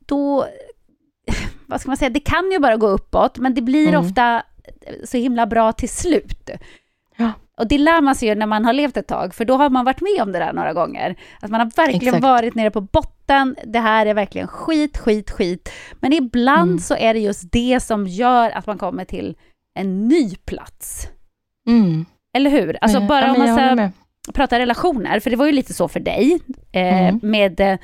då, 0.07 0.45
vad 1.65 1.81
ska 1.81 1.89
man 1.89 1.97
säga, 1.97 2.09
det 2.09 2.19
kan 2.19 2.51
ju 2.51 2.59
bara 2.59 2.77
gå 2.77 2.87
uppåt, 2.87 3.37
men 3.37 3.53
det 3.53 3.61
blir 3.61 3.87
Mm. 3.89 4.01
ofta 4.05 4.43
så 5.03 5.17
himla 5.17 5.45
bra 5.45 5.71
till 5.71 5.89
slut. 5.89 6.49
Ja. 7.17 7.31
Och 7.57 7.67
det 7.67 7.77
lär 7.77 8.01
man 8.01 8.15
sig 8.15 8.29
ju 8.29 8.35
när 8.35 8.45
man 8.45 8.65
har 8.65 8.73
levt 8.73 8.97
ett 8.97 9.07
tag, 9.07 9.35
för 9.35 9.45
då 9.45 9.57
har 9.57 9.69
man 9.69 9.85
varit 9.85 10.01
med 10.01 10.21
om 10.21 10.31
det 10.31 10.39
där 10.39 10.53
några 10.53 10.73
gånger. 10.73 11.15
Att 11.41 11.51
man 11.51 11.59
har 11.59 11.71
verkligen 11.75 12.07
Exakt. 12.15 12.23
varit 12.23 12.55
nere 12.55 12.71
på 12.71 12.81
botten, 12.81 13.55
det 13.65 13.79
här 13.79 14.05
är 14.05 14.13
verkligen 14.13 14.47
skit, 14.47 14.97
skit, 14.97 15.31
skit. 15.31 15.69
Men 15.99 16.13
ibland 16.13 16.69
Mm. 16.69 16.79
så 16.79 16.95
är 16.95 17.13
det 17.13 17.19
just 17.19 17.51
det 17.51 17.79
som 17.83 18.07
gör 18.07 18.49
att 18.51 18.67
man 18.67 18.77
kommer 18.77 19.05
till 19.05 19.35
en 19.79 20.07
ny 20.07 20.35
plats. 20.35 21.07
Mm. 21.67 22.05
Eller 22.37 22.49
hur? 22.49 22.77
Alltså 22.81 22.99
Ja, 22.99 23.07
bara 23.07 23.31
men 23.33 23.41
om 23.41 23.55
man 23.55 23.75
med. 23.75 23.91
Prata 24.33 24.59
relationer, 24.59 25.19
för 25.19 25.29
det 25.29 25.35
var 25.35 25.45
ju 25.45 25.51
lite 25.51 25.73
så 25.73 25.87
för 25.87 25.99
dig 25.99 26.39
eh, 26.71 27.07
Mm. 27.07 27.19
med 27.23 27.59
eh, 27.59 27.77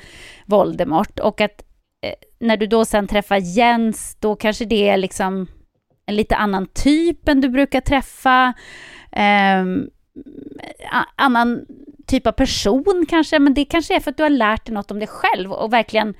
Voldemort 0.46 1.20
och 1.20 1.40
att 1.40 1.62
eh, 2.06 2.12
när 2.40 2.56
du 2.56 2.66
då 2.66 2.84
sen 2.84 3.06
träffar 3.08 3.36
Jens, 3.36 4.16
då 4.20 4.36
kanske 4.36 4.64
det 4.64 4.88
är 4.88 4.96
liksom 4.96 5.46
en 6.06 6.16
lite 6.16 6.36
annan 6.36 6.66
typ 6.66 7.28
än 7.28 7.40
du 7.40 7.48
brukar 7.48 7.80
träffa. 7.80 8.52
Ehm, 9.12 9.86
annan 11.16 11.64
typ 12.06 12.26
av 12.26 12.32
person 12.32 13.06
kanske, 13.08 13.38
men 13.38 13.54
det 13.54 13.64
kanske 13.64 13.96
är 13.96 14.00
för 14.00 14.10
att 14.10 14.16
du 14.16 14.22
har 14.22 14.30
lärt 14.30 14.66
dig 14.66 14.74
något 14.74 14.90
om 14.90 14.98
dig 14.98 15.08
själv 15.08 15.52
och 15.52 15.72
verkligen 15.72 16.14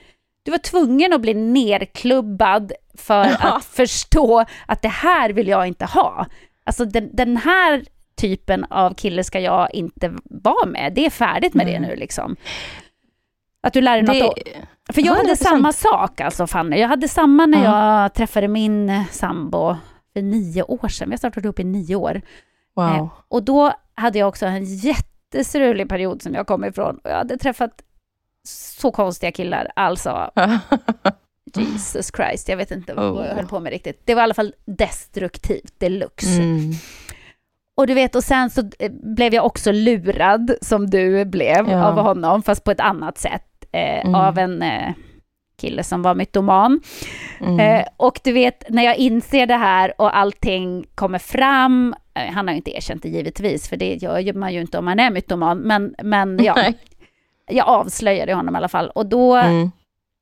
du 0.45 0.51
var 0.51 0.59
tvungen 0.59 1.13
att 1.13 1.21
bli 1.21 1.35
nerklubbad 1.35 2.73
för 2.99 3.25
Ja. 3.27 3.37
att 3.57 3.65
förstå 3.65 4.45
att 4.67 4.83
det 4.83 4.89
här 4.89 5.31
vill 5.31 5.49
jag 5.49 5.67
inte 5.67 5.85
ha. 5.85 6.27
Alltså 6.65 6.85
den, 6.85 7.11
den 7.17 7.37
här 7.37 7.85
typen 8.23 8.65
av 8.71 8.95
kille 8.95 9.25
ska 9.25 9.41
jag 9.41 9.75
inte 9.75 10.15
vara 10.25 10.67
med. 10.67 10.93
Det 10.95 11.07
är 11.07 11.11
färdigt 11.11 11.55
med 11.55 11.67
det 11.67 11.75
Mm. 11.75 11.89
nu 11.91 11.97
liksom. 11.97 12.37
Att 13.63 13.73
du 13.73 13.81
lär 13.81 14.03
dig 14.03 14.21
något. 14.21 14.37
Det, 14.37 14.43
då. 14.87 14.93
För 14.93 15.03
jag 15.03 15.15
hade 15.15 15.29
100%. 15.35 15.37
samma 15.37 15.73
sak 15.73 16.21
alltså 16.21 16.47
Fanny. 16.47 16.77
Jag 16.77 16.89
hade 16.89 17.09
samma 17.09 17.47
när 17.47 17.65
Ja. 17.65 18.03
jag 18.03 18.15
träffade 18.15 18.49
min 18.49 19.05
sambo 19.11 19.77
för 20.13 20.23
nio 20.23 20.63
år 20.63 20.89
sedan. 20.89 21.09
Vi 21.09 21.13
har 21.13 21.19
startat 21.19 21.45
upp 21.45 21.59
i 21.61 21.65
nio 21.65 21.95
år. 21.97 22.21
wow. 22.77 22.87
Eh, 22.89 23.09
och 23.29 23.43
då 23.43 23.73
hade 23.95 24.19
jag 24.19 24.29
också 24.29 24.47
en 24.47 24.65
jättestrulig 24.65 25.89
period 25.89 26.23
som 26.23 26.35
jag 26.35 26.47
kom 26.47 26.65
ifrån. 26.65 26.97
Och 27.05 27.11
jag 27.11 27.17
hade 27.17 27.37
träffat 27.39 27.83
så 28.49 28.91
konstiga 28.93 29.33
killar. 29.33 29.69
Alltså, 29.77 30.31
Jesus 31.57 32.11
Christ, 32.17 32.49
jag 32.49 32.57
vet 32.57 32.71
inte 32.71 32.95
vad 32.95 33.05
jag 33.05 33.13
Oh. 33.17 33.35
höll 33.37 33.47
på 33.47 33.61
med 33.61 33.73
riktigt. 33.73 34.03
Det 34.05 34.15
var 34.15 34.23
i 34.23 34.25
alla 34.25 34.35
fall 34.35 34.55
destruktivt 34.65 35.75
deluxe. 35.81 36.43
mm. 36.43 36.73
Och 37.77 37.87
du 37.87 37.95
vet, 37.95 38.15
och 38.15 38.25
sen 38.25 38.51
så 38.51 38.61
eh, 38.79 38.93
blev 38.93 39.35
jag 39.35 39.47
också 39.47 39.73
lurad, 39.73 40.55
som 40.61 40.91
du 40.91 41.25
blev, 41.25 41.69
Ja. 41.71 41.85
av 41.85 41.99
honom, 41.99 42.43
fast 42.43 42.65
på 42.65 42.71
ett 42.71 42.81
annat 42.81 43.19
sätt. 43.19 43.43
Eh, 43.73 44.01
Mm. 44.07 44.15
Av 44.15 44.39
en 44.39 44.63
eh, 44.63 44.93
kille 45.61 45.83
som 45.85 46.03
var 46.03 46.15
mytoman. 46.15 46.81
Mm. 47.41 47.61
Eh, 47.61 47.87
och 47.97 48.21
du 48.25 48.33
vet, 48.33 48.65
när 48.69 48.83
jag 48.83 48.97
inser 48.97 49.47
det 49.47 49.57
här 49.57 49.93
och 49.99 50.17
allting 50.17 50.85
kommer 50.95 51.19
fram, 51.19 51.95
eh, 52.15 52.33
han 52.35 52.47
har 52.47 52.53
ju 52.53 52.57
inte 52.57 52.77
erkänt 52.77 53.03
det 53.03 53.09
givetvis, 53.09 53.69
för 53.69 53.77
det 53.77 53.95
gör 53.95 54.33
man 54.33 54.55
ju 54.55 54.61
inte 54.61 54.79
om 54.79 54.85
man 54.85 55.01
är 55.01 55.11
mytoman, 55.11 55.59
men, 55.59 55.95
men 56.03 56.45
ja, 56.45 56.55
Nej. 56.57 56.79
jag 57.51 57.69
avslöjade 57.69 58.35
honom 58.35 58.55
i 58.55 58.59
alla 58.59 58.69
fall. 58.69 58.89
Och 58.95 59.07
då 59.07 59.37
Mm. 59.37 59.63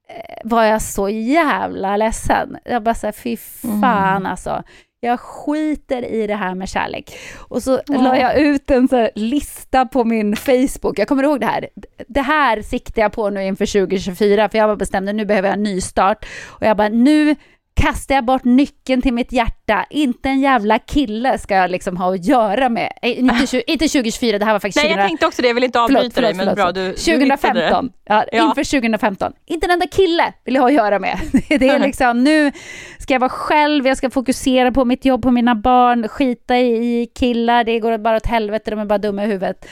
eh, 0.09 0.41
var 0.45 0.65
jag 0.65 0.83
så 0.83 1.09
jävla 1.09 1.97
ledsen. 1.97 2.57
Jag 2.65 2.83
bara 2.83 2.95
såhär, 2.95 3.13
fy 3.13 3.37
fan 3.37 4.17
Mm. 4.17 4.27
alltså. 4.27 4.63
Jag 5.03 5.21
skiter 5.21 6.05
i 6.05 6.27
det 6.27 6.35
här 6.35 6.55
med 6.55 6.69
kärlek. 6.69 7.19
Och 7.39 7.63
så 7.63 7.81
Ja. 7.87 8.01
la 8.03 8.19
jag 8.19 8.39
ut 8.39 8.71
en 8.71 8.89
så 8.89 9.09
lista 9.15 9.87
på 9.87 10.05
min 10.05 10.37
Facebook. 10.37 10.99
Jag 10.99 11.09
kommer 11.09 11.23
ihåg 11.23 11.41
det 11.41 11.47
här. 11.47 11.69
Det 12.09 12.21
här 12.21 12.63
siktar 12.63 13.03
jag 13.03 13.13
på 13.13 13.31
nu 13.31 13.45
inför 13.45 13.67
2024, 13.67 14.49
för 14.49 14.59
jag 14.59 14.69
var 14.69 14.77
bestämd 14.77 15.15
nu 15.15 15.25
behöver 15.25 15.49
jag 15.49 15.57
en 15.57 15.63
ny 15.63 15.81
start. 15.81 16.27
Och 16.47 16.67
jag 16.67 16.77
bara, 16.77 16.89
nu 16.89 17.37
kastar 17.81 18.15
jag 18.15 18.25
bort 18.25 18.45
nyckeln 18.45 19.03
till 19.03 19.15
mitt 19.15 19.33
hjärta. 19.33 19.87
Inte 19.91 20.29
en 20.29 20.41
jävla 20.41 20.79
kille 20.79 21.39
ska 21.39 21.55
jag 21.55 21.71
liksom 21.71 21.97
ha 21.97 22.15
att 22.15 22.25
göra 22.25 22.69
med. 22.69 22.93
Eh, 23.03 23.19
Inte, 23.19 23.35
inte 23.67 23.89
2024, 23.89 24.39
det 24.39 24.45
här 24.45 24.53
var 24.53 24.61
faktiskt 24.61 24.77
Nej, 24.77 24.85
2000 24.85 24.99
jag 25.01 25.09
tänkte 25.09 25.27
också 25.27 25.43
det. 25.43 25.49
Jag 25.49 25.55
vill 25.55 25.65
inte 25.65 25.81
avbryta 25.81 26.21
dig, 26.21 26.35
men 26.35 26.55
bra. 26.55 26.73
Du, 26.73 26.81
du 26.81 26.89
hittade 26.89 27.19
det. 27.19 27.29
2015. 27.29 27.91
Ja, 28.05 28.25
Ja. 28.33 28.45
Inför 28.45 28.81
2015. 28.81 29.33
Inte 29.47 29.67
en 29.67 29.71
enda 29.71 29.87
kille 29.87 30.33
vill 30.45 30.55
jag 30.55 30.63
ha 30.63 30.69
att 30.69 30.75
göra 30.75 30.99
med. 30.99 31.19
Det 31.49 31.69
är 31.69 31.79
liksom, 31.79 32.25
nu 32.25 32.53
ska 32.99 33.15
jag 33.15 33.21
vara 33.21 33.31
själv, 33.31 33.87
jag 33.87 33.97
ska 33.97 34.11
fokusera 34.11 34.73
på 34.73 34.85
mitt 34.85 35.05
jobb, 35.05 35.23
på 35.23 35.31
mina 35.31 35.55
barn, 35.55 36.09
skita 36.09 36.59
i 36.59 37.11
killar, 37.15 37.65
det 37.65 37.81
går 37.81 37.99
bara 37.99 38.17
åt 38.17 38.27
helvete, 38.27 38.71
de 38.71 38.79
är 38.81 38.85
bara 38.85 38.99
dumma 38.99 39.25
i 39.25 39.27
huvudet. 39.27 39.67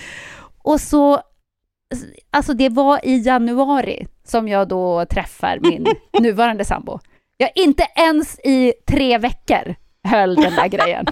Och 0.63 0.81
så, 0.81 1.21
alltså 2.31 2.53
det 2.55 2.69
var 2.69 3.01
i 3.03 3.19
januari 3.19 4.07
som 4.25 4.49
jag 4.49 4.69
då 4.69 5.05
träffar 5.05 5.59
min 5.63 5.87
nuvarande 6.21 6.65
sambo. 6.65 6.99
Jag 7.41 7.51
inte 7.55 7.87
ens 7.97 8.39
i 8.39 8.73
tre 8.89 9.19
veckor 9.19 9.75
höll 10.09 10.35
den 10.35 10.55
där 10.55 10.69
grejen. 10.69 11.07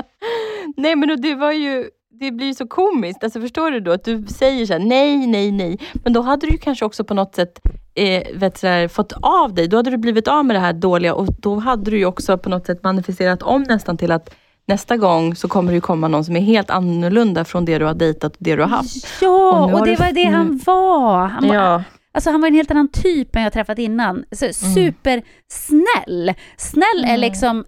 Nej, 0.76 0.96
men 0.96 1.20
det 1.20 1.34
var 1.34 1.52
ju 1.52 1.90
det 2.20 2.30
blir 2.30 2.46
ju 2.46 2.54
så 2.54 2.66
komiskt. 2.66 3.24
Alltså 3.24 3.40
förstår 3.40 3.70
du 3.70 3.80
då 3.80 3.92
att 3.92 4.04
du 4.04 4.26
säger 4.26 4.66
så 4.66 4.72
här, 4.72 4.80
nej, 4.80 5.26
nej, 5.26 5.52
nej. 5.52 5.78
Men 5.94 6.12
då 6.12 6.20
hade 6.20 6.46
du 6.46 6.58
kanske 6.58 6.84
också 6.84 7.04
på 7.04 7.14
något 7.14 7.34
sätt 7.34 7.60
eh, 7.94 8.22
vet 8.34 8.60
du, 8.60 8.66
här, 8.66 8.88
fått 8.88 9.12
av 9.22 9.54
dig. 9.54 9.68
Då 9.68 9.76
hade 9.76 9.90
du 9.90 9.96
blivit 9.96 10.28
av 10.28 10.44
med 10.44 10.56
det 10.56 10.60
här 10.60 10.72
dåliga 10.72 11.14
och 11.14 11.26
då 11.38 11.56
hade 11.58 11.90
du 11.90 11.98
ju 11.98 12.06
också 12.06 12.38
på 12.38 12.48
något 12.48 12.66
sätt 12.66 12.82
manifesterat 12.84 13.42
om 13.42 13.62
nästan 13.62 13.96
till 13.96 14.12
att 14.12 14.34
nästa 14.66 14.96
gång 14.96 15.34
så 15.36 15.48
kommer 15.48 15.70
det 15.72 15.74
ju 15.74 15.80
komma 15.80 16.08
någon 16.08 16.24
som 16.24 16.36
är 16.36 16.40
helt 16.40 16.70
annorlunda 16.70 17.44
från 17.44 17.64
det 17.64 17.78
du 17.78 17.84
har 17.84 17.94
dejtat 17.94 18.32
och 18.32 18.38
det 18.40 18.56
du 18.56 18.62
har 18.62 18.68
haft. 18.68 19.06
Ja, 19.22 19.64
Och 19.64 19.72
och, 19.80 19.86
det 19.86 19.90
du- 19.90 19.96
var 19.96 20.12
det 20.12 20.24
han 20.24 20.60
var. 20.66 21.26
Han 21.26 21.46
Ja. 21.46 21.82
Alltså 22.16 22.30
han 22.30 22.40
var 22.40 22.48
en 22.48 22.54
helt 22.54 22.70
annan 22.70 22.88
typ 22.88 23.36
än 23.36 23.42
jag 23.42 23.52
träffat 23.52 23.78
innan. 23.78 24.24
Så 24.32 24.52
supersnäll. 24.52 26.34
Snäll 26.56 27.04
är 27.04 27.08
Mm. 27.08 27.20
liksom 27.20 27.64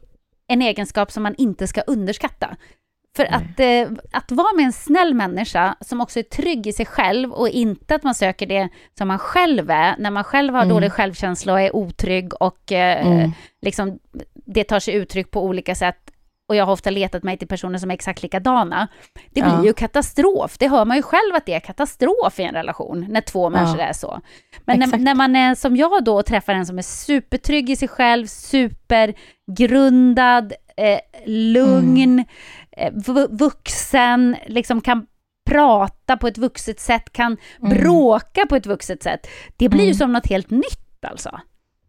en 0.48 0.62
egenskap 0.62 1.12
som 1.12 1.22
man 1.22 1.34
inte 1.38 1.66
ska 1.66 1.80
underskatta. 1.80 2.56
För 3.16 3.24
att, 3.24 3.60
eh, 3.60 3.88
att 4.12 4.32
vara 4.32 4.52
med 4.56 4.64
en 4.64 4.72
snäll 4.72 5.14
människa 5.14 5.76
som 5.80 6.00
också 6.00 6.18
är 6.18 6.22
trygg 6.22 6.66
i 6.66 6.72
sig 6.72 6.86
själv 6.86 7.32
och 7.32 7.48
inte 7.48 7.94
att 7.94 8.02
man 8.02 8.14
söker 8.14 8.46
det 8.46 8.68
som 8.98 9.08
man 9.08 9.18
själv 9.18 9.70
är, 9.70 9.94
när 9.98 10.10
man 10.10 10.24
själv 10.24 10.54
har 10.54 10.62
Mm. 10.62 10.74
dålig 10.74 10.92
självkänsla 10.92 11.52
och 11.52 11.60
är 11.60 11.76
otrygg 11.76 12.42
och 12.42 12.72
eh, 12.72 13.06
Mm. 13.06 13.30
liksom, 13.62 13.98
det 14.34 14.64
tar 14.64 14.80
sig 14.80 14.94
uttryck 14.94 15.30
på 15.30 15.44
olika 15.44 15.74
sätt. 15.74 16.10
Och 16.48 16.56
jag 16.56 16.66
har 16.66 16.72
ofta 16.72 16.90
letat 16.90 17.22
mig 17.22 17.38
till 17.38 17.48
personer 17.48 17.78
som 17.78 17.90
är 17.90 17.94
exakt 17.94 18.22
likadana. 18.22 18.88
Det 19.30 19.42
blir 19.42 19.52
Ja. 19.52 19.64
ju 19.64 19.72
katastrof. 19.72 20.58
Det 20.58 20.68
hör 20.68 20.84
man 20.84 20.96
ju 20.96 21.02
själv 21.02 21.34
att 21.34 21.46
det 21.46 21.54
är 21.54 21.60
katastrof 21.60 22.40
i 22.40 22.42
en 22.42 22.54
relation, 22.54 23.06
när 23.08 23.20
två 23.20 23.50
människor 23.50 23.78
är 23.80 23.92
så. 23.92 24.20
Men 24.64 24.78
när, 24.78 24.98
när 24.98 25.14
man 25.14 25.36
är 25.36 25.54
som 25.54 25.76
jag 25.76 26.04
då 26.04 26.16
och 26.18 26.26
träffar 26.26 26.52
en 26.54 26.66
som 26.66 26.78
är 26.78 26.82
supertrygg 26.82 27.70
i 27.70 27.76
sig 27.76 27.88
själv, 27.88 28.26
supergrundad, 29.46 30.52
eh, 30.76 30.98
lugn, 31.26 32.02
Mm. 32.12 32.24
eh, 32.76 32.92
vu- 33.06 33.28
vuxen, 33.30 34.36
liksom 34.46 34.80
kan 34.80 35.06
prata 35.50 36.16
på 36.16 36.28
ett 36.28 36.38
vuxet 36.38 36.80
sätt, 36.80 37.12
kan 37.12 37.36
Mm. 37.62 37.78
bråka 37.78 38.46
på 38.46 38.56
ett 38.56 38.66
vuxet 38.66 39.02
sätt. 39.02 39.26
Det 39.56 39.68
blir 39.68 39.80
ju 39.80 39.86
Mm. 39.86 39.94
som 39.98 40.12
något 40.12 40.26
helt 40.26 40.50
nytt 40.50 41.04
alltså. 41.06 41.40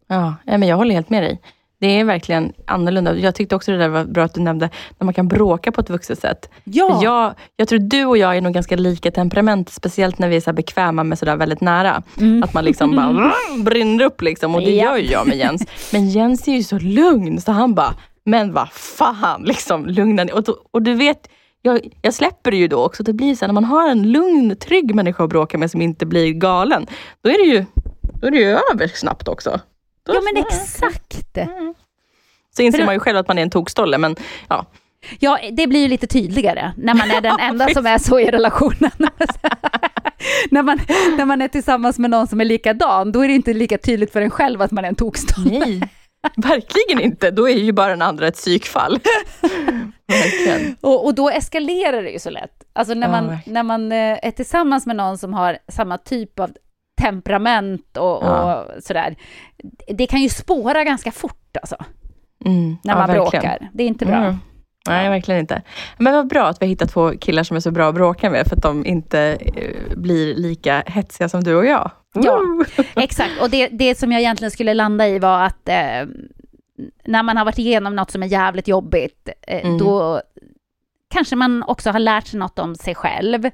Ja, 0.08 0.36
ja, 0.46 0.58
men 0.58 0.70
jag 0.70 0.78
håller 0.78 0.94
helt 0.96 1.10
med 1.10 1.24
dig. 1.24 1.42
Det 1.80 2.00
är 2.00 2.04
verkligen 2.04 2.54
annorlunda. 2.66 3.16
Jag 3.18 3.36
tyckte 3.36 3.56
också 3.56 3.72
det 3.72 3.78
där 3.78 3.88
var 3.90 4.04
bra 4.04 4.24
att 4.24 4.34
du 4.34 4.42
nämnde, 4.42 4.70
när 4.98 5.06
man 5.06 5.14
kan 5.14 5.28
bråka 5.28 5.72
på 5.72 5.82
ett 5.82 5.90
vuxet 5.90 6.20
sätt. 6.20 6.50
Ja. 6.64 7.00
Jag, 7.04 7.34
jag 7.56 7.68
tror 7.68 7.80
du 7.80 8.06
och 8.06 8.18
jag 8.18 8.38
är 8.38 8.42
nog 8.42 8.54
ganska 8.54 8.76
lika 8.76 9.12
temperament, 9.12 9.70
speciellt 9.70 10.20
när 10.20 10.30
vi 10.30 10.36
är 10.36 10.42
så 10.42 10.54
bekväma 10.54 11.04
med 11.04 11.20
sådär 11.20 11.36
väldigt 11.36 11.62
nära. 11.62 12.04
Att 12.44 12.54
man 12.54 12.66
liksom 12.66 12.96
bara 12.96 13.32
brinner 13.64 14.04
upp 14.06 14.22
liksom, 14.22 14.56
och 14.56 14.62
det 14.62 14.76
Ja. 14.76 14.84
gör 14.86 14.98
ju 14.98 15.12
jag 15.12 15.28
med 15.28 15.38
Jens. 15.38 15.66
Men 15.94 16.10
Jens 16.10 16.48
är 16.48 16.52
ju 16.52 16.64
så 16.64 16.80
lugn, 16.80 17.42
så 17.42 17.52
han 17.52 17.76
bara, 17.76 17.94
men 18.26 18.54
vad 18.54 18.70
fan, 18.72 19.42
liksom, 19.44 19.86
lugna 19.86 20.24
ner. 20.24 20.34
och, 20.36 20.46
och 20.72 20.82
du 20.82 20.94
vet, 20.94 21.30
jag, 21.62 21.80
jag 22.02 22.14
släpper 22.14 22.52
det 22.52 22.58
ju 22.58 22.68
då 22.68 22.84
också. 22.86 23.04
Det 23.04 23.14
blir 23.14 23.36
så 23.36 23.46
här, 23.46 23.48
när 23.48 23.54
man 23.54 23.66
har 23.66 23.90
en 23.90 24.12
lugn, 24.12 24.56
trygg 24.56 24.96
människa 24.96 25.24
att 25.24 25.30
bråka 25.30 25.58
med 25.58 25.72
som 25.72 25.82
inte 25.82 26.06
blir 26.06 26.32
galen, 26.34 26.88
då 27.24 27.30
är 27.30 27.38
det 27.46 27.54
ju, 27.56 27.66
då 28.22 28.28
är 28.28 28.32
det 28.32 28.38
ju 28.38 28.58
över 28.74 28.88
snabbt 28.88 29.28
också. 29.28 29.60
Då, 30.06 30.14
Ja 30.16 30.22
men 30.34 30.44
exakt. 30.44 31.19
Så 32.56 32.62
inser 32.62 32.86
man 32.86 32.96
ju 32.96 33.00
själv 33.00 33.18
att 33.18 33.28
man 33.28 33.38
är 33.38 33.42
en 33.42 33.50
tokstolle, 33.50 33.98
men 33.98 34.16
ja. 34.48 34.66
Ja, 35.20 35.40
det 35.52 35.68
blir 35.68 35.80
ju 35.80 35.88
lite 35.88 36.08
tydligare 36.08 36.72
när 36.78 36.94
man 36.94 37.12
är 37.12 37.22
den 37.22 37.40
enda 37.40 37.70
som 37.70 37.86
är 37.86 37.98
så 37.98 38.20
i 38.20 38.26
relationen. 38.26 38.92
när, 40.52 40.64
man, 40.64 40.80
när 41.18 41.26
man 41.26 41.42
är 41.42 41.48
tillsammans 41.48 42.00
med 42.00 42.10
någon 42.10 42.28
som 42.28 42.42
är 42.42 42.46
likadan, 42.46 43.12
då 43.12 43.24
är 43.24 43.28
det 43.28 43.34
inte 43.34 43.54
lika 43.54 43.78
tydligt 43.78 44.12
för 44.12 44.22
en 44.22 44.32
själv 44.32 44.62
att 44.62 44.72
man 44.72 44.86
är 44.86 44.90
en 44.90 44.96
tokstolle. 44.96 45.60
Nej, 45.60 45.82
verkligen 46.36 47.00
inte. 47.02 47.32
Då 47.32 47.50
är 47.50 47.56
ju 47.56 47.72
bara 47.72 47.90
den 47.90 48.02
andra 48.02 48.28
ett 48.28 48.36
psykfall. 48.36 49.00
Och, 50.82 51.06
och 51.06 51.16
då 51.16 51.30
eskalerar 51.30 52.04
det 52.04 52.10
ju 52.10 52.20
så 52.20 52.30
lätt. 52.30 52.64
Alltså 52.74 52.94
när 52.94 53.10
man, 53.10 53.28
verkligen. 53.28 53.54
när 53.54 53.64
man 53.64 53.92
eh, 53.92 54.18
är 54.22 54.32
tillsammans 54.32 54.86
med 54.86 54.96
någon 54.96 55.18
som 55.18 55.34
har 55.34 55.58
samma 55.68 55.98
typ 55.98 56.40
av 56.40 56.52
temperament 57.04 57.98
och, 57.98 58.24
Ja. 58.24 58.62
och 58.64 58.84
sådär. 58.84 59.16
Det 59.88 60.08
kan 60.08 60.22
ju 60.22 60.30
spåra 60.30 60.84
ganska 60.84 61.12
fort 61.12 61.58
alltså, 61.62 61.76
Mm, 62.46 62.78
när 62.84 62.94
ja, 62.94 62.98
man 63.00 63.08
verkligen. 63.08 63.24
bråkar. 63.32 63.70
Det 63.74 63.84
är 63.84 63.88
inte 63.88 64.06
bra. 64.06 64.16
Mm. 64.16 64.36
Nej, 64.88 65.10
verkligen 65.10 65.40
inte. 65.40 65.62
Men 65.98 66.14
vad 66.14 66.28
bra 66.28 66.48
att 66.48 66.62
vi 66.62 66.66
har 66.66 66.70
hittat 66.70 66.90
två 66.90 67.12
killar 67.12 67.44
som 67.44 67.56
är 67.58 67.62
så 67.62 67.72
bra 67.72 67.90
att 67.90 67.96
bråka 67.96 68.30
med, 68.30 68.48
för 68.48 68.56
att 68.56 68.62
de 68.64 68.86
inte 68.86 69.20
eh, 69.56 69.98
blir 69.98 70.36
lika 70.36 70.84
hetsiga 70.88 71.30
som 71.30 71.44
du 71.44 71.56
och 71.56 71.66
jag. 71.66 71.92
Ja. 72.14 72.40
Exakt, 72.96 73.42
och 73.42 73.50
det, 73.50 73.68
det 73.68 73.96
som 73.98 74.12
jag 74.12 74.22
egentligen 74.22 74.52
skulle 74.52 74.74
landa 74.74 75.08
i 75.08 75.20
var 75.20 75.42
att 75.44 75.70
eh, 75.70 76.08
när 77.06 77.24
man 77.24 77.38
har 77.38 77.46
varit 77.46 77.60
igenom 77.60 77.96
något 77.96 78.12
som 78.12 78.24
är 78.24 78.28
jävligt 78.28 78.68
jobbigt, 78.68 79.30
eh, 79.48 79.66
Mm. 79.66 79.78
då 79.78 80.22
kanske 81.14 81.36
man 81.36 81.64
också 81.64 81.92
har 81.92 82.00
lärt 82.00 82.28
sig 82.28 82.40
något 82.40 82.60
om 82.60 82.76
sig 82.76 82.96
själv 82.96 83.50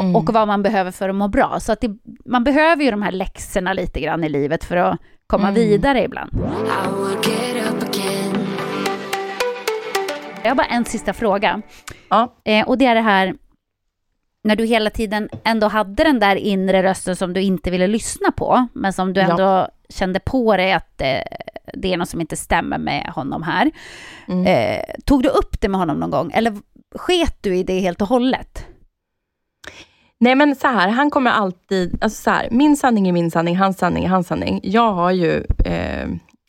Mm. 0.00 0.16
och 0.16 0.32
vad 0.32 0.48
man 0.48 0.62
behöver 0.62 0.90
för 0.90 1.08
att 1.08 1.14
må 1.14 1.28
bra. 1.28 1.60
Så 1.60 1.72
att 1.72 1.80
det, 1.80 1.90
man 2.24 2.44
behöver 2.44 2.84
ju 2.84 2.90
de 2.90 3.02
här 3.02 3.12
läxorna 3.12 3.72
lite 3.72 4.00
grann 4.00 4.24
i 4.24 4.28
livet 4.28 4.64
för 4.64 4.76
att 4.76 4.98
komma 5.26 5.48
Mm. 5.48 5.54
vidare 5.54 6.04
ibland. 6.04 6.30
Jag 10.42 10.50
har 10.50 10.54
bara 10.54 10.66
en 10.66 10.84
sista 10.84 11.12
fråga. 11.12 11.62
Ja. 12.08 12.34
Eh, 12.44 12.68
och 12.68 12.78
det 12.78 12.86
är 12.86 12.94
det 12.94 13.00
här, 13.00 13.34
när 14.44 14.56
du 14.56 14.64
hela 14.64 14.90
tiden 14.90 15.28
ändå 15.44 15.68
hade 15.68 16.04
den 16.04 16.18
där 16.20 16.36
inre 16.36 16.82
rösten 16.82 17.16
som 17.16 17.32
du 17.32 17.42
inte 17.42 17.70
ville 17.70 17.86
lyssna 17.86 18.32
på, 18.32 18.66
men 18.72 18.92
som 18.92 19.12
du 19.12 19.20
Ja. 19.20 19.30
ändå 19.30 19.68
kände 19.88 20.20
på 20.20 20.56
dig 20.56 20.72
att 20.72 21.00
eh, 21.00 21.20
det 21.74 21.92
är 21.92 21.96
något 21.96 22.08
som 22.08 22.20
inte 22.20 22.36
stämmer 22.36 22.78
med 22.78 23.06
honom 23.14 23.42
här. 23.42 23.70
Mm. 24.28 24.46
Eh, 24.46 24.84
tog 25.04 25.22
du 25.22 25.28
upp 25.28 25.60
det 25.60 25.68
med 25.68 25.80
honom 25.80 26.00
någon 26.00 26.10
gång, 26.10 26.30
eller 26.34 26.52
sket 26.94 27.36
du 27.40 27.56
i 27.56 27.62
det 27.62 27.80
helt 27.80 28.02
och 28.02 28.08
hållet? 28.08 28.66
Nej 30.20 30.34
men 30.34 30.56
så 30.56 30.66
här, 30.66 30.88
han 30.88 31.10
kommer 31.10 31.30
alltid, 31.30 31.98
alltså 32.00 32.22
så 32.22 32.30
här, 32.30 32.48
min 32.50 32.76
sanning 32.76 33.08
är 33.08 33.12
min 33.12 33.30
sanning, 33.30 33.56
hans 33.56 33.78
sanning 33.78 34.04
är 34.04 34.08
hans 34.08 34.26
sanning. 34.26 34.60
Jag 34.62 34.92
har 34.92 35.10
ju 35.10 35.44
eh, 35.64 36.08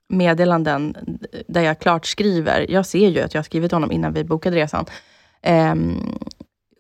meddelanden 0.10 0.98
där 1.48 1.62
jag 1.62 1.80
klart 1.80 2.06
skriver, 2.06 2.72
jag 2.72 2.86
ser 2.86 3.10
ju 3.10 3.22
att 3.22 3.34
jag 3.34 3.40
har 3.40 3.44
skrivit 3.44 3.72
honom 3.72 3.92
innan 3.92 4.14
vi 4.14 4.24
bokade 4.24 4.56
resan. 4.56 4.86
Eh, 5.42 5.76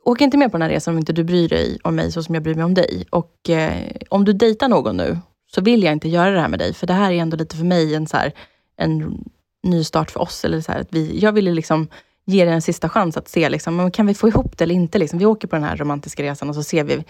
åk 0.06 0.22
inte 0.22 0.38
med 0.38 0.52
på 0.52 0.58
den 0.58 0.62
här 0.62 0.70
resan 0.70 0.94
om 0.94 0.98
inte 0.98 1.14
du 1.14 1.24
bryr 1.24 1.50
dig 1.50 1.78
om 1.84 1.96
mig 1.96 2.12
så 2.12 2.24
som 2.24 2.36
jag 2.36 2.44
bryr 2.44 2.56
mig 2.56 2.64
om 2.64 2.74
dig. 2.74 3.06
Och 3.10 3.50
eh, 3.50 3.92
om 4.10 4.26
du 4.26 4.34
dejtar 4.34 4.70
någon 4.70 4.98
nu, 4.98 5.18
så 5.56 5.62
vill 5.62 5.84
jag 5.84 5.94
inte 5.94 6.10
göra 6.10 6.32
det 6.32 6.42
här 6.42 6.50
med 6.50 6.60
dig, 6.60 6.74
för 6.74 6.88
det 6.88 6.94
här 6.94 7.12
är 7.12 7.18
ändå 7.18 7.38
lite 7.38 7.58
för 7.58 7.66
mig 7.66 7.96
en, 7.96 8.08
så 8.08 8.18
här, 8.18 8.34
en 8.78 9.24
ny 9.64 9.84
start 9.84 10.12
för 10.12 10.22
oss. 10.22 10.46
Eller 10.46 10.62
så 10.62 10.72
här, 10.72 10.80
att 10.80 10.94
vi, 10.94 11.20
jag 11.20 11.32
ville 11.32 11.52
liksom 11.52 11.88
ge 12.32 12.46
det 12.46 12.52
en 12.52 12.62
sista 12.62 12.90
chans 12.90 13.18
att 13.18 13.28
se, 13.28 13.50
liksom, 13.50 13.92
kan 13.92 14.06
vi 14.06 14.14
få 14.14 14.28
ihop 14.28 14.58
det 14.58 14.64
eller 14.64 14.76
inte? 14.76 14.98
Liksom? 14.98 15.20
Vi 15.20 15.26
åker 15.26 15.48
på 15.48 15.56
den 15.56 15.66
här 15.66 15.78
romantiska 15.78 16.24
resan 16.24 16.50
och 16.50 16.56
så 16.56 16.64
ser 16.64 16.84
vi. 16.84 17.06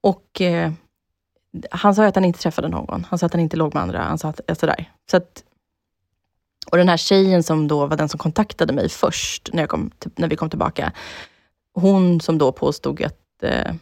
Och 0.00 0.40
eh, 0.40 0.72
Han 1.70 1.94
sa 1.94 2.06
att 2.06 2.14
han 2.14 2.24
inte 2.24 2.40
träffade 2.40 2.68
någon. 2.68 3.06
Han 3.10 3.18
sa 3.18 3.26
att 3.26 3.32
han 3.32 3.40
inte 3.40 3.56
låg 3.56 3.74
med 3.74 3.82
andra. 3.82 4.02
Han 4.02 4.18
sa 4.18 4.28
att, 4.28 4.40
eh, 4.46 4.56
sådär. 4.56 4.90
Så 5.10 5.16
att, 5.16 5.44
och 6.70 6.76
den 6.76 6.88
här 6.88 6.96
tjejen 6.96 7.42
som 7.42 7.68
då 7.68 7.86
var 7.86 7.96
den 7.96 8.08
som 8.08 8.18
kontaktade 8.18 8.72
mig 8.72 8.88
först, 8.88 9.50
när, 9.52 9.62
jag 9.62 9.70
kom, 9.70 9.90
när 10.16 10.28
vi 10.28 10.36
kom 10.36 10.50
tillbaka. 10.50 10.92
Hon 11.74 12.20
som 12.20 12.38
då 12.38 12.52
påstod 12.52 13.02
att 13.02 13.42
eh, 13.42 13.74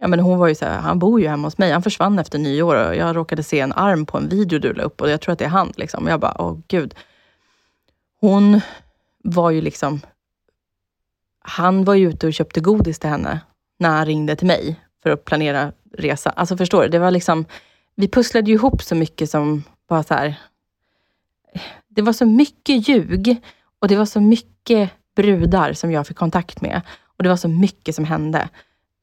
Ja, 0.00 0.08
men 0.08 0.20
hon 0.20 0.38
var 0.38 0.48
ju 0.48 0.54
så 0.54 0.64
här, 0.64 0.78
han 0.78 0.98
bor 0.98 1.20
ju 1.20 1.28
hemma 1.28 1.46
hos 1.46 1.58
mig. 1.58 1.72
Han 1.72 1.82
försvann 1.82 2.18
efter 2.18 2.38
nyår 2.38 2.88
och 2.88 2.96
jag 2.96 3.16
råkade 3.16 3.42
se 3.42 3.60
en 3.60 3.72
arm 3.72 4.06
på 4.06 4.18
en 4.18 4.28
video 4.28 4.58
du 4.58 4.72
la 4.72 4.82
upp 4.82 5.00
och 5.00 5.10
jag 5.10 5.20
tror 5.20 5.32
att 5.32 5.38
det 5.38 5.44
är 5.44 5.48
han. 5.48 5.72
Liksom. 5.76 6.06
Jag 6.06 6.20
bara, 6.20 6.36
åh 6.38 6.58
gud. 6.68 6.94
Hon 8.20 8.60
var 9.24 9.50
ju 9.50 9.60
liksom... 9.60 10.00
Han 11.40 11.84
var 11.84 11.94
ju 11.94 12.08
ute 12.08 12.26
och 12.26 12.34
köpte 12.34 12.60
godis 12.60 12.98
till 12.98 13.10
henne 13.10 13.40
när 13.78 13.88
han 13.88 14.06
ringde 14.06 14.36
till 14.36 14.46
mig 14.46 14.80
för 15.02 15.10
att 15.10 15.24
planera 15.24 15.72
resa. 15.92 16.30
Alltså 16.30 16.56
förstår 16.56 16.82
du? 16.82 16.88
Det 16.88 16.98
var 16.98 17.10
liksom, 17.10 17.44
vi 17.94 18.08
pusslade 18.08 18.50
ju 18.50 18.54
ihop 18.54 18.82
så 18.82 18.94
mycket 18.94 19.30
som 19.30 19.62
bara 19.88 20.02
så 20.02 20.14
här... 20.14 20.34
Det 21.88 22.02
var 22.02 22.12
så 22.12 22.26
mycket 22.26 22.88
ljug 22.88 23.42
och 23.78 23.88
det 23.88 23.96
var 23.96 24.04
så 24.04 24.20
mycket 24.20 24.90
brudar 25.16 25.72
som 25.72 25.92
jag 25.92 26.06
fick 26.06 26.16
kontakt 26.16 26.60
med. 26.60 26.82
Och 27.16 27.22
det 27.22 27.28
var 27.28 27.36
så 27.36 27.48
mycket 27.48 27.94
som 27.94 28.04
hände. 28.04 28.48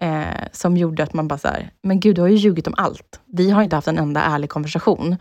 Eh, 0.01 0.47
som 0.51 0.78
gjorde 0.78 1.03
att 1.03 1.13
man 1.13 1.28
bara 1.28 1.39
så 1.39 1.47
här, 1.47 1.72
men 1.82 1.99
gud 1.99 2.16
du 2.16 2.22
har 2.22 2.28
ju 2.28 2.36
ljugit 2.36 2.68
om 2.68 2.74
allt. 2.78 3.22
Vi 3.26 3.51
har 3.51 3.63
inte 3.63 3.76
haft 3.76 3.88
en 3.88 3.97
enda 3.97 4.22
ärlig 4.22 4.49
konversation. 4.49 5.16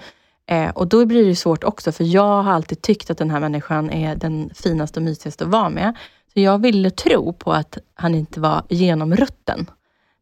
Eh, 0.47 0.71
och 0.71 0.89
då 0.89 1.07
blir 1.07 1.27
det 1.27 1.37
svårt 1.37 1.65
också, 1.65 1.93
för 1.93 2.05
jag 2.05 2.43
har 2.43 2.53
alltid 2.53 2.83
tyckt 2.83 3.11
att 3.11 3.19
den 3.19 3.31
här 3.31 3.41
människan 3.41 3.91
är 3.91 4.17
den 4.17 4.51
finaste 4.55 5.01
och 5.01 5.05
mysigaste 5.05 5.45
att 5.45 5.51
vara 5.51 5.69
med. 5.69 5.97
Så 6.33 6.41
jag 6.41 6.63
ville 6.63 6.91
tro 6.91 7.33
på 7.33 7.53
att 7.53 7.79
han 7.95 8.15
inte 8.15 8.41
var 8.41 8.63
genomrutten. 8.69 9.71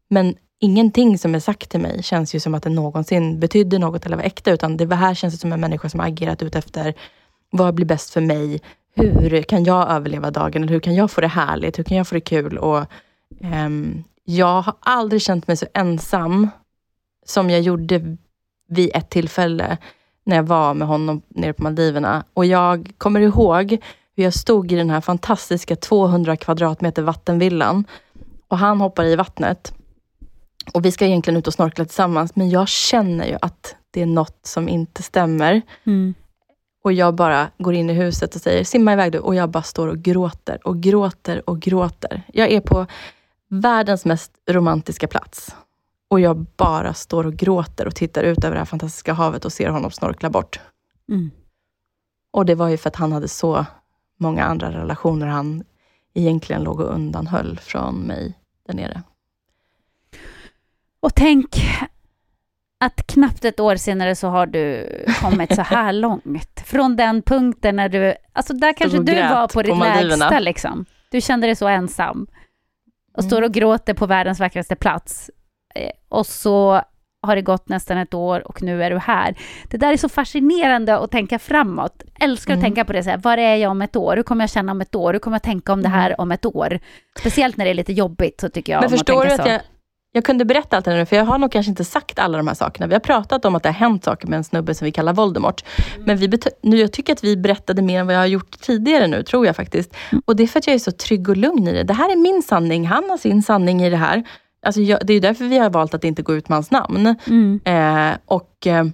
Men 0.09 0.35
ingenting 0.59 1.17
som 1.17 1.35
är 1.35 1.39
sagt 1.39 1.69
till 1.69 1.79
mig 1.79 2.03
känns 2.03 2.35
ju 2.35 2.39
som 2.39 2.53
att 2.53 2.63
det 2.63 2.69
någonsin 2.69 3.39
betydde 3.39 3.79
något 3.79 4.05
eller 4.05 4.17
var 4.17 4.23
äkta, 4.23 4.51
utan 4.51 4.77
det 4.77 4.95
här 4.95 5.13
känns 5.13 5.39
som 5.39 5.53
en 5.53 5.59
människa 5.59 5.89
som 5.89 5.99
har 5.99 6.07
agerat 6.07 6.43
ut 6.43 6.55
efter 6.55 6.93
vad 7.49 7.73
blir 7.73 7.85
bäst 7.85 8.13
för 8.13 8.21
mig? 8.21 8.61
Hur 8.95 9.41
kan 9.41 9.63
jag 9.63 9.91
överleva 9.91 10.31
dagen? 10.31 10.63
Eller 10.63 10.73
hur 10.73 10.79
kan 10.79 10.95
jag 10.95 11.11
få 11.11 11.21
det 11.21 11.27
härligt? 11.27 11.79
Hur 11.79 11.83
kan 11.83 11.97
jag 11.97 12.07
få 12.07 12.15
det 12.15 12.21
kul? 12.21 12.57
Och, 12.57 12.85
ehm, 13.41 14.03
jag 14.23 14.61
har 14.61 14.75
aldrig 14.79 15.21
känt 15.21 15.47
mig 15.47 15.57
så 15.57 15.65
ensam 15.73 16.49
som 17.25 17.49
jag 17.49 17.61
gjorde 17.61 18.17
vid 18.69 18.91
ett 18.93 19.09
tillfälle 19.09 19.77
när 20.23 20.35
jag 20.35 20.43
var 20.43 20.73
med 20.73 20.87
honom 20.87 21.21
nere 21.27 21.53
på 21.53 21.63
Maldiverna. 21.63 22.23
Och 22.33 22.45
jag 22.45 22.91
kommer 22.97 23.19
ihåg 23.19 23.77
hur 24.15 24.23
jag 24.23 24.33
stod 24.33 24.71
i 24.71 24.75
den 24.75 24.89
här 24.89 25.01
fantastiska 25.01 25.75
200 25.75 26.35
kvadratmeter 26.37 27.01
vattenvillan 27.01 27.85
och 28.47 28.57
han 28.57 28.81
hoppar 28.81 29.05
i 29.05 29.15
vattnet. 29.15 29.73
Och 30.73 30.85
vi 30.85 30.91
ska 30.91 31.05
egentligen 31.05 31.37
ut 31.37 31.47
och 31.47 31.53
snorkla 31.53 31.85
tillsammans, 31.85 32.35
men 32.35 32.49
jag 32.49 32.67
känner 32.67 33.25
ju 33.25 33.37
att 33.41 33.75
det 33.91 34.01
är 34.01 34.05
något 34.05 34.39
som 34.45 34.69
inte 34.69 35.03
stämmer. 35.03 35.61
Och 36.83 36.93
jag 36.93 37.15
bara 37.15 37.49
går 37.57 37.73
in 37.73 37.89
i 37.89 37.93
huset 37.93 38.35
och 38.35 38.41
säger, 38.41 38.63
simma 38.63 38.93
iväg 38.93 39.11
du. 39.11 39.19
Och 39.19 39.35
jag 39.35 39.49
bara 39.49 39.63
står 39.63 39.87
och 39.87 39.97
gråter 39.97 40.67
och 40.67 40.79
gråter 40.79 41.49
och 41.49 41.59
gråter. 41.59 42.23
Jag 42.33 42.51
är 42.51 42.61
på 42.61 42.85
världens 43.49 44.05
mest 44.05 44.31
romantiska 44.49 45.07
plats. 45.07 45.55
Och 46.13 46.19
jag 46.19 46.37
bara 46.37 46.93
står 46.93 47.27
och 47.27 47.33
gråter 47.33 47.87
och 47.87 47.95
tittar 47.95 48.23
ut 48.23 48.43
över 48.43 48.55
det 48.55 48.59
här 48.59 48.65
fantastiska 48.65 49.13
havet 49.13 49.45
och 49.45 49.53
ser 49.53 49.69
honom 49.69 49.91
snorkla 49.91 50.29
bort. 50.29 50.59
Mm. 51.09 51.31
Och 52.31 52.45
det 52.45 52.55
var 52.55 52.69
ju 52.69 52.77
för 52.77 52.89
att 52.89 52.95
han 52.95 53.11
hade 53.11 53.27
så 53.27 53.65
många 54.19 54.43
andra 54.43 54.71
relationer 54.71 55.27
han 55.27 55.63
egentligen 56.13 56.63
låg 56.63 56.79
och 56.79 56.93
undanhöll 56.93 57.59
från 57.59 57.95
mig 57.95 58.33
där 58.67 58.73
nere. 58.73 59.03
Och 60.99 61.15
tänk 61.15 61.47
att 62.79 63.07
knappt 63.07 63.45
ett 63.45 63.59
år 63.59 63.75
senare 63.75 64.15
så 64.15 64.27
har 64.27 64.45
du 64.45 64.89
kommit 65.21 65.55
så 65.55 65.61
här 65.61 65.93
långt. 66.03 66.63
Från 66.65 66.95
den 66.95 67.21
punkten 67.21 67.75
när 67.75 67.89
du, 67.89 68.15
alltså 68.33 68.53
där 68.53 68.73
kanske 68.73 69.03
du 69.03 69.21
var 69.21 69.47
på, 69.47 69.53
på 69.53 69.61
ditt 69.61 69.77
Maldiverna. 69.77 70.25
lägsta 70.25 70.39
liksom. 70.39 70.85
Du 71.11 71.21
kände 71.21 71.47
dig 71.47 71.55
så 71.55 71.67
ensam. 71.67 72.27
Och 73.17 73.23
står 73.23 73.41
och 73.41 73.51
gråter 73.51 73.93
på 73.93 74.05
världens 74.05 74.39
vackraste 74.39 74.75
plats. 74.75 75.29
Eh, 75.75 75.89
Och 76.09 76.25
så 76.25 76.81
har 77.27 77.35
det 77.35 77.41
gått 77.41 77.69
nästan 77.69 77.97
ett 77.97 78.13
år 78.13 78.47
och 78.47 78.61
nu 78.63 78.83
är 78.83 78.89
du 78.91 78.97
här. 78.97 79.35
Det 79.69 79.77
där 79.77 79.93
är 79.93 79.97
så 79.97 80.09
fascinerande 80.09 80.97
att 80.97 81.11
tänka 81.11 81.39
framåt. 81.39 82.03
Älskar 82.19 82.53
att 82.53 82.57
Mm. 82.57 82.63
tänka 82.63 82.85
på 82.85 82.93
det 82.93 83.03
så 83.03 83.09
här, 83.09 83.17
var 83.17 83.37
är 83.37 83.55
jag 83.55 83.71
om 83.71 83.81
ett 83.81 83.95
år? 83.95 84.15
Hur 84.15 84.23
kommer 84.23 84.43
jag 84.43 84.49
känna 84.49 84.71
om 84.71 84.81
ett 84.81 84.95
år? 84.95 85.13
Hur 85.13 85.19
kommer 85.19 85.35
jag 85.35 85.43
tänka 85.43 85.73
om 85.73 85.81
det 85.83 85.89
här 85.89 86.21
om 86.21 86.31
ett 86.31 86.45
år? 86.45 86.79
Speciellt 87.19 87.57
när 87.57 87.65
det 87.65 87.71
är 87.71 87.75
lite 87.75 87.93
jobbigt 87.93 88.41
så 88.41 88.49
tycker 88.49 88.73
jag 88.73 88.79
Men 88.81 88.87
om 88.87 88.93
att 88.93 88.99
förstår 88.99 89.21
tänka 89.21 89.35
du 89.35 89.41
att 89.41 89.47
så. 89.47 89.53
jag 89.53 89.61
jag 90.15 90.23
kunde 90.25 90.45
berätta 90.45 90.75
allt 90.77 90.85
det 90.85 90.95
nu, 90.95 91.05
för 91.05 91.15
jag 91.15 91.25
har 91.25 91.37
nog 91.37 91.51
kanske 91.51 91.69
inte 91.69 91.83
sagt 91.85 92.19
alla 92.19 92.37
de 92.37 92.47
här 92.47 92.55
sakerna. 92.55 92.87
Vi 92.87 92.93
har 92.93 92.99
pratat 92.99 93.45
om 93.45 93.55
att 93.55 93.63
det 93.63 93.69
har 93.69 93.73
hänt 93.73 94.03
saker 94.03 94.27
med 94.27 94.37
en 94.37 94.43
snubbe 94.43 94.75
som 94.75 94.85
vi 94.85 94.91
kallar 94.91 95.13
Voldemort. 95.13 95.63
Mm. 95.95 96.05
Men 96.05 96.17
vi 96.17 96.39
nu, 96.63 96.77
jag 96.77 96.91
tycker 96.91 97.13
att 97.13 97.23
vi 97.23 97.37
berättade 97.37 97.81
mer 97.81 97.99
än 97.99 98.05
vad 98.05 98.15
jag 98.15 98.19
har 98.19 98.25
gjort 98.25 98.59
tidigare 98.61 99.07
nu, 99.07 99.23
tror 99.23 99.45
jag 99.45 99.55
faktiskt. 99.55 99.95
Och 100.25 100.35
det 100.35 100.43
är 100.43 100.47
för 100.47 100.59
att 100.59 100.67
jag 100.67 100.73
är 100.73 100.79
så 100.79 100.91
trygg 100.91 101.29
och 101.29 101.37
lugn 101.37 101.67
i 101.67 101.73
det. 101.73 101.83
Det 101.83 101.93
här 101.93 102.11
är 102.11 102.15
min 102.15 102.41
sanning, 102.43 102.87
han 102.87 103.09
har 103.09 103.17
sin 103.17 103.43
sanning 103.43 103.81
i 103.83 103.89
det 103.89 103.97
här. 103.97 104.23
Alltså 104.63 104.81
jag, 104.81 104.99
det 105.03 105.13
är 105.13 105.21
därför 105.21 105.45
vi 105.45 105.57
har 105.57 105.69
valt 105.69 105.93
att 105.93 106.03
inte 106.03 106.21
gå 106.21 106.35
ut 106.35 106.49
med 106.49 106.55
hans 106.55 106.71
namn. 106.71 107.15
Mm. 107.27 107.59
Eh, 107.65 108.17
och 108.25 108.67
eh, 108.67 108.85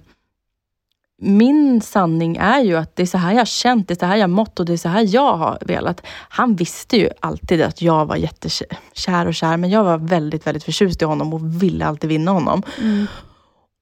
min 1.22 1.80
sanning 1.80 2.36
är 2.36 2.60
ju 2.60 2.76
att 2.76 2.96
det 2.96 3.02
är 3.02 3.06
så 3.06 3.18
här 3.18 3.32
jag 3.32 3.38
har 3.40 3.44
känt, 3.44 3.88
det 3.88 3.94
är 3.94 3.98
så 3.98 4.06
här 4.06 4.16
jag 4.16 4.30
mått 4.30 4.60
och 4.60 4.66
det 4.66 4.72
är 4.72 4.76
så 4.76 4.88
här 4.88 5.14
jag 5.14 5.36
har 5.36 5.58
velat. 5.60 6.06
Han 6.28 6.56
visste 6.56 6.96
ju 6.96 7.10
alltid 7.20 7.62
att 7.62 7.82
jag 7.82 8.06
var 8.06 8.16
jättekär 8.16 9.26
och 9.26 9.34
kär, 9.34 9.56
men 9.56 9.70
jag 9.70 9.84
var 9.84 9.98
väldigt, 9.98 10.46
väldigt 10.46 10.64
förtjust 10.64 11.02
i 11.02 11.04
honom 11.04 11.34
och 11.34 11.62
ville 11.62 11.86
alltid 11.86 12.10
vinna 12.10 12.30
honom. 12.30 12.62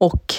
Och 0.01 0.35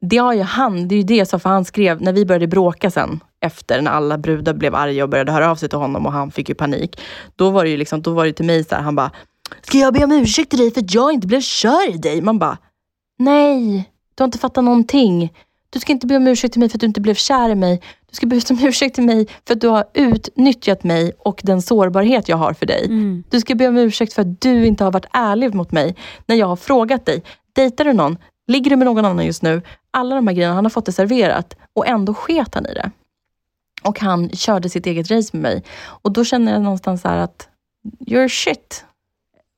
det 0.00 0.16
har 0.16 0.32
ju 0.32 0.42
han, 0.42 0.88
det 0.88 0.94
är 0.94 0.96
ju 0.96 1.02
det 1.02 1.26
som 1.26 1.40
för 1.40 1.50
han 1.50 1.64
skrev, 1.64 2.02
när 2.02 2.12
vi 2.12 2.26
började 2.26 2.46
bråka 2.46 2.90
sen, 2.90 3.20
efter 3.40 3.82
när 3.82 3.90
alla 3.90 4.18
brudar 4.18 4.54
blev 4.54 4.74
arga 4.74 5.04
och 5.04 5.10
började 5.10 5.32
höra 5.32 5.50
av 5.50 5.56
sig 5.56 5.68
till 5.68 5.78
honom 5.78 6.06
och 6.06 6.12
han 6.12 6.30
fick 6.30 6.48
ju 6.48 6.54
panik. 6.54 7.00
Då 7.36 7.50
var 7.50 7.64
det 7.64 7.70
ju 7.70 7.76
liksom, 7.76 8.02
då 8.02 8.12
var 8.12 8.26
det 8.26 8.32
till 8.32 8.44
mig 8.44 8.64
så 8.64 8.74
här, 8.74 8.82
han 8.82 8.96
bara, 8.96 9.10
ska 9.62 9.78
jag 9.78 9.94
be 9.94 10.04
om 10.04 10.12
ursäkt 10.12 10.50
till 10.50 10.58
dig 10.58 10.70
för 10.70 10.80
att 10.80 10.94
jag 10.94 11.12
inte 11.12 11.26
blev 11.26 11.40
kär 11.40 11.94
i 11.94 11.96
dig? 11.96 12.20
Man 12.20 12.38
bara, 12.38 12.58
nej, 13.18 13.90
du 14.14 14.22
har 14.22 14.26
inte 14.26 14.38
fattat 14.38 14.64
någonting. 14.64 15.32
Du 15.70 15.80
ska 15.80 15.92
inte 15.92 16.06
be 16.06 16.16
om 16.16 16.26
ursäkt 16.26 16.52
till 16.52 16.60
mig 16.60 16.68
för 16.68 16.76
att 16.76 16.80
du 16.80 16.86
inte 16.86 17.00
blev 17.00 17.14
kär 17.14 17.50
i 17.50 17.54
mig. 17.54 17.82
Du 18.10 18.16
ska 18.16 18.26
be 18.26 18.40
om 18.50 18.58
ursäkt 18.64 18.94
till 18.94 19.04
mig 19.04 19.26
för 19.46 19.54
att 19.54 19.60
du 19.60 19.68
har 19.68 19.84
utnyttjat 19.94 20.84
mig 20.84 21.12
och 21.18 21.40
den 21.44 21.62
sårbarhet 21.62 22.28
jag 22.28 22.36
har 22.36 22.52
för 22.52 22.66
dig. 22.66 22.84
Mm. 22.84 23.24
Du 23.30 23.40
ska 23.40 23.54
be 23.54 23.68
om 23.68 23.76
ursäkt 23.76 24.12
för 24.12 24.22
att 24.22 24.40
du 24.40 24.66
inte 24.66 24.84
har 24.84 24.92
varit 24.92 25.06
ärlig 25.12 25.54
mot 25.54 25.72
mig 25.72 25.96
när 26.26 26.36
jag 26.36 26.46
har 26.46 26.56
frågat 26.56 27.06
dig. 27.06 27.22
Dejtar 27.52 27.84
du 27.84 27.92
någon? 27.92 28.18
Ligger 28.46 28.70
du 28.70 28.76
med 28.76 28.84
någon 28.84 29.04
annan 29.04 29.26
just 29.26 29.42
nu? 29.42 29.62
Alla 29.90 30.14
de 30.14 30.26
här 30.26 30.34
grejerna, 30.34 30.54
han 30.54 30.64
har 30.64 30.70
fått 30.70 30.86
det 30.86 30.92
serverat 30.92 31.56
och 31.74 31.86
ändå 31.86 32.14
sket 32.14 32.54
han 32.54 32.66
i 32.66 32.74
det. 32.74 32.90
Och 33.82 34.00
han 34.00 34.30
körde 34.30 34.68
sitt 34.68 34.86
eget 34.86 35.10
race 35.10 35.30
med 35.32 35.42
mig. 35.42 35.64
Och 35.80 36.12
då 36.12 36.24
känner 36.24 36.52
jag 36.52 36.62
någonstans 36.62 37.02
så 37.02 37.08
här 37.08 37.18
att, 37.18 37.48
you're 38.06 38.28
shit. 38.28 38.84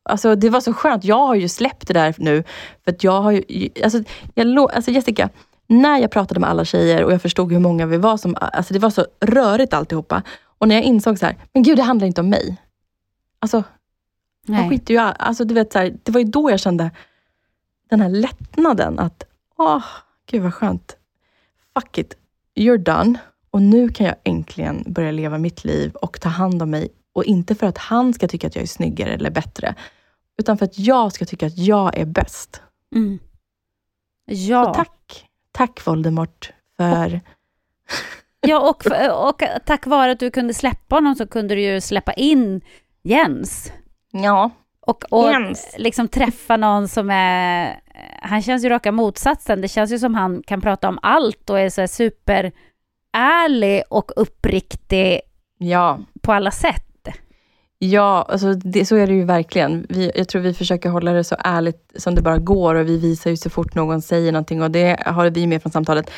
Alltså 0.03 0.35
det 0.35 0.51
var 0.51 0.61
så 0.61 0.73
skönt. 0.73 1.05
Jag 1.05 1.27
har 1.27 1.35
ju 1.35 1.49
släppt 1.49 1.89
det 1.89 1.95
där 1.95 2.15
nu. 2.19 2.45
För 2.85 2.93
att 2.93 3.05
jag 3.05 3.21
har 3.23 3.33
ju, 3.33 3.69
alltså, 3.85 4.03
jag, 4.35 4.59
alltså 4.59 4.91
Jessica, 4.91 5.31
när 5.67 5.99
jag 5.99 6.11
pratade 6.11 6.41
med 6.41 6.51
alla 6.51 6.65
tjejer 6.65 7.05
och 7.05 7.13
jag 7.13 7.23
förstod 7.23 7.53
hur 7.53 7.59
många 7.59 7.87
vi 7.87 7.97
var, 7.97 8.17
som, 8.17 8.37
alltså 8.41 8.75
det 8.75 8.81
var 8.81 8.91
så 8.91 9.07
rörigt 9.21 9.75
alltihopa. 9.75 10.23
Och 10.59 10.69
när 10.69 10.75
jag 10.75 10.85
insåg 10.85 11.19
så 11.19 11.27
här, 11.27 11.37
men 11.53 11.63
gud 11.63 11.77
det 11.77 11.83
handlar 11.83 12.07
inte 12.07 12.21
om 12.21 12.29
mig. 12.29 12.57
Alltså, 13.39 13.65
jag 14.47 14.57
Nej. 14.57 14.71
skiter 14.71 14.95
ju 14.95 15.01
alltså, 15.01 15.45
du 15.45 15.55
vet, 15.55 15.73
så 15.73 15.79
här, 15.79 15.97
Det 16.03 16.13
var 16.13 16.21
ju 16.21 16.27
då 16.27 16.51
jag 16.51 16.61
kände 16.61 16.91
den 17.91 18.01
här 18.01 18.09
lättnaden 18.09 18.99
att, 18.99 19.25
åh, 19.57 19.85
gud 20.27 20.43
vad 20.43 20.55
skönt. 20.55 20.97
Fuck 21.75 21.99
it, 21.99 22.17
you're 22.55 22.79
done. 22.79 23.19
Och 23.51 23.63
nu 23.63 23.89
kan 23.89 24.07
jag 24.07 24.17
äntligen 24.25 24.85
börja 24.87 25.11
leva 25.11 25.39
mitt 25.39 25.65
liv 25.65 25.95
och 25.95 26.21
ta 26.21 26.29
hand 26.29 26.63
om 26.63 26.71
mig. 26.71 26.89
Och 27.13 27.25
inte 27.25 27.55
för 27.55 27.67
att 27.67 27.79
han 27.79 28.15
ska 28.15 28.29
tycka 28.29 28.47
att 28.47 28.57
jag 28.57 28.63
är 28.63 28.67
snyggare 28.67 29.15
eller 29.15 29.31
bättre, 29.31 29.75
utan 30.39 30.59
för 30.59 30.65
att 30.65 30.79
jag 30.79 31.13
ska 31.13 31.25
tycka 31.25 31.47
att 31.47 31.59
jag 31.59 31.99
är 31.99 32.05
bäst. 32.05 32.63
Mm. 32.95 33.19
Ja. 34.25 34.65
Så 34.65 34.75
tack, 34.75 35.27
tack 35.53 35.87
Voldemort 35.87 36.53
för... 36.77 37.21
Ja, 38.41 38.71
och, 38.71 38.87
och 39.29 39.43
tack 39.67 39.87
vare 39.87 40.13
att 40.13 40.21
du 40.21 40.31
kunde 40.31 40.55
släppa 40.55 40.97
honom 40.97 41.15
så 41.15 41.27
kunde 41.27 41.55
du 41.55 41.61
ju 41.61 41.81
släppa 41.81 42.13
in 42.13 42.61
Jens. 43.03 43.73
Ja, 44.11 44.51
Och, 44.81 45.05
och 45.11 45.33
Jens. 45.33 45.75
liksom 45.79 46.09
träffa 46.09 46.57
någon 46.57 46.89
som 46.89 47.11
är... 47.11 47.81
Han 48.23 48.43
känns 48.43 48.65
ju 48.65 48.69
raka 48.69 48.93
motsatsen. 48.93 49.61
Det 49.61 49.69
känns 49.69 49.93
ju 49.93 49.99
som 49.99 50.15
han 50.15 50.43
kan 50.43 50.61
prata 50.61 50.89
om 50.89 50.99
allt 51.03 51.51
och 51.51 51.61
är 51.61 51.69
så 51.71 51.81
här 51.81 51.89
superärlig 51.89 53.83
och 53.91 54.13
uppriktig 54.17 55.21
ja. 55.59 56.01
på 56.21 56.33
alla 56.33 56.51
sätt. 56.51 56.85
Ja, 57.85 58.27
alltså 58.29 58.55
det, 58.55 58.85
så 58.85 58.97
är 58.97 59.07
det 59.07 59.13
ju 59.13 59.25
verkligen. 59.25 59.87
Vi, 59.89 60.13
jag 60.15 60.29
tror 60.29 60.43
vi 60.43 60.55
försöker 60.55 60.89
hålla 60.89 61.13
det 61.13 61.25
så 61.25 61.37
ärligt 61.39 61.93
som 61.97 62.15
det 62.15 62.23
bara 62.23 62.39
går 62.39 62.75
och 62.75 62.89
vi 62.89 62.99
visar 62.99 63.31
ju 63.31 63.37
så 63.37 63.51
fort 63.51 63.75
någon 63.75 64.03
säger 64.03 64.33
någonting 64.33 64.63
och 64.63 64.71
det 64.71 65.03
har 65.07 65.31
vi 65.31 65.47
med 65.47 65.63
från 65.63 65.73
samtalet. 65.73 66.11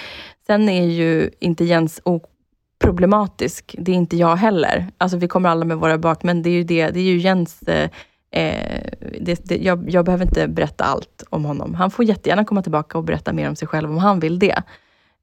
Sen 0.47 0.69
är 0.69 0.85
ju 0.85 1.31
inte 1.41 1.65
Jens 1.65 2.01
oproblematisk. 2.05 3.77
Det 3.79 3.93
är 3.93 3.97
inte 3.97 4.17
jag 4.17 4.37
heller. 4.37 4.87
Alltså 4.99 5.17
vi 5.17 5.29
kommer 5.29 5.49
alla 5.49 5.65
med 5.65 5.77
våra 5.77 5.99
bak, 5.99 6.23
men 6.23 6.43
det 6.43 6.51
är 6.51 6.55
ju, 6.55 6.65
det, 6.65 6.91
det 6.91 7.01
är 7.01 7.05
ju 7.05 7.19
Jens 7.19 7.62
eh, 7.62 7.91
eh 8.31 8.91
det, 9.21 9.41
det, 9.45 9.57
jag, 9.57 9.91
jag 9.91 10.05
behöver 10.05 10.25
inte 10.25 10.49
berätta 10.49 10.85
allt 10.85 11.25
om 11.31 11.45
honom. 11.45 11.75
Han 11.75 11.91
får 11.91 12.05
jättegärna 12.05 12.45
komma 12.45 12.62
tillbaka 12.62 12.99
och 12.99 13.05
berätta 13.05 13.33
mer 13.33 13.49
om 13.49 13.57
sig 13.57 13.69
själv 13.69 13.91
om 13.91 13.99
han 13.99 14.21
vill 14.21 14.39
det. 14.39 14.62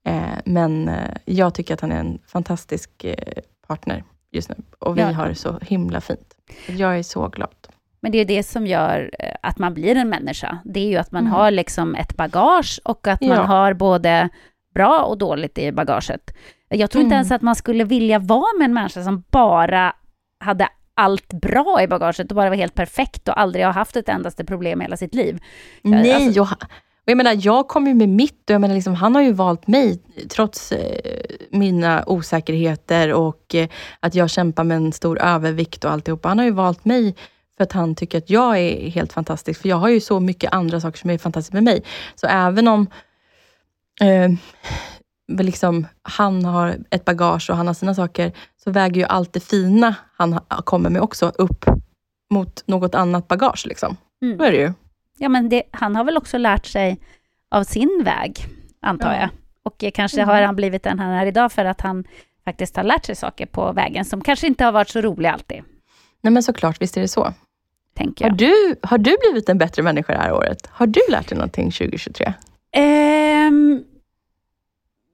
Eh, 0.05 0.37
men 0.45 0.89
eh, 0.89 1.15
jag 1.25 1.53
tycker 1.53 1.73
att 1.73 1.81
han 1.81 1.91
är 1.91 1.99
en 1.99 2.19
fantastisk 2.27 3.03
eh, 3.03 3.41
partner 3.67 4.03
just 4.31 4.49
nu. 4.49 4.55
Och 4.79 4.97
vi 4.97 5.01
Ja. 5.01 5.11
har 5.11 5.27
det 5.27 5.35
så 5.35 5.59
himla 5.61 6.01
fint. 6.01 6.33
Jag 6.67 6.97
är 6.99 7.03
så 7.03 7.27
glad. 7.27 7.49
Men 8.01 8.11
det 8.11 8.17
är 8.17 8.25
det 8.25 8.43
som 8.43 8.67
gör 8.67 9.11
eh, 9.19 9.35
att 9.41 9.57
man 9.59 9.73
blir 9.73 9.95
en 9.95 10.09
människa. 10.09 10.57
Det 10.65 10.79
är 10.79 10.87
ju 10.87 10.97
att 10.97 11.11
man 11.11 11.21
Mm. 11.21 11.33
har 11.33 11.51
liksom 11.51 11.95
ett 11.95 12.15
bagage 12.17 12.79
och 12.85 13.07
att 13.07 13.21
man 13.21 13.29
Ja. 13.37 13.41
har 13.43 13.73
både 13.73 14.29
bra 14.73 14.99
och 15.03 15.17
dåligt 15.17 15.57
i 15.57 15.71
bagaget. 15.71 16.33
Jag 16.69 16.91
tror 16.91 17.01
inte 17.03 17.13
Mm. 17.15 17.17
ens 17.17 17.31
att 17.31 17.41
man 17.41 17.55
skulle 17.55 17.83
vilja 17.83 18.19
vara 18.19 18.57
med 18.59 18.65
en 18.65 18.73
människa 18.73 19.03
som 19.03 19.23
bara 19.31 19.93
hade 20.39 20.67
allt 20.93 21.33
bra 21.33 21.79
i 21.81 21.87
bagaget 21.87 22.29
och 22.31 22.35
bara 22.35 22.49
var 22.49 22.55
helt 22.55 22.75
perfekt 22.75 23.27
och 23.27 23.39
aldrig 23.39 23.65
har 23.65 23.73
haft 23.73 23.95
ett 23.95 24.09
endaste 24.09 24.45
problem 24.45 24.81
i 24.81 24.83
hela 24.83 24.97
sitt 24.97 25.15
liv. 25.15 25.39
Nej, 25.81 26.13
alltså- 26.13 26.47
och, 27.05 27.09
jag 27.11 27.17
menar, 27.17 27.37
jag 27.39 27.67
kom 27.67 27.87
ju 27.87 27.93
med 27.93 28.09
mitt 28.09 28.49
och 28.49 28.53
jag 28.53 28.61
menar, 28.61 28.75
liksom, 28.75 28.95
han 28.95 29.15
har 29.15 29.21
ju 29.21 29.33
valt 29.33 29.67
mig 29.67 30.01
trots 30.29 30.71
eh, 30.71 31.35
mina 31.49 32.03
osäkerheter 32.07 33.13
och 33.13 33.55
eh, 33.55 33.67
att 33.99 34.15
jag 34.15 34.29
kämpar 34.29 34.63
med 34.63 34.77
en 34.77 34.91
stor 34.93 35.19
övervikt 35.19 35.85
och 35.85 35.91
alltihopa. 35.91 36.29
Han 36.29 36.37
har 36.37 36.45
ju 36.45 36.51
valt 36.51 36.85
mig 36.85 37.15
för 37.57 37.63
att 37.63 37.71
han 37.71 37.95
tycker 37.95 38.17
att 38.17 38.29
jag 38.29 38.59
är 38.59 38.89
helt 38.89 39.13
fantastisk. 39.13 39.61
För 39.61 39.69
jag 39.69 39.75
har 39.77 39.89
ju 39.89 39.99
så 39.99 40.19
mycket 40.19 40.53
andra 40.53 40.81
saker 40.81 40.97
som 40.99 41.09
är 41.09 41.17
fantastiskt 41.17 41.53
med 41.53 41.63
mig. 41.63 41.83
Så 42.15 42.27
även 42.27 42.67
om 42.67 42.87
eh, 44.01 44.31
liksom, 45.43 45.87
han 46.01 46.45
har 46.45 46.77
ett 46.89 47.05
bagage 47.05 47.49
och 47.49 47.57
han 47.57 47.67
har 47.67 47.73
sina 47.73 47.95
saker, 47.95 48.31
så 48.63 48.71
väger 48.71 49.01
ju 49.01 49.07
allt 49.07 49.33
det 49.33 49.39
fina 49.39 49.95
han 50.17 50.33
ha- 50.33 50.61
kommer 50.63 50.89
med 50.89 51.01
också 51.01 51.31
upp 51.35 51.65
mot 52.33 52.63
något 52.67 52.95
annat 52.95 53.27
bagage. 53.27 53.65
Liksom. 53.67 53.97
Mm. 54.21 54.37
Så 54.37 54.43
är 54.43 54.51
det 54.51 54.57
ju. 54.57 54.73
Ja, 55.21 55.29
men 55.29 55.49
det, 55.49 55.63
han 55.71 55.95
har 55.95 56.03
väl 56.03 56.17
också 56.17 56.37
lärt 56.37 56.65
sig 56.65 56.99
av 57.49 57.63
sin 57.63 58.01
väg, 58.05 58.45
antar 58.81 59.13
Ja. 59.13 59.19
jag. 59.19 59.29
Och 59.63 59.93
kanske 59.93 60.17
Mm. 60.21 60.29
har 60.29 60.41
han 60.41 60.55
blivit 60.55 60.83
den 60.83 60.99
han 60.99 61.11
är 61.11 61.25
idag 61.25 61.51
för 61.51 61.65
att 61.65 61.81
han 61.81 62.03
faktiskt 62.45 62.75
har 62.75 62.83
lärt 62.83 63.05
sig 63.05 63.15
saker 63.15 63.45
på 63.45 63.71
vägen 63.73 64.05
som 64.05 64.21
kanske 64.21 64.47
inte 64.47 64.65
har 64.65 64.71
varit 64.71 64.89
så 64.89 65.01
roliga 65.01 65.31
alltid, 65.31 65.63
Nej 66.21 66.33
men 66.33 66.43
såklart, 66.43 66.81
visst 66.81 66.97
är 66.97 67.01
det 67.01 67.07
så. 67.07 67.33
tänker 67.93 68.25
Har 68.25 68.29
jag. 68.29 68.37
du, 68.37 68.75
har 68.83 68.97
du 68.97 69.17
blivit 69.21 69.49
en 69.49 69.57
bättre 69.57 69.83
människa 69.83 70.13
det 70.13 70.19
här 70.19 70.33
året? 70.33 70.67
Har 70.71 70.87
du 70.87 70.99
lärt 71.09 71.29
dig 71.29 71.37
någonting 71.37 71.71
2023? 71.71 72.33
Ehm, 72.73 73.83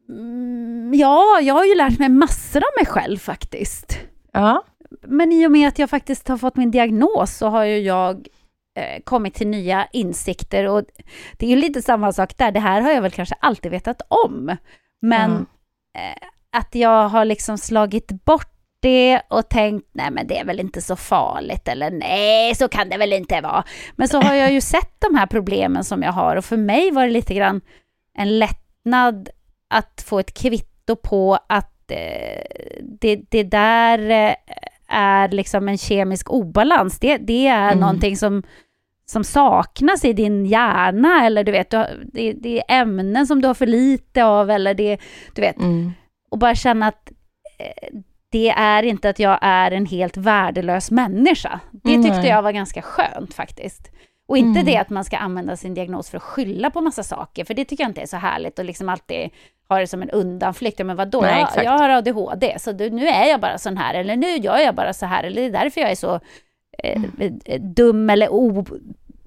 mm, 0.09 0.91
ja, 0.93 1.39
jag 1.41 1.53
har 1.53 1.65
ju 1.65 1.75
lärt 1.75 1.99
mig 1.99 2.09
massor 2.09 2.59
av 2.59 2.69
mig 2.79 2.85
själv 2.85 3.17
faktiskt. 3.17 3.97
Ja. 4.31 4.63
Men 5.01 5.31
i 5.31 5.47
och 5.47 5.51
med 5.51 5.67
att 5.67 5.79
jag 5.79 5.89
faktiskt 5.89 6.27
har 6.27 6.37
fått 6.37 6.55
min 6.55 6.71
diagnos 6.71 7.37
så 7.37 7.47
har 7.47 7.63
ju 7.63 7.77
jag 7.79 8.27
kommit 9.03 9.33
till 9.33 9.47
nya 9.47 9.87
insikter 9.93 10.67
och 10.67 10.83
det 11.37 11.45
är 11.45 11.49
ju 11.49 11.55
lite 11.55 11.81
samma 11.81 12.11
sak 12.13 12.37
där. 12.37 12.51
Det 12.51 12.59
här 12.59 12.81
har 12.81 12.91
jag 12.91 13.01
väl 13.01 13.11
kanske 13.11 13.35
alltid 13.39 13.71
vetat 13.71 14.01
om. 14.09 14.57
Men 15.01 15.31
Mm. 15.31 15.45
eh, 15.97 16.27
att 16.51 16.75
jag 16.75 17.07
har 17.09 17.25
liksom 17.25 17.57
slagit 17.57 18.11
bort 18.25 18.53
det 18.79 19.21
och 19.29 19.49
tänkt 19.49 19.87
nej 19.93 20.11
men 20.11 20.27
det 20.27 20.39
är 20.39 20.45
väl 20.45 20.59
inte 20.59 20.81
så 20.81 20.95
farligt 20.95 21.67
eller 21.67 21.91
nej 21.91 22.55
så 22.55 22.67
kan 22.67 22.89
det 22.89 22.97
väl 22.97 23.13
inte 23.13 23.41
vara. 23.41 23.63
Men 23.95 24.07
så 24.07 24.21
har 24.21 24.33
jag 24.35 24.51
ju 24.51 24.61
sett 24.75 24.91
de 24.99 25.15
här 25.15 25.25
problemen 25.25 25.83
som 25.83 26.03
jag 26.03 26.11
har 26.11 26.35
och 26.35 26.45
för 26.45 26.57
mig 26.57 26.91
var 26.91 27.03
det 27.03 27.13
lite 27.13 27.33
grann 27.33 27.61
en 28.17 28.39
lättnad 28.39 29.29
att 29.69 30.03
få 30.07 30.19
ett 30.19 30.33
kvitto 30.33 30.95
på 30.95 31.39
att 31.49 31.91
eh, 31.91 32.43
det, 32.81 33.15
det 33.29 33.43
där 33.43 34.09
eh, 34.09 34.33
är 34.89 35.29
liksom 35.29 35.69
en 35.69 35.77
kemisk 35.77 36.29
obalans. 36.29 36.99
Det, 36.99 37.17
det 37.17 37.47
är 37.47 37.67
Mm. 37.67 37.79
någonting 37.79 38.17
som, 38.17 38.43
som 39.11 39.23
saknas 39.23 40.05
i 40.05 40.13
din 40.13 40.45
hjärna 40.45 41.25
eller 41.25 41.43
du 41.43 41.51
vet, 41.51 41.69
du 41.69 41.77
har, 41.77 41.87
det, 42.13 42.33
det 42.33 42.57
är 42.59 42.81
ämnen 42.81 43.27
som 43.27 43.41
du 43.41 43.47
har 43.47 43.53
för 43.55 43.65
lite 43.65 44.25
av 44.25 44.49
eller 44.49 44.73
det, 44.73 44.97
du 45.35 45.41
vet, 45.41 45.57
Mm. 45.57 45.91
och 46.31 46.37
bara 46.37 46.55
känna 46.55 46.87
att 46.87 47.11
eh, 47.59 47.97
det 48.31 48.49
är 48.49 48.83
inte 48.83 49.09
att 49.09 49.19
jag 49.19 49.39
är 49.41 49.71
en 49.71 49.85
helt 49.85 50.17
värdelös 50.17 50.91
människa. 50.91 51.59
Det 51.71 51.95
tyckte 51.95 52.17
Nej. 52.19 52.29
jag 52.29 52.41
var 52.41 52.51
ganska 52.51 52.81
skönt 52.81 53.33
faktiskt. 53.33 53.91
Och 54.27 54.37
inte 54.37 54.59
Mm. 54.59 54.65
det 54.73 54.77
att 54.77 54.89
man 54.89 55.03
ska 55.05 55.17
använda 55.17 55.55
sin 55.55 55.73
diagnos 55.73 56.09
för 56.09 56.17
att 56.17 56.23
skylla 56.23 56.69
på 56.69 56.81
massa 56.81 57.03
saker, 57.03 57.45
för 57.45 57.53
det 57.53 57.65
tycker 57.65 57.83
jag 57.83 57.89
inte 57.89 58.01
är 58.01 58.05
så 58.05 58.17
härligt 58.17 58.59
och 58.59 58.65
liksom 58.65 58.89
alltid 58.89 59.29
ha 59.69 59.79
det 59.79 59.87
som 59.87 60.01
en 60.01 60.09
undanflykt. 60.09 60.85
Men 60.85 60.95
vadå, 60.95 61.21
Nej, 61.21 61.45
jag, 61.55 61.65
jag 61.65 61.71
har 61.71 61.89
ADHD, 61.89 62.55
så 62.59 62.71
du, 62.71 62.89
nu 62.89 63.07
är 63.07 63.25
jag 63.29 63.41
bara 63.41 63.57
sån 63.57 63.77
här, 63.77 63.93
eller 63.93 64.15
nu 64.15 64.27
gör 64.27 64.57
jag 64.57 64.75
bara 64.75 64.93
så 64.93 65.05
här, 65.05 65.23
eller 65.23 65.41
det 65.41 65.47
är 65.57 65.63
därför 65.63 65.81
jag 65.81 65.91
är 65.91 65.95
så 65.95 66.19
eh, 66.83 66.95
Mm. 67.17 67.39
eh, 67.45 67.61
dum 67.61 68.09
eller 68.09 68.29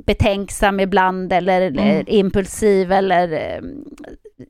betänksam 0.07 0.81
ibland 0.81 1.33
eller, 1.33 1.61
eller 1.61 1.95
Mm. 1.95 2.05
impulsiv 2.09 2.93
eller 2.93 3.33
eh, 3.33 3.61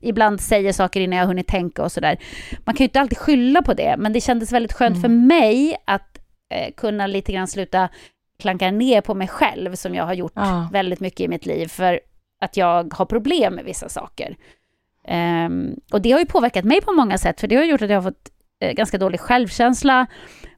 ibland 0.01 0.41
säger 0.41 0.73
saker 0.73 0.99
innan 1.01 1.19
jag 1.19 1.25
hunnit 1.27 1.47
tänka 1.47 1.83
och 1.83 1.91
sådär. 1.91 2.17
Man 2.65 2.75
kan 2.75 2.83
ju 2.83 2.87
inte 2.87 2.99
alltid 3.01 3.17
skylla 3.17 3.61
på 3.61 3.73
det, 3.73 3.95
men 3.97 4.13
det 4.13 4.21
kändes 4.21 4.51
väldigt 4.51 4.73
skönt 4.73 5.01
för 5.01 5.07
mig 5.09 5.75
att 5.85 6.17
eh, 6.53 6.73
kunna 6.77 7.07
lite 7.07 7.31
grann 7.31 7.47
sluta 7.47 7.89
klanka 8.39 8.71
ner 8.71 9.01
på 9.01 9.13
mig 9.13 9.27
själv 9.27 9.75
som 9.75 9.95
jag 9.95 10.03
har 10.05 10.13
gjort 10.13 10.31
Ja. 10.35 10.69
väldigt 10.73 10.99
mycket 10.99 11.19
i 11.19 11.27
mitt 11.27 11.45
liv 11.45 11.67
för 11.67 11.99
att 12.41 12.57
jag 12.57 12.93
har 12.93 13.05
problem 13.05 13.53
med 13.55 13.65
vissa 13.65 13.89
saker. 13.89 14.35
Ehm, 15.07 15.75
och 15.93 16.01
det 16.01 16.11
har 16.11 16.19
ju 16.19 16.25
påverkat 16.25 16.65
mig 16.65 16.81
på 16.81 16.91
många 16.91 17.17
sätt, 17.17 17.39
för 17.39 17.47
det 17.47 17.55
har 17.55 17.63
gjort 17.63 17.81
att 17.81 17.89
jag 17.89 17.97
har 17.97 18.11
fått 18.11 18.29
eh, 18.29 18.31
ganska 18.61 18.97
dålig 18.97 19.19
självkänsla. 19.19 20.07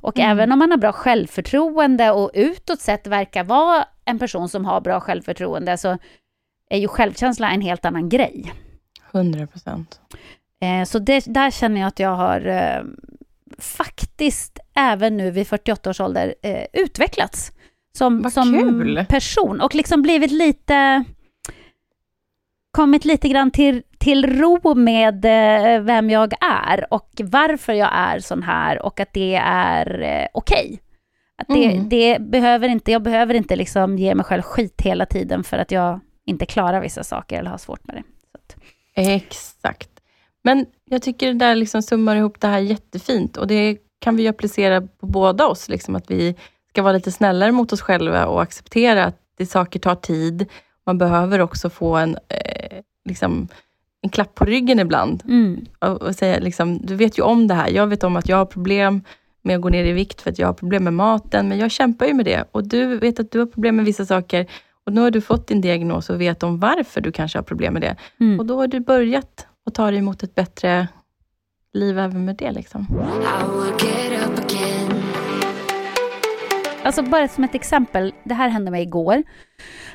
Och 0.01 0.19
Mm. 0.19 0.31
även 0.31 0.51
om 0.51 0.59
man 0.59 0.71
har 0.71 0.77
bra 0.77 0.91
självförtroende 0.91 2.11
och 2.11 2.31
utåt 2.33 2.81
sett 2.81 3.07
verkar 3.07 3.43
vara 3.43 3.85
en 4.05 4.19
person 4.19 4.49
som 4.49 4.65
har 4.65 4.81
bra 4.81 4.99
självförtroende, 4.99 5.77
så 5.77 5.97
är 6.69 6.77
ju 6.77 6.87
självkänsla 6.87 7.51
en 7.51 7.61
helt 7.61 7.85
annan 7.85 8.09
grej. 8.09 8.53
100 9.11 9.47
procent. 9.47 10.01
Eh, 10.61 10.85
så 10.85 10.99
det, 10.99 11.25
där 11.27 11.51
känner 11.51 11.81
jag 11.81 11.87
att 11.87 11.99
jag 11.99 12.15
har 12.15 12.45
eh, 12.45 12.83
faktiskt 13.57 14.59
även 14.75 15.17
nu 15.17 15.31
vid 15.31 15.47
48 15.47 15.89
års 15.89 15.99
ålder 16.01 16.35
eh, 16.41 16.65
utvecklats 16.73 17.51
som, 17.97 18.31
som 18.31 19.05
person 19.09 19.61
och 19.61 19.75
liksom 19.75 20.01
blivit 20.01 20.31
lite 20.31 21.03
kommit 22.71 23.05
lite 23.05 23.29
grann 23.29 23.51
till, 23.51 23.83
till 24.03 24.39
ro 24.39 24.75
med 24.75 25.25
eh, 25.25 25.81
vem 25.81 26.09
jag 26.09 26.33
är 26.41 26.93
och 26.93 27.09
varför 27.23 27.73
jag 27.73 27.89
är 27.93 28.19
sån 28.19 28.43
här 28.43 28.81
och 28.85 28.99
att 28.99 29.13
det 29.13 29.35
är 29.43 30.01
eh, 30.01 30.27
okej. 30.33 30.79
Att 31.37 31.47
det, 31.47 31.65
Mm. 31.65 31.89
det 31.89 32.21
behöver 32.21 32.69
inte, 32.69 32.91
jag 32.91 33.01
behöver 33.01 33.33
inte 33.33 33.55
liksom 33.55 33.97
ge 33.97 34.15
mig 34.15 34.25
själv 34.25 34.41
skit 34.41 34.81
hela 34.81 35.05
tiden 35.05 35.43
för 35.43 35.57
att 35.57 35.71
jag 35.71 35.99
inte 36.25 36.45
klarar 36.45 36.81
vissa 36.81 37.03
saker 37.03 37.39
eller 37.39 37.49
har 37.49 37.57
svårt 37.57 37.87
med 37.87 37.95
det. 37.95 38.03
Exakt. 38.95 39.89
Men 40.43 40.65
jag 40.85 41.01
tycker 41.01 41.27
det 41.27 41.33
där 41.33 41.55
liksom 41.55 41.81
summar 41.81 42.15
ihop 42.15 42.39
det 42.39 42.47
här 42.47 42.59
jättefint 42.59 43.37
och 43.37 43.47
det 43.47 43.77
kan 43.99 44.15
vi 44.15 44.23
ju 44.23 44.29
applicera 44.29 44.81
på 44.81 45.05
båda 45.07 45.47
oss. 45.47 45.69
Liksom, 45.69 45.95
att 45.95 46.11
vi 46.11 46.35
ska 46.69 46.81
vara 46.81 46.93
lite 46.93 47.11
snällare 47.11 47.51
mot 47.51 47.73
oss 47.73 47.81
själva 47.81 48.25
och 48.25 48.41
acceptera 48.41 49.05
att 49.05 49.17
det 49.37 49.45
saker 49.45 49.79
tar 49.79 49.95
tid. 49.95 50.49
Man 50.85 50.97
behöver 50.97 51.39
också 51.39 51.69
få 51.69 51.95
en, 51.95 52.17
eh, 52.29 52.79
liksom, 53.05 53.47
en 54.03 54.09
klapp 54.09 54.35
på 54.35 54.45
ryggen 54.45 54.79
ibland 54.79 55.23
mm, 55.25 55.65
och, 55.79 56.01
och 56.01 56.15
säga 56.15 56.39
liksom, 56.39 56.79
du 56.83 56.95
vet 56.95 57.17
ju 57.19 57.21
om 57.21 57.47
det 57.47 57.53
här. 57.53 57.69
Jag 57.69 57.87
vet 57.87 58.03
om 58.03 58.15
att 58.15 58.29
jag 58.29 58.37
har 58.37 58.45
problem 58.45 59.01
med 59.41 59.55
att 59.55 59.61
gå 59.61 59.69
ner 59.69 59.85
i 59.85 59.91
vikt 59.91 60.21
för 60.21 60.29
att 60.31 60.39
jag 60.39 60.47
har 60.47 60.53
problem 60.53 60.83
med 60.83 60.93
maten, 60.93 61.49
men 61.49 61.57
jag 61.57 61.71
kämpar 61.71 62.05
ju 62.05 62.13
med 62.13 62.25
det. 62.25 62.43
Och 62.51 62.67
du 62.67 62.97
vet 62.97 63.19
att 63.19 63.31
du 63.31 63.39
har 63.39 63.45
problem 63.45 63.75
med 63.75 63.85
vissa 63.85 64.05
saker 64.05 64.47
och 64.85 64.93
nu 64.93 65.01
har 65.01 65.11
du 65.11 65.21
fått 65.21 65.47
din 65.47 65.61
diagnos 65.61 66.09
och 66.09 66.21
vet 66.21 66.43
om 66.43 66.59
varför 66.59 67.01
du 67.01 67.11
kanske 67.11 67.37
har 67.37 67.43
problem 67.43 67.73
med 67.73 67.81
det. 67.81 67.95
mm. 68.19 68.39
Och 68.39 68.45
då 68.45 68.57
har 68.57 68.67
du 68.67 68.79
börjat 68.79 69.47
och 69.65 69.73
ta 69.73 69.91
dig 69.91 69.99
emot 69.99 70.23
ett 70.23 70.35
bättre 70.35 70.87
liv 71.73 71.99
även 71.99 72.25
med 72.25 72.35
det. 72.35 72.51
Liksom. 72.51 72.87
Alltså 76.83 77.01
bara 77.01 77.27
som 77.27 77.43
ett 77.43 77.55
exempel, 77.55 78.13
det 78.23 78.33
här 78.33 78.49
hände 78.49 78.71
mig 78.71 78.81
igår. 78.83 79.23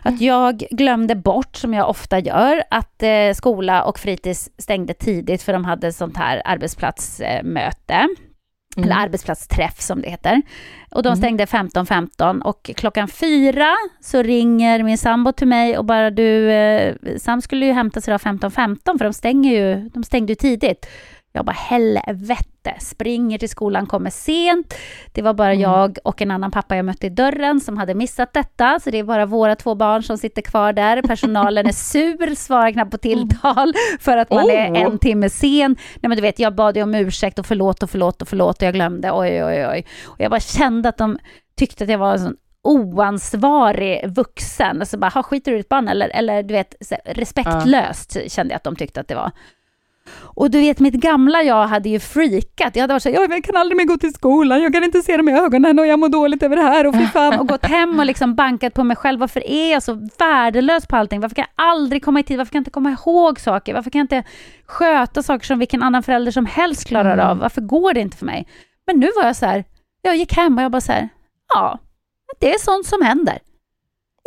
Att 0.02 0.20
jag 0.20 0.58
glömde 0.70 1.14
bort, 1.16 1.56
som 1.56 1.74
jag 1.74 1.88
ofta 1.88 2.18
gör, 2.18 2.62
att 2.70 3.02
eh, 3.02 3.32
skola 3.34 3.84
och 3.84 3.98
fritids 3.98 4.50
stängde 4.58 4.94
tidigt 4.94 5.42
för 5.42 5.52
de 5.52 5.64
hade 5.64 5.92
sånt 5.92 6.16
här 6.16 6.42
arbetsplatsmöte. 6.44 8.08
Eller 8.76 8.94
arbetsplatsträff 8.96 9.80
som 9.80 10.00
det 10.02 10.10
heter. 10.10 10.42
Och 10.90 11.02
de 11.02 11.08
Mm. 11.08 11.16
stängde 11.16 11.46
15.15 11.46 12.40
och 12.42 12.70
klockan 12.76 13.08
fyra 13.08 13.74
så 14.00 14.22
ringer 14.22 14.82
min 14.82 14.98
sambo 14.98 15.32
till 15.32 15.48
mig 15.48 15.78
och 15.78 15.84
bara 15.84 16.10
du, 16.10 16.50
eh, 16.52 16.94
Sam 17.16 17.40
skulle 17.42 17.66
ju 17.66 17.72
hämtas 17.72 18.08
idag 18.08 18.20
15.15 18.20 18.98
för 18.98 19.04
de 19.04 19.12
stänger 19.12 19.52
ju, 19.52 19.88
de 19.88 20.04
stängde 20.04 20.32
ju 20.32 20.34
tidigt. 20.36 20.86
Jag 21.38 21.44
bara 21.44 21.52
helvete, 21.52 22.74
springer 22.80 23.38
till 23.38 23.48
skolan, 23.48 23.86
kommer 23.86 24.10
sent. 24.10 24.74
Det 25.12 25.22
var 25.22 25.34
bara 25.34 25.52
Mm. 25.52 25.60
jag 25.60 25.98
och 26.04 26.22
en 26.22 26.30
annan 26.30 26.50
pappa 26.50 26.76
jag 26.76 26.84
mötte 26.84 27.06
i 27.06 27.10
dörren 27.10 27.60
som 27.60 27.78
hade 27.78 27.94
missat 27.94 28.32
detta, 28.32 28.80
så 28.80 28.90
det 28.90 28.98
är 28.98 29.04
bara 29.04 29.26
våra 29.26 29.56
två 29.56 29.74
barn 29.74 30.02
som 30.02 30.18
sitter 30.18 30.42
kvar 30.42 30.72
där. 30.72 31.02
Personalen 31.02 31.66
är 31.66 31.72
sur, 31.72 32.34
svarar 32.34 32.70
knappt 32.70 32.90
på 32.90 32.98
tilltal 32.98 33.74
för 34.00 34.16
att 34.16 34.30
man 34.30 34.50
är 34.50 34.70
Oh. 34.72 34.80
en 34.80 34.98
timme 34.98 35.30
sen. 35.30 35.76
Nej 35.94 36.08
men 36.08 36.16
du 36.16 36.20
vet, 36.22 36.38
jag 36.38 36.54
bad 36.54 36.76
ju 36.76 36.82
om 36.82 36.94
ursäkt 36.94 37.38
och 37.38 37.46
förlåt 37.46 37.82
och 37.82 37.90
förlåt 37.90 38.22
och 38.22 38.28
förlåt 38.28 38.56
och 38.56 38.62
jag 38.66 38.74
glömde, 38.74 39.12
oj 39.12 39.44
oj 39.44 39.66
oj. 39.66 39.86
Och 40.06 40.20
jag 40.20 40.30
bara 40.30 40.40
kände 40.40 40.88
att 40.88 40.96
de 40.98 41.18
tyckte 41.56 41.84
att 41.84 41.90
jag 41.90 41.98
var 41.98 42.12
en 42.12 42.18
sån 42.18 42.36
oansvarig 42.62 44.08
vuxen. 44.08 44.80
Alltså 44.80 44.98
bara, 44.98 45.08
ha 45.08 45.22
skiter 45.22 45.50
du 45.52 45.56
i 45.56 45.60
ditt 45.60 45.68
barn 45.68 45.88
eller, 45.88 46.08
eller 46.08 46.42
du 46.42 46.54
vet, 46.54 46.74
respektlöst 47.04 48.16
kände 48.32 48.52
jag 48.52 48.56
att 48.56 48.64
de 48.64 48.76
tyckte 48.76 49.00
att 49.00 49.08
det 49.08 49.14
var. 49.14 49.30
Och 50.16 50.50
du 50.50 50.58
vet, 50.58 50.80
mitt 50.80 50.94
gamla 50.94 51.42
jag 51.42 51.66
hade 51.66 51.88
ju 51.88 52.00
freakat. 52.00 52.76
Jag 52.76 52.82
hade 52.82 52.94
varit 52.94 53.02
så 53.02 53.08
här, 53.08 53.20
jag 53.30 53.44
kan 53.44 53.56
aldrig 53.56 53.76
mer 53.76 53.84
gå 53.84 53.96
till 53.96 54.12
skolan, 54.14 54.62
jag 54.62 54.72
kan 54.72 54.84
inte 54.84 55.02
se 55.02 55.16
dem 55.16 55.28
i 55.28 55.32
ögonen 55.32 55.78
och 55.78 55.86
jag 55.86 55.98
mår 55.98 56.08
dåligt 56.08 56.42
över 56.42 56.56
det 56.56 56.62
här 56.62 56.86
och 56.86 56.94
fy 56.94 57.06
fan. 57.06 57.38
Och 57.38 57.48
gått 57.48 57.66
hem 57.66 57.98
och 57.98 58.06
liksom 58.06 58.34
bankat 58.34 58.74
på 58.74 58.84
mig 58.84 58.96
själv. 58.96 59.20
Varför 59.20 59.46
är 59.46 59.72
jag 59.72 59.82
så 59.82 60.08
värdelös 60.18 60.86
på 60.86 60.96
allting? 60.96 61.20
Varför 61.20 61.36
kan 61.36 61.44
jag 61.56 61.64
aldrig 61.66 62.04
komma 62.04 62.20
i 62.20 62.22
tid? 62.22 62.38
Varför 62.38 62.52
kan 62.52 62.58
jag 62.58 62.60
inte 62.60 62.70
komma 62.70 62.90
ihåg 62.90 63.40
saker? 63.40 63.74
Varför 63.74 63.90
kan 63.90 63.98
jag 63.98 64.04
inte 64.04 64.24
sköta 64.66 65.22
saker 65.22 65.46
som 65.46 65.58
vilken 65.58 65.82
annan 65.82 66.02
förälder 66.02 66.32
som 66.32 66.46
helst 66.46 66.84
klarar 66.88 67.12
Mm. 67.14 67.26
av? 67.28 67.38
Varför 67.38 67.60
går 67.60 67.92
det 67.94 68.00
inte 68.00 68.16
för 68.16 68.26
mig? 68.26 68.48
Men 68.86 69.00
nu 69.00 69.08
var 69.16 69.26
jag 69.26 69.36
så 69.36 69.46
här, 69.46 69.64
jag 70.02 70.16
gick 70.16 70.32
hem 70.36 70.58
och 70.58 70.64
jag 70.64 70.72
bara 70.72 70.80
så 70.80 70.92
här, 70.92 71.08
ja, 71.54 71.78
det 72.40 72.54
är 72.54 72.58
sånt 72.58 72.86
som 72.86 73.02
händer. 73.02 73.38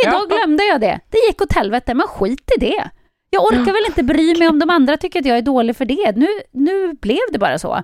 Idag 0.07 0.29
glömde 0.29 0.63
jag 0.63 0.81
det. 0.81 0.99
Det 1.09 1.17
gick 1.27 1.41
åt 1.41 1.53
helvete, 1.53 1.93
men 1.93 2.07
skit 2.07 2.51
i 2.57 2.59
det. 2.59 2.89
Jag 3.33 3.43
orkar 3.43 3.71
väl 3.73 3.85
inte 3.87 4.03
bry 4.03 4.35
mig 4.39 4.47
om 4.47 4.59
de 4.59 4.69
andra 4.69 4.97
tycker 4.97 5.19
att 5.19 5.25
jag 5.25 5.37
är 5.37 5.41
dålig 5.41 5.75
för 5.75 5.85
det. 5.85 6.15
Nu, 6.15 6.27
nu 6.51 6.93
blev 6.93 7.19
det 7.31 7.39
bara 7.39 7.59
så. 7.59 7.83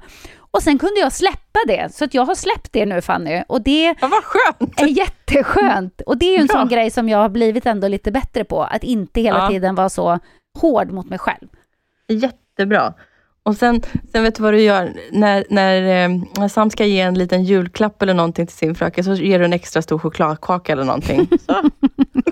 Och 0.52 0.64
sen 0.64 0.78
kunde 0.80 1.00
jag 1.00 1.12
släppa 1.14 1.60
det, 1.68 1.94
så 1.94 2.04
att 2.06 2.14
jag 2.14 2.26
har 2.26 2.36
släppt 2.36 2.74
det 2.74 2.86
nu 2.86 3.02
Fanny. 3.02 3.44
Och 3.48 3.62
det 3.62 3.86
Ja, 4.02 4.08
vad 4.08 4.24
skönt! 4.24 4.80
är 4.82 4.86
jätteskönt. 4.88 6.02
Och 6.02 6.18
det 6.18 6.26
är 6.26 6.32
ju 6.36 6.42
en 6.42 6.48
Bra. 6.48 6.56
sån 6.56 6.68
grej 6.70 6.92
som 6.92 7.10
jag 7.10 7.18
har 7.18 7.30
blivit 7.30 7.66
ändå 7.66 7.88
lite 7.88 8.12
bättre 8.12 8.44
på. 8.44 8.62
Att 8.64 8.84
inte 8.84 9.22
hela 9.22 9.38
Ja. 9.40 9.50
tiden 9.50 9.76
vara 9.76 9.90
så 9.90 10.20
hård 10.60 10.92
mot 10.92 11.10
mig 11.10 11.20
själv. 11.20 11.48
Jättebra. 12.08 12.94
Och 13.48 13.56
sen, 13.56 13.82
sen 14.12 14.24
vet 14.24 14.36
du 14.36 14.44
vad 14.44 14.54
du 14.54 14.62
gör? 14.62 14.94
När, 15.12 15.46
när, 15.50 15.82
eh, 16.06 16.10
när 16.38 16.48
Sam 16.48 16.70
ska 16.70 16.86
ge 16.86 17.00
en 17.02 17.14
liten 17.14 17.44
julklapp 17.44 18.02
eller 18.02 18.14
någonting 18.14 18.48
till 18.48 18.56
sin 18.58 18.76
fröken, 18.76 19.04
så 19.04 19.14
ger 19.14 19.40
du 19.40 19.46
en 19.46 19.54
extra 19.54 19.82
stor 19.82 20.00
chokladkaka 20.00 20.72
eller 20.74 20.84
någonting. 20.84 21.28
Så. 21.46 21.70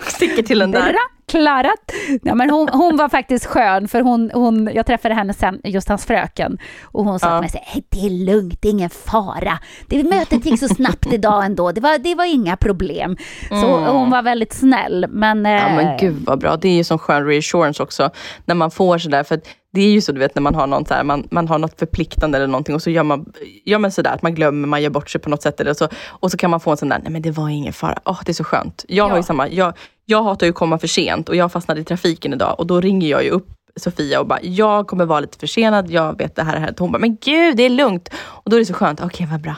Sticker 0.01 0.43
till 0.43 0.59
den 0.59 0.71
där. 0.71 0.81
Bra, 0.91 0.99
klarat! 1.27 1.91
Ja, 2.23 2.35
men 2.35 2.49
hon, 2.49 2.69
hon 2.69 2.97
var 2.97 3.09
faktiskt 3.09 3.45
skön, 3.45 3.87
för 3.87 4.01
hon, 4.01 4.31
hon, 4.33 4.69
jag 4.73 4.85
träffade 4.85 5.13
henne 5.15 5.33
sen, 5.33 5.61
just 5.63 5.89
hans 5.89 6.05
fröken, 6.05 6.57
och 6.83 7.03
hon 7.05 7.19
sa 7.19 7.27
Ja. 7.27 7.33
till 7.33 7.41
mig 7.41 7.49
så 7.49 7.59
här, 7.73 7.83
det 7.89 8.05
är 8.05 8.25
lugnt, 8.25 8.61
det 8.61 8.67
är 8.67 8.71
ingen 8.71 8.89
fara. 8.89 9.59
Det 9.87 10.03
mötet 10.03 10.45
gick 10.45 10.59
så 10.59 10.67
snabbt 10.67 11.13
idag 11.13 11.45
ändå, 11.45 11.71
det 11.71 11.81
var, 11.81 11.97
det 11.97 12.15
var 12.15 12.25
inga 12.25 12.57
problem. 12.57 13.17
Så 13.49 13.77
hon 13.77 14.09
var 14.09 14.21
väldigt 14.21 14.53
snäll. 14.53 15.05
Men, 15.09 15.45
Mm. 15.45 15.51
Ja 15.51 15.67
eh, 15.69 15.75
men 15.75 15.97
gud 15.97 16.15
vad 16.25 16.39
bra. 16.39 16.57
Det 16.57 16.67
är 16.69 16.73
ju 16.75 16.83
sån 16.83 16.99
skön 16.99 17.25
reassurance 17.27 17.83
också. 17.83 18.09
När 18.45 18.55
man 18.55 18.71
får 18.71 18.97
sådär, 18.97 19.23
för 19.23 19.35
att 19.35 19.47
det 19.75 19.81
är 19.81 19.91
ju 19.91 20.01
så 20.01 20.11
du 20.11 20.19
vet 20.19 20.35
när 20.35 20.41
man 20.41 20.55
har 20.55 20.67
något, 20.67 20.87
så 20.87 20.93
här, 20.93 21.03
man, 21.03 21.27
man 21.31 21.47
har 21.47 21.57
något 21.59 21.79
förpliktande 21.79 22.37
eller 22.37 22.47
någonting 22.47 22.75
och 22.75 22.81
så 22.81 22.89
gör 22.89 23.03
man, 23.03 23.33
gör 23.65 23.79
man 23.79 23.91
sådär 23.91 24.11
att 24.13 24.21
man 24.21 24.35
glömmer, 24.35 24.67
man 24.67 24.81
gör 24.81 24.89
bort 24.89 25.09
sig 25.09 25.21
på 25.21 25.29
något 25.29 25.41
sätt. 25.41 25.59
Eller 25.59 25.73
så, 25.73 25.87
och 26.07 26.31
så 26.31 26.37
kan 26.37 26.49
man 26.49 26.59
få 26.59 26.71
en 26.71 26.77
sån 26.77 26.89
där, 26.89 26.99
nej 27.03 27.11
men 27.11 27.21
det 27.21 27.31
var 27.31 27.49
ingen 27.49 27.73
fara. 27.73 27.99
Åh, 28.05 28.19
det 28.25 28.31
är 28.31 28.33
så 28.33 28.43
skönt. 28.43 28.85
Jag 28.87 29.03
har 29.03 29.11
Ja. 29.11 29.17
ju 29.17 29.23
samma, 29.23 29.49
jag, 29.49 29.73
jag 30.05 30.23
hatar 30.23 30.45
ju 30.45 30.49
att 30.49 30.55
komma 30.55 30.77
för 30.79 30.87
sent 30.87 31.29
och 31.29 31.35
jag 31.35 31.51
fastnade 31.51 31.81
i 31.81 31.83
trafiken 31.83 32.33
idag 32.33 32.55
och 32.59 32.67
då 32.67 32.81
ringer 32.81 33.09
jag 33.09 33.23
ju 33.23 33.29
upp 33.29 33.47
Sofia 33.75 34.19
och 34.19 34.27
bara, 34.27 34.39
jag 34.41 34.87
kommer 34.87 35.05
vara 35.05 35.19
lite 35.19 35.37
försenad, 35.37 35.91
jag 35.91 36.17
vet 36.17 36.35
det 36.35 36.43
här, 36.43 36.53
det 36.53 36.59
här. 36.59 36.69
Och 36.71 36.79
hon 36.79 36.91
bara, 36.91 36.99
men 36.99 37.15
gud 37.21 37.57
det 37.57 37.63
är 37.63 37.69
lugnt. 37.69 38.09
Och 38.17 38.49
då 38.49 38.55
är 38.55 38.59
det 38.59 38.65
så 38.65 38.73
skönt, 38.73 39.01
okej 39.01 39.27
vad 39.31 39.41
bra. 39.41 39.55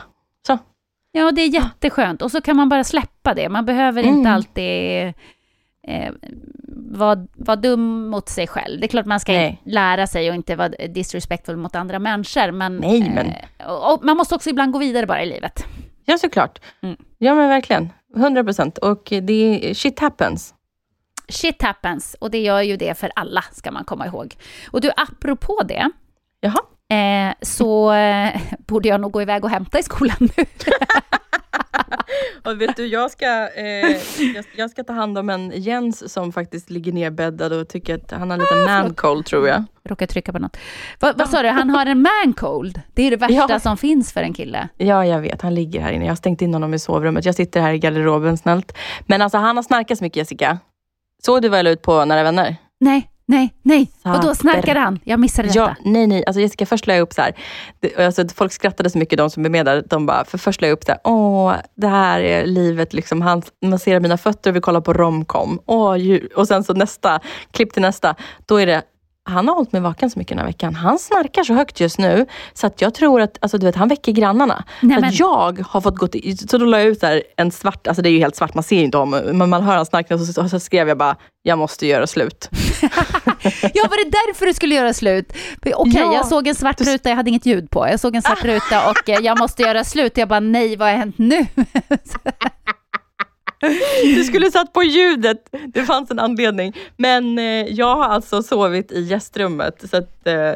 Så. 0.48 0.58
Ja, 1.12 1.32
det 1.32 1.42
är 1.42 1.48
jätteskönt. 1.48 2.22
Och 2.22 2.32
så 2.32 2.42
kan 2.42 2.56
man 2.56 2.70
bara 2.70 2.84
släppa 2.84 3.34
det. 3.34 3.50
Man 3.50 3.66
behöver 3.66 4.04
Mm. 4.04 4.18
inte 4.18 4.30
alltid 4.30 5.14
eh, 5.88 6.14
vara, 6.92 7.28
vara 7.36 7.56
dum 7.56 8.10
mot 8.10 8.30
sig 8.30 8.48
själv. 8.48 8.80
Det 8.80 8.86
är 8.86 8.88
klart 8.88 9.06
man 9.06 9.20
ska 9.20 9.32
Nej. 9.32 9.62
lära 9.66 10.08
sig 10.08 10.30
och 10.30 10.36
inte 10.36 10.56
vara 10.56 10.70
disrespectful 10.70 11.58
mot 11.58 11.76
andra 11.76 12.00
människor. 12.00 12.52
Men, 12.52 12.78
Nej, 12.78 13.12
men- 13.16 13.28
Eh, 13.60 13.68
och, 13.68 13.94
och 13.94 14.04
man 14.06 14.18
måste 14.18 14.36
också 14.36 14.50
ibland 14.50 14.72
gå 14.72 14.80
vidare 14.80 15.06
bara 15.06 15.24
i 15.24 15.26
livet. 15.26 15.66
Ja 16.06 16.18
såklart. 16.18 16.60
Mm. 16.82 16.98
Ja 17.18 17.36
men 17.36 17.50
verkligen. 17.50 17.90
100 18.16 18.44
procent. 18.44 18.78
Och 18.78 19.04
det 19.22 19.70
är, 19.70 19.74
shit 19.74 20.00
happens. 20.00 20.54
Shit 21.30 21.62
happens, 21.62 22.16
och 22.20 22.32
det 22.32 22.40
gör 22.42 22.62
ju 22.62 22.78
det 22.78 22.98
för 22.98 23.12
alla, 23.16 23.42
ska 23.52 23.72
man 23.72 23.84
komma 23.86 24.06
ihåg. 24.08 24.36
Och 24.72 24.82
du, 24.82 24.92
apropå 24.98 25.62
det, 25.66 25.92
Jaha. 26.40 26.60
eh, 27.30 27.34
så 27.42 27.92
eh, 27.94 28.42
borde 28.68 28.90
jag 28.90 29.02
nog 29.02 29.12
gå 29.12 29.22
iväg 29.22 29.44
och 29.44 29.50
hämta 29.50 29.80
i 29.80 29.84
skolan 29.84 30.16
nu. 30.20 30.28
Och 32.44 32.62
vet 32.62 32.76
du, 32.76 32.86
jag 32.86 33.12
ska, 33.12 33.26
eh, 33.56 33.66
jag, 34.36 34.46
jag 34.56 34.70
ska 34.70 34.84
ta 34.84 34.94
hand 34.94 35.18
om 35.18 35.30
en 35.30 35.52
Jens 35.56 36.14
som 36.14 36.32
faktiskt 36.32 36.70
ligger 36.70 36.92
nerbäddad 36.92 37.54
och 37.54 37.70
tycker 37.70 37.96
att 37.96 38.12
han 38.12 38.30
har 38.32 38.38
lite 38.38 38.56
man 38.56 38.94
cold 38.94 39.26
tror 39.26 39.48
jag. 39.48 39.64
Råkar 39.84 40.06
trycka 40.08 40.32
på 40.32 40.40
något. 40.40 40.58
Vad, 41.00 41.18
vad 41.18 41.30
sa 41.30 41.42
du, 41.42 41.50
han 41.50 41.70
har 41.70 41.86
en 41.86 42.02
man 42.02 42.34
cold? 42.34 42.82
Det 42.94 43.04
är 43.04 43.12
det 43.12 43.18
värsta 43.18 43.46
Ja. 43.50 43.60
som 43.60 43.78
finns 43.78 44.14
för 44.14 44.22
en 44.22 44.34
kille. 44.34 44.70
Ja, 44.78 45.06
jag 45.06 45.20
vet. 45.22 45.42
Han 45.42 45.56
ligger 45.56 45.82
här 45.82 45.92
inne. 45.92 46.06
Jag 46.06 46.12
har 46.12 46.16
stängt 46.16 46.42
in 46.42 46.54
honom 46.54 46.74
i 46.74 46.80
sovrummet. 46.80 47.26
Jag 47.26 47.36
sitter 47.36 47.62
här 47.62 47.74
i 47.74 47.80
garderoben 47.80 48.38
snällt. 48.38 48.78
Men 49.06 49.22
alltså 49.22 49.38
han 49.38 49.56
har 49.56 49.64
snarkat 49.64 49.98
så 49.98 50.04
mycket 50.04 50.18
Jessica. 50.18 50.60
Såg 51.24 51.42
du 51.42 51.50
vad 51.50 51.60
jag 51.60 51.64
la 51.64 51.70
ut 51.70 51.82
på 51.82 52.06
Nära 52.06 52.24
Vänner? 52.24 52.56
Nej, 52.80 53.10
nej, 53.28 53.54
nej. 53.62 53.92
Vadå, 54.04 54.22
Sater. 54.22 54.34
snarkade 54.34 54.80
han? 54.80 55.00
Jag 55.04 55.20
missade 55.20 55.48
detta. 55.48 55.60
Ja, 55.60 55.76
nej, 55.86 56.08
nej. 56.08 56.24
Alltså 56.28 56.42
Jessica, 56.42 56.66
först 56.66 56.88
la 56.88 56.94
jag 56.94 57.02
upp 57.02 57.14
så 57.14 57.22
här. 57.22 57.36
Det, 57.80 58.06
alltså, 58.06 58.28
folk 58.36 58.52
skrattade 58.52 58.90
så 58.90 58.98
mycket, 58.98 59.18
de 59.18 59.30
som 59.30 59.46
är 59.46 59.50
med 59.50 59.66
där. 59.66 59.84
De 59.90 60.06
bara, 60.06 60.26
för 60.26 60.38
först 60.38 60.62
la 60.62 60.68
jag 60.68 60.74
upp 60.74 60.84
så 60.84 60.92
här, 60.92 61.02
åh, 61.04 61.54
det 61.76 61.88
här 61.88 62.20
är 62.22 62.46
livet. 62.46 62.94
Liksom. 62.94 63.22
Han 63.22 63.42
masserar 63.66 64.00
mina 64.00 64.18
fötter 64.18 64.50
och 64.50 64.56
vi 64.56 64.62
kollar 64.62 64.82
på 64.82 64.94
romcom. 64.94 65.60
Åh, 65.66 65.98
och 66.36 66.48
sen 66.48 66.64
så 66.64 66.74
nästa, 66.74 67.20
klipp 67.52 67.74
till 67.74 67.82
nästa. 67.82 68.16
Då 68.46 68.58
är 68.58 68.66
det, 68.66 68.82
han 69.28 69.48
har 69.48 69.56
hållit 69.56 69.72
mig 69.72 69.82
vaken 69.82 70.10
så 70.10 70.20
mycket 70.20 70.30
den 70.30 70.40
här 70.40 70.46
veckan. 70.48 70.76
Han 70.76 71.00
snarkar 71.00 71.44
så 71.44 71.54
högt 71.54 71.80
just 71.80 71.98
nu, 71.98 72.26
så 72.54 72.68
att 72.68 72.82
jag 72.82 72.94
tror 72.94 73.22
att, 73.22 73.38
alltså 73.42 73.58
du 73.58 73.66
vet, 73.66 73.76
han 73.76 73.88
väcker 73.88 74.12
grannarna. 74.12 74.64
Nej, 74.82 75.00
men- 75.00 75.10
att 75.10 75.20
jag 75.20 75.64
har 75.68 75.82
fått 75.82 75.96
gått 75.98 76.16
i, 76.16 76.38
så 76.38 76.58
då 76.58 76.66
la 76.66 76.78
jag 76.80 76.88
ut 76.88 77.02
här, 77.02 77.24
en 77.38 77.52
svart, 77.52 77.88
alltså 77.88 78.02
det 78.02 78.10
är 78.10 78.12
ju 78.12 78.20
helt 78.20 78.36
svart, 78.36 78.54
man 78.54 78.64
ser 78.64 78.76
ju 78.76 78.84
inte 78.84 78.98
om, 78.98 79.10
men 79.10 79.50
man 79.50 79.64
hör 79.64 79.76
han 79.76 79.86
snarka 79.86 80.14
och 80.16 80.20
så, 80.22 80.50
så 80.50 80.60
skrev 80.60 80.88
jag 80.88 80.98
bara, 80.98 81.16
jag 81.44 81.58
måste 81.58 81.88
göra 81.88 82.08
slut. 82.08 82.50
Ja, 83.74 83.84
var 83.90 84.04
det 84.06 84.10
därför 84.12 84.46
du 84.46 84.54
skulle 84.54 84.76
göra 84.76 84.94
slut? 84.94 85.34
Okej, 85.76 85.94
Ja. 85.96 86.14
jag 86.14 86.26
såg 86.26 86.48
en 86.48 86.56
svart 86.56 86.82
ruta, 86.82 87.10
jag 87.10 87.16
hade 87.16 87.30
inget 87.30 87.46
ljud 87.46 87.70
på. 87.70 87.88
Jag 87.88 88.00
såg 88.00 88.16
en 88.16 88.22
svart 88.22 88.44
ruta 88.44 88.90
och 88.90 89.10
eh, 89.10 89.20
jag 89.22 89.40
måste 89.40 89.62
göra 89.64 89.84
slut. 89.84 90.18
Jag 90.18 90.28
bara, 90.30 90.40
nej, 90.40 90.76
vad 90.76 90.88
har 90.90 90.96
hänt 90.98 91.18
nu? 91.18 91.46
Du 94.04 94.24
skulle 94.24 94.52
satt 94.52 94.74
på 94.74 94.84
ljudet. 94.84 95.50
Det 95.68 95.84
fanns 95.84 96.12
en 96.12 96.20
anledning. 96.20 96.74
Men 96.98 97.40
eh, 97.40 97.66
jag 97.66 97.96
har 97.96 98.04
alltså 98.04 98.44
sovit 98.44 98.92
i 98.92 99.02
gästrummet. 99.02 99.90
Så 99.90 99.98
att, 99.98 100.28
eh, 100.28 100.56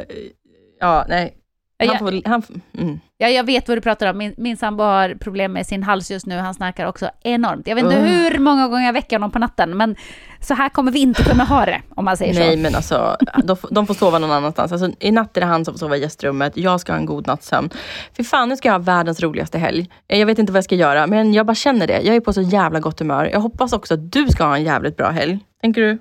ja, 0.80 1.06
nej. 1.10 1.41
Han 1.88 1.88
Jag- 1.88 2.00
får, 2.24 2.30
han, 2.30 2.44
mm. 2.78 3.00
Ja, 3.18 3.28
jag 3.30 3.44
vet 3.44 3.68
vad 3.68 3.78
du 3.78 3.82
pratar 3.82 4.08
om. 4.12 4.18
Min, 4.18 4.34
min 4.38 4.58
sambo 4.58 4.84
har 4.84 5.16
problem 5.16 5.54
med 5.54 5.68
sin 5.68 5.84
hals 5.84 6.12
just 6.12 6.26
nu. 6.26 6.38
Han 6.38 6.54
snarkar 6.54 6.86
också 6.86 7.10
enormt. 7.24 7.68
Jag 7.68 7.76
vet 7.76 7.84
inte 7.84 7.98
Ugh. 7.98 8.06
hur 8.08 8.40
många 8.40 8.68
gånger 8.68 8.86
jag 8.86 8.94
väcker 8.94 9.16
honom 9.16 9.32
på 9.32 9.40
natten, 9.40 9.78
men 9.78 9.96
så 10.40 10.54
här 10.54 10.70
kommer 10.70 10.92
vi 10.92 11.00
inte 11.00 11.24
kunna 11.24 11.44
ha 11.44 11.66
det, 11.66 11.82
om 11.96 12.06
man 12.06 12.18
säger 12.18 12.34
Nej 12.34 12.54
så. 12.56 12.60
men 12.62 12.76
alltså, 12.76 13.18
de, 13.44 13.58
får- 13.58 13.70
de 13.72 13.88
får 13.88 13.94
sova 13.94 14.20
någon 14.20 14.32
annanstans. 14.32 14.72
Alltså, 14.72 14.92
I 15.00 15.12
natt 15.12 15.38
är 15.38 15.42
det 15.42 15.48
han 15.48 15.66
som 15.66 15.74
får 15.74 15.80
sova 15.80 15.98
i 15.98 16.02
gästrummet. 16.02 16.58
Jag 16.58 16.80
ska 16.82 16.92
ha 16.94 17.00
en 17.00 17.06
god 17.06 17.28
natts 17.28 17.48
sömn. 17.48 17.70
Fy 18.18 18.24
fan, 18.24 18.50
nu 18.50 18.56
ska 18.58 18.68
jag 18.68 18.74
ha 18.74 18.80
världens 18.80 19.20
roligaste 19.22 19.58
helg. 19.58 19.90
Eh, 20.08 20.20
Jag 20.20 20.26
vet 20.26 20.40
inte 20.40 20.52
vad 20.52 20.58
jag 20.58 20.64
ska 20.64 20.76
göra, 20.76 21.08
men 21.08 21.34
jag 21.34 21.46
bara 21.46 21.56
känner 21.56 21.88
det. 21.88 22.02
Jag 22.02 22.16
är 22.16 22.20
på 22.20 22.34
så 22.34 22.42
jävla 22.42 22.80
gott 22.80 23.00
humör. 23.00 23.26
Jag 23.32 23.40
hoppas 23.40 23.74
också 23.74 23.94
att 23.94 24.12
du 24.12 24.28
ska 24.28 24.44
ha 24.46 24.56
en 24.58 24.64
jävligt 24.64 24.98
bra 24.98 25.10
helg. 25.10 25.40
Tänker 25.62 25.82
du, 25.82 25.98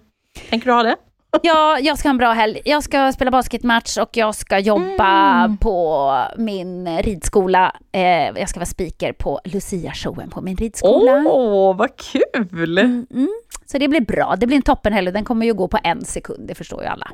tänker 0.50 0.66
du 0.66 0.72
ha 0.72 0.82
det? 0.82 0.96
Ja, 1.42 1.78
jag 1.80 1.98
ska 1.98 2.08
ha 2.08 2.10
en 2.10 2.18
bra 2.18 2.32
helg. 2.32 2.60
Jag 2.64 2.82
ska 2.82 3.12
spela 3.12 3.30
basketmatch 3.30 3.98
och 3.98 4.08
jag 4.12 4.34
ska 4.34 4.58
jobba 4.58 5.44
Mm. 5.44 5.56
på 5.56 6.12
min 6.38 6.98
ridskola. 7.02 7.76
Eh, 7.92 8.02
jag 8.40 8.48
ska 8.48 8.60
vara 8.60 8.66
speaker 8.66 9.12
på 9.12 9.40
Lucia-showen 9.44 10.30
på 10.30 10.40
min 10.40 10.56
ridskola. 10.56 11.24
Åh, 11.26 11.76
vad 11.76 11.88
kul! 11.96 12.78
Mm, 12.78 13.06
mm. 13.10 13.28
Så 13.66 13.78
det 13.78 13.88
blir 13.88 14.00
bra. 14.00 14.34
Det 14.38 14.46
blir 14.46 14.56
en 14.56 14.62
toppenhelg 14.62 15.12
den 15.12 15.24
kommer 15.24 15.46
ju 15.46 15.54
gå 15.54 15.68
på 15.68 15.78
en 15.84 16.04
sekund, 16.04 16.48
det 16.48 16.54
förstår 16.54 16.82
ju 16.82 16.88
alla. 16.88 17.10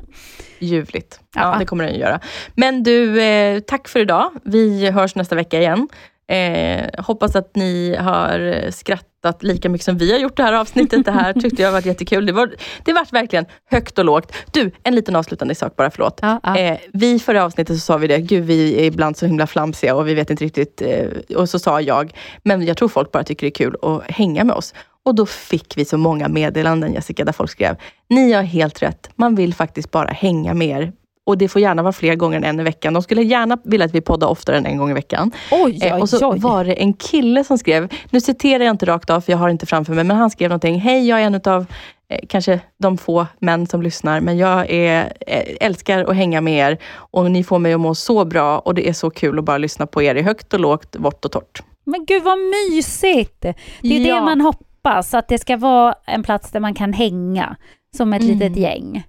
Ljuvligt. 0.59 1.19
Ja, 1.35 1.41
Ja. 1.53 1.59
det 1.59 1.65
kommer 1.65 1.83
den 1.83 1.95
göra. 1.99 2.19
Men 2.55 2.83
du, 2.83 3.21
eh, 3.21 3.59
tack 3.59 3.87
för 3.87 3.99
idag. 3.99 4.31
Vi 4.43 4.89
hörs 4.91 5.15
nästa 5.15 5.35
vecka 5.35 5.59
igen. 5.59 5.87
Eh, 6.27 6.89
hoppas 6.97 7.35
att 7.35 7.55
ni 7.55 7.95
har 7.95 8.71
skrattat 8.71 9.43
lika 9.43 9.69
mycket 9.69 9.85
som 9.85 9.97
vi 9.97 10.11
har 10.11 10.19
gjort 10.19 10.37
det 10.37 10.43
här 10.43 10.53
avsnittet. 10.53 11.05
Det 11.05 11.11
här 11.11 11.33
tyckte 11.33 11.61
jag 11.61 11.71
var 11.71 11.87
jättekul. 11.87 12.25
Det 12.25 12.31
var, 12.31 12.51
det 12.83 12.93
var 12.93 13.07
verkligen 13.11 13.45
högt 13.71 13.99
och 13.99 14.05
lågt. 14.05 14.33
Du, 14.51 14.71
en 14.83 14.95
liten 14.95 15.15
avslutande 15.15 15.55
sak 15.55 15.75
bara, 15.75 15.91
förlåt. 15.91 16.19
Ja, 16.21 16.39
ja. 16.43 16.57
Eh, 16.57 16.77
vi 16.93 17.19
förra 17.19 17.43
avsnittet 17.43 17.75
så 17.75 17.79
sa 17.79 17.97
vi 17.97 18.07
det, 18.07 18.17
gud 18.17 18.43
vi 18.45 18.79
är 18.79 18.83
ibland 18.83 19.17
så 19.17 19.25
himla 19.25 19.47
flamsiga 19.47 19.95
och 19.95 20.07
vi 20.07 20.13
vet 20.13 20.29
inte 20.29 20.43
riktigt. 20.43 20.81
Eh, 20.81 21.37
och 21.37 21.49
så 21.49 21.59
sa 21.59 21.81
jag, 21.81 22.13
men 22.43 22.65
jag 22.65 22.77
tror 22.77 22.89
folk 22.89 23.11
bara 23.11 23.23
tycker 23.23 23.45
det 23.45 23.49
är 23.49 23.65
kul 23.65 23.75
att 23.81 24.11
hänga 24.11 24.43
med 24.43 24.55
oss. 24.55 24.73
Och 25.03 25.15
då 25.15 25.25
fick 25.25 25.77
vi 25.77 25.85
så 25.85 25.97
många 25.97 26.27
meddelanden 26.27 26.93
Jessica, 26.93 27.25
där 27.25 27.33
folk 27.33 27.51
skrev, 27.51 27.75
ni 28.09 28.31
har 28.33 28.43
helt 28.43 28.81
rätt, 28.81 29.09
man 29.15 29.35
vill 29.35 29.53
faktiskt 29.53 29.91
bara 29.91 30.09
hänga 30.09 30.53
med 30.53 30.81
er. 30.81 30.91
Och 31.27 31.37
det 31.37 31.47
får 31.47 31.61
gärna 31.61 31.81
vara 31.83 31.93
fler 31.93 32.15
gånger 32.15 32.37
än 32.37 32.43
en 32.43 32.59
i 32.59 32.63
veckan. 32.63 32.93
De 32.93 33.03
skulle 33.03 33.21
gärna 33.23 33.57
vilja 33.63 33.85
att 33.85 33.95
vi 33.95 34.01
poddar 34.01 34.27
oftare 34.27 34.57
än 34.57 34.65
en 34.65 34.77
gång 34.77 34.89
i 34.89 34.93
veckan. 34.93 35.31
Oj, 35.51 35.79
Eh, 35.83 36.01
och 36.01 36.09
så 36.09 36.31
var 36.31 36.63
det 36.65 36.73
en 36.73 36.93
kille 36.93 37.43
som 37.43 37.57
skrev, 37.57 37.93
nu 38.09 38.21
citerar 38.21 38.63
jag 38.63 38.73
inte 38.73 38.85
rakt 38.85 39.09
av 39.09 39.21
för 39.21 39.31
jag 39.31 39.37
har 39.39 39.49
inte 39.49 39.65
framför 39.65 39.93
mig, 39.93 40.03
men 40.03 40.17
han 40.17 40.29
skrev 40.29 40.49
någonting, 40.49 40.79
hej 40.79 41.07
jag 41.07 41.21
är 41.21 41.25
en 41.25 41.35
av 41.45 41.65
eh, 42.09 42.19
kanske 42.29 42.59
de 42.79 42.97
få 42.97 43.27
män 43.39 43.67
som 43.67 43.81
lyssnar, 43.81 44.21
men 44.21 44.37
jag 44.37 44.69
är, 44.69 45.13
eh, 45.27 45.41
älskar 45.59 46.03
att 46.05 46.15
hänga 46.15 46.41
med 46.41 46.71
er 46.71 46.77
och 46.95 47.31
ni 47.31 47.43
får 47.43 47.59
mig 47.59 47.73
att 47.73 47.79
må 47.79 47.95
så 47.95 48.25
bra 48.25 48.59
och 48.59 48.73
det 48.75 48.89
är 48.89 48.93
så 48.93 49.09
kul 49.09 49.39
att 49.39 49.45
bara 49.45 49.57
lyssna 49.57 49.87
på 49.87 50.01
er 50.01 50.15
i 50.15 50.21
högt 50.21 50.53
och 50.53 50.59
lågt, 50.59 50.95
vått 50.99 51.25
och 51.25 51.31
torrt. 51.31 51.63
Men 51.85 52.05
gud 52.05 52.23
vad 52.23 52.37
mysigt! 52.37 53.41
Det 53.41 53.49
är 53.81 54.07
Ja. 54.07 54.15
det 54.15 54.21
man 54.21 54.41
hoppas, 54.41 55.13
att 55.13 55.27
det 55.27 55.37
ska 55.37 55.57
vara 55.57 55.95
en 56.05 56.23
plats 56.23 56.51
där 56.51 56.59
man 56.59 56.73
kan 56.73 56.93
hänga 56.93 57.55
som 57.97 58.13
ett 58.13 58.21
Mm. 58.21 58.33
litet 58.39 58.57
gäng. 58.57 59.03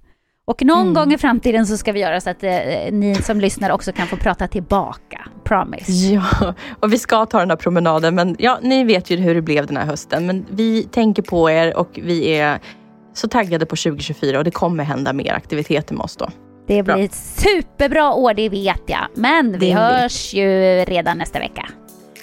Och 0.49 0.63
någon 0.65 0.81
Mm. 0.81 0.95
gång 0.95 1.13
i 1.13 1.19
framtiden 1.19 1.67
så 1.67 1.77
ska 1.77 1.93
vi 1.93 2.01
göra 2.01 2.21
så 2.21 2.31
att 2.31 2.43
eh, 2.43 2.51
ni 2.93 3.15
som 3.23 3.41
lyssnar 3.41 3.71
också 3.71 3.93
kan 3.93 4.07
få 4.07 4.17
prata 4.17 4.49
tillbaka. 4.49 5.21
Promise. 5.45 5.93
Ja, 5.93 6.55
och 6.81 6.93
vi 6.93 6.99
ska 6.99 7.27
ta 7.27 7.39
den 7.41 7.51
här 7.51 7.57
promenaden, 7.57 8.15
men 8.15 8.37
ja, 8.39 8.59
ni 8.63 8.85
vet 8.85 9.11
ju 9.11 9.17
hur 9.17 9.35
det 9.35 9.43
blev 9.43 9.67
den 9.67 9.77
här 9.77 9.85
hösten. 9.87 10.27
Men 10.27 10.47
vi 10.51 10.83
tänker 10.83 11.23
på 11.23 11.51
er 11.51 11.77
och 11.77 11.99
vi 12.03 12.25
är 12.39 12.59
så 13.15 13.29
taggade 13.29 13.67
på 13.67 13.77
2024 13.77 14.39
och 14.39 14.45
det 14.45 14.51
kommer 14.51 14.85
hända 14.85 15.13
mer 15.13 15.33
aktiviteter 15.33 15.95
med 15.95 16.05
oss 16.05 16.17
då. 16.17 16.29
Det 16.67 16.83
Bra. 16.83 16.95
blir 16.95 17.05
ett 17.05 17.15
superbra 17.15 18.13
år, 18.13 18.35
det 18.35 18.49
vet 18.49 18.83
jag. 18.87 19.07
Men 19.15 19.53
vi 19.59 19.59
Det 19.59 19.73
hörs 19.75 20.35
ju 20.35 20.49
redan 20.85 21.19
nästa 21.19 21.39
vecka. 21.39 21.69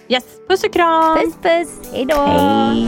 Yes, 0.07 0.23
puss 0.49 0.63
och 0.63 0.73
kram! 0.73 1.17
Puss 1.17 1.33
puss, 1.41 1.91
hej 1.93 2.05
då! 2.05 2.21
Hej. 2.21 2.87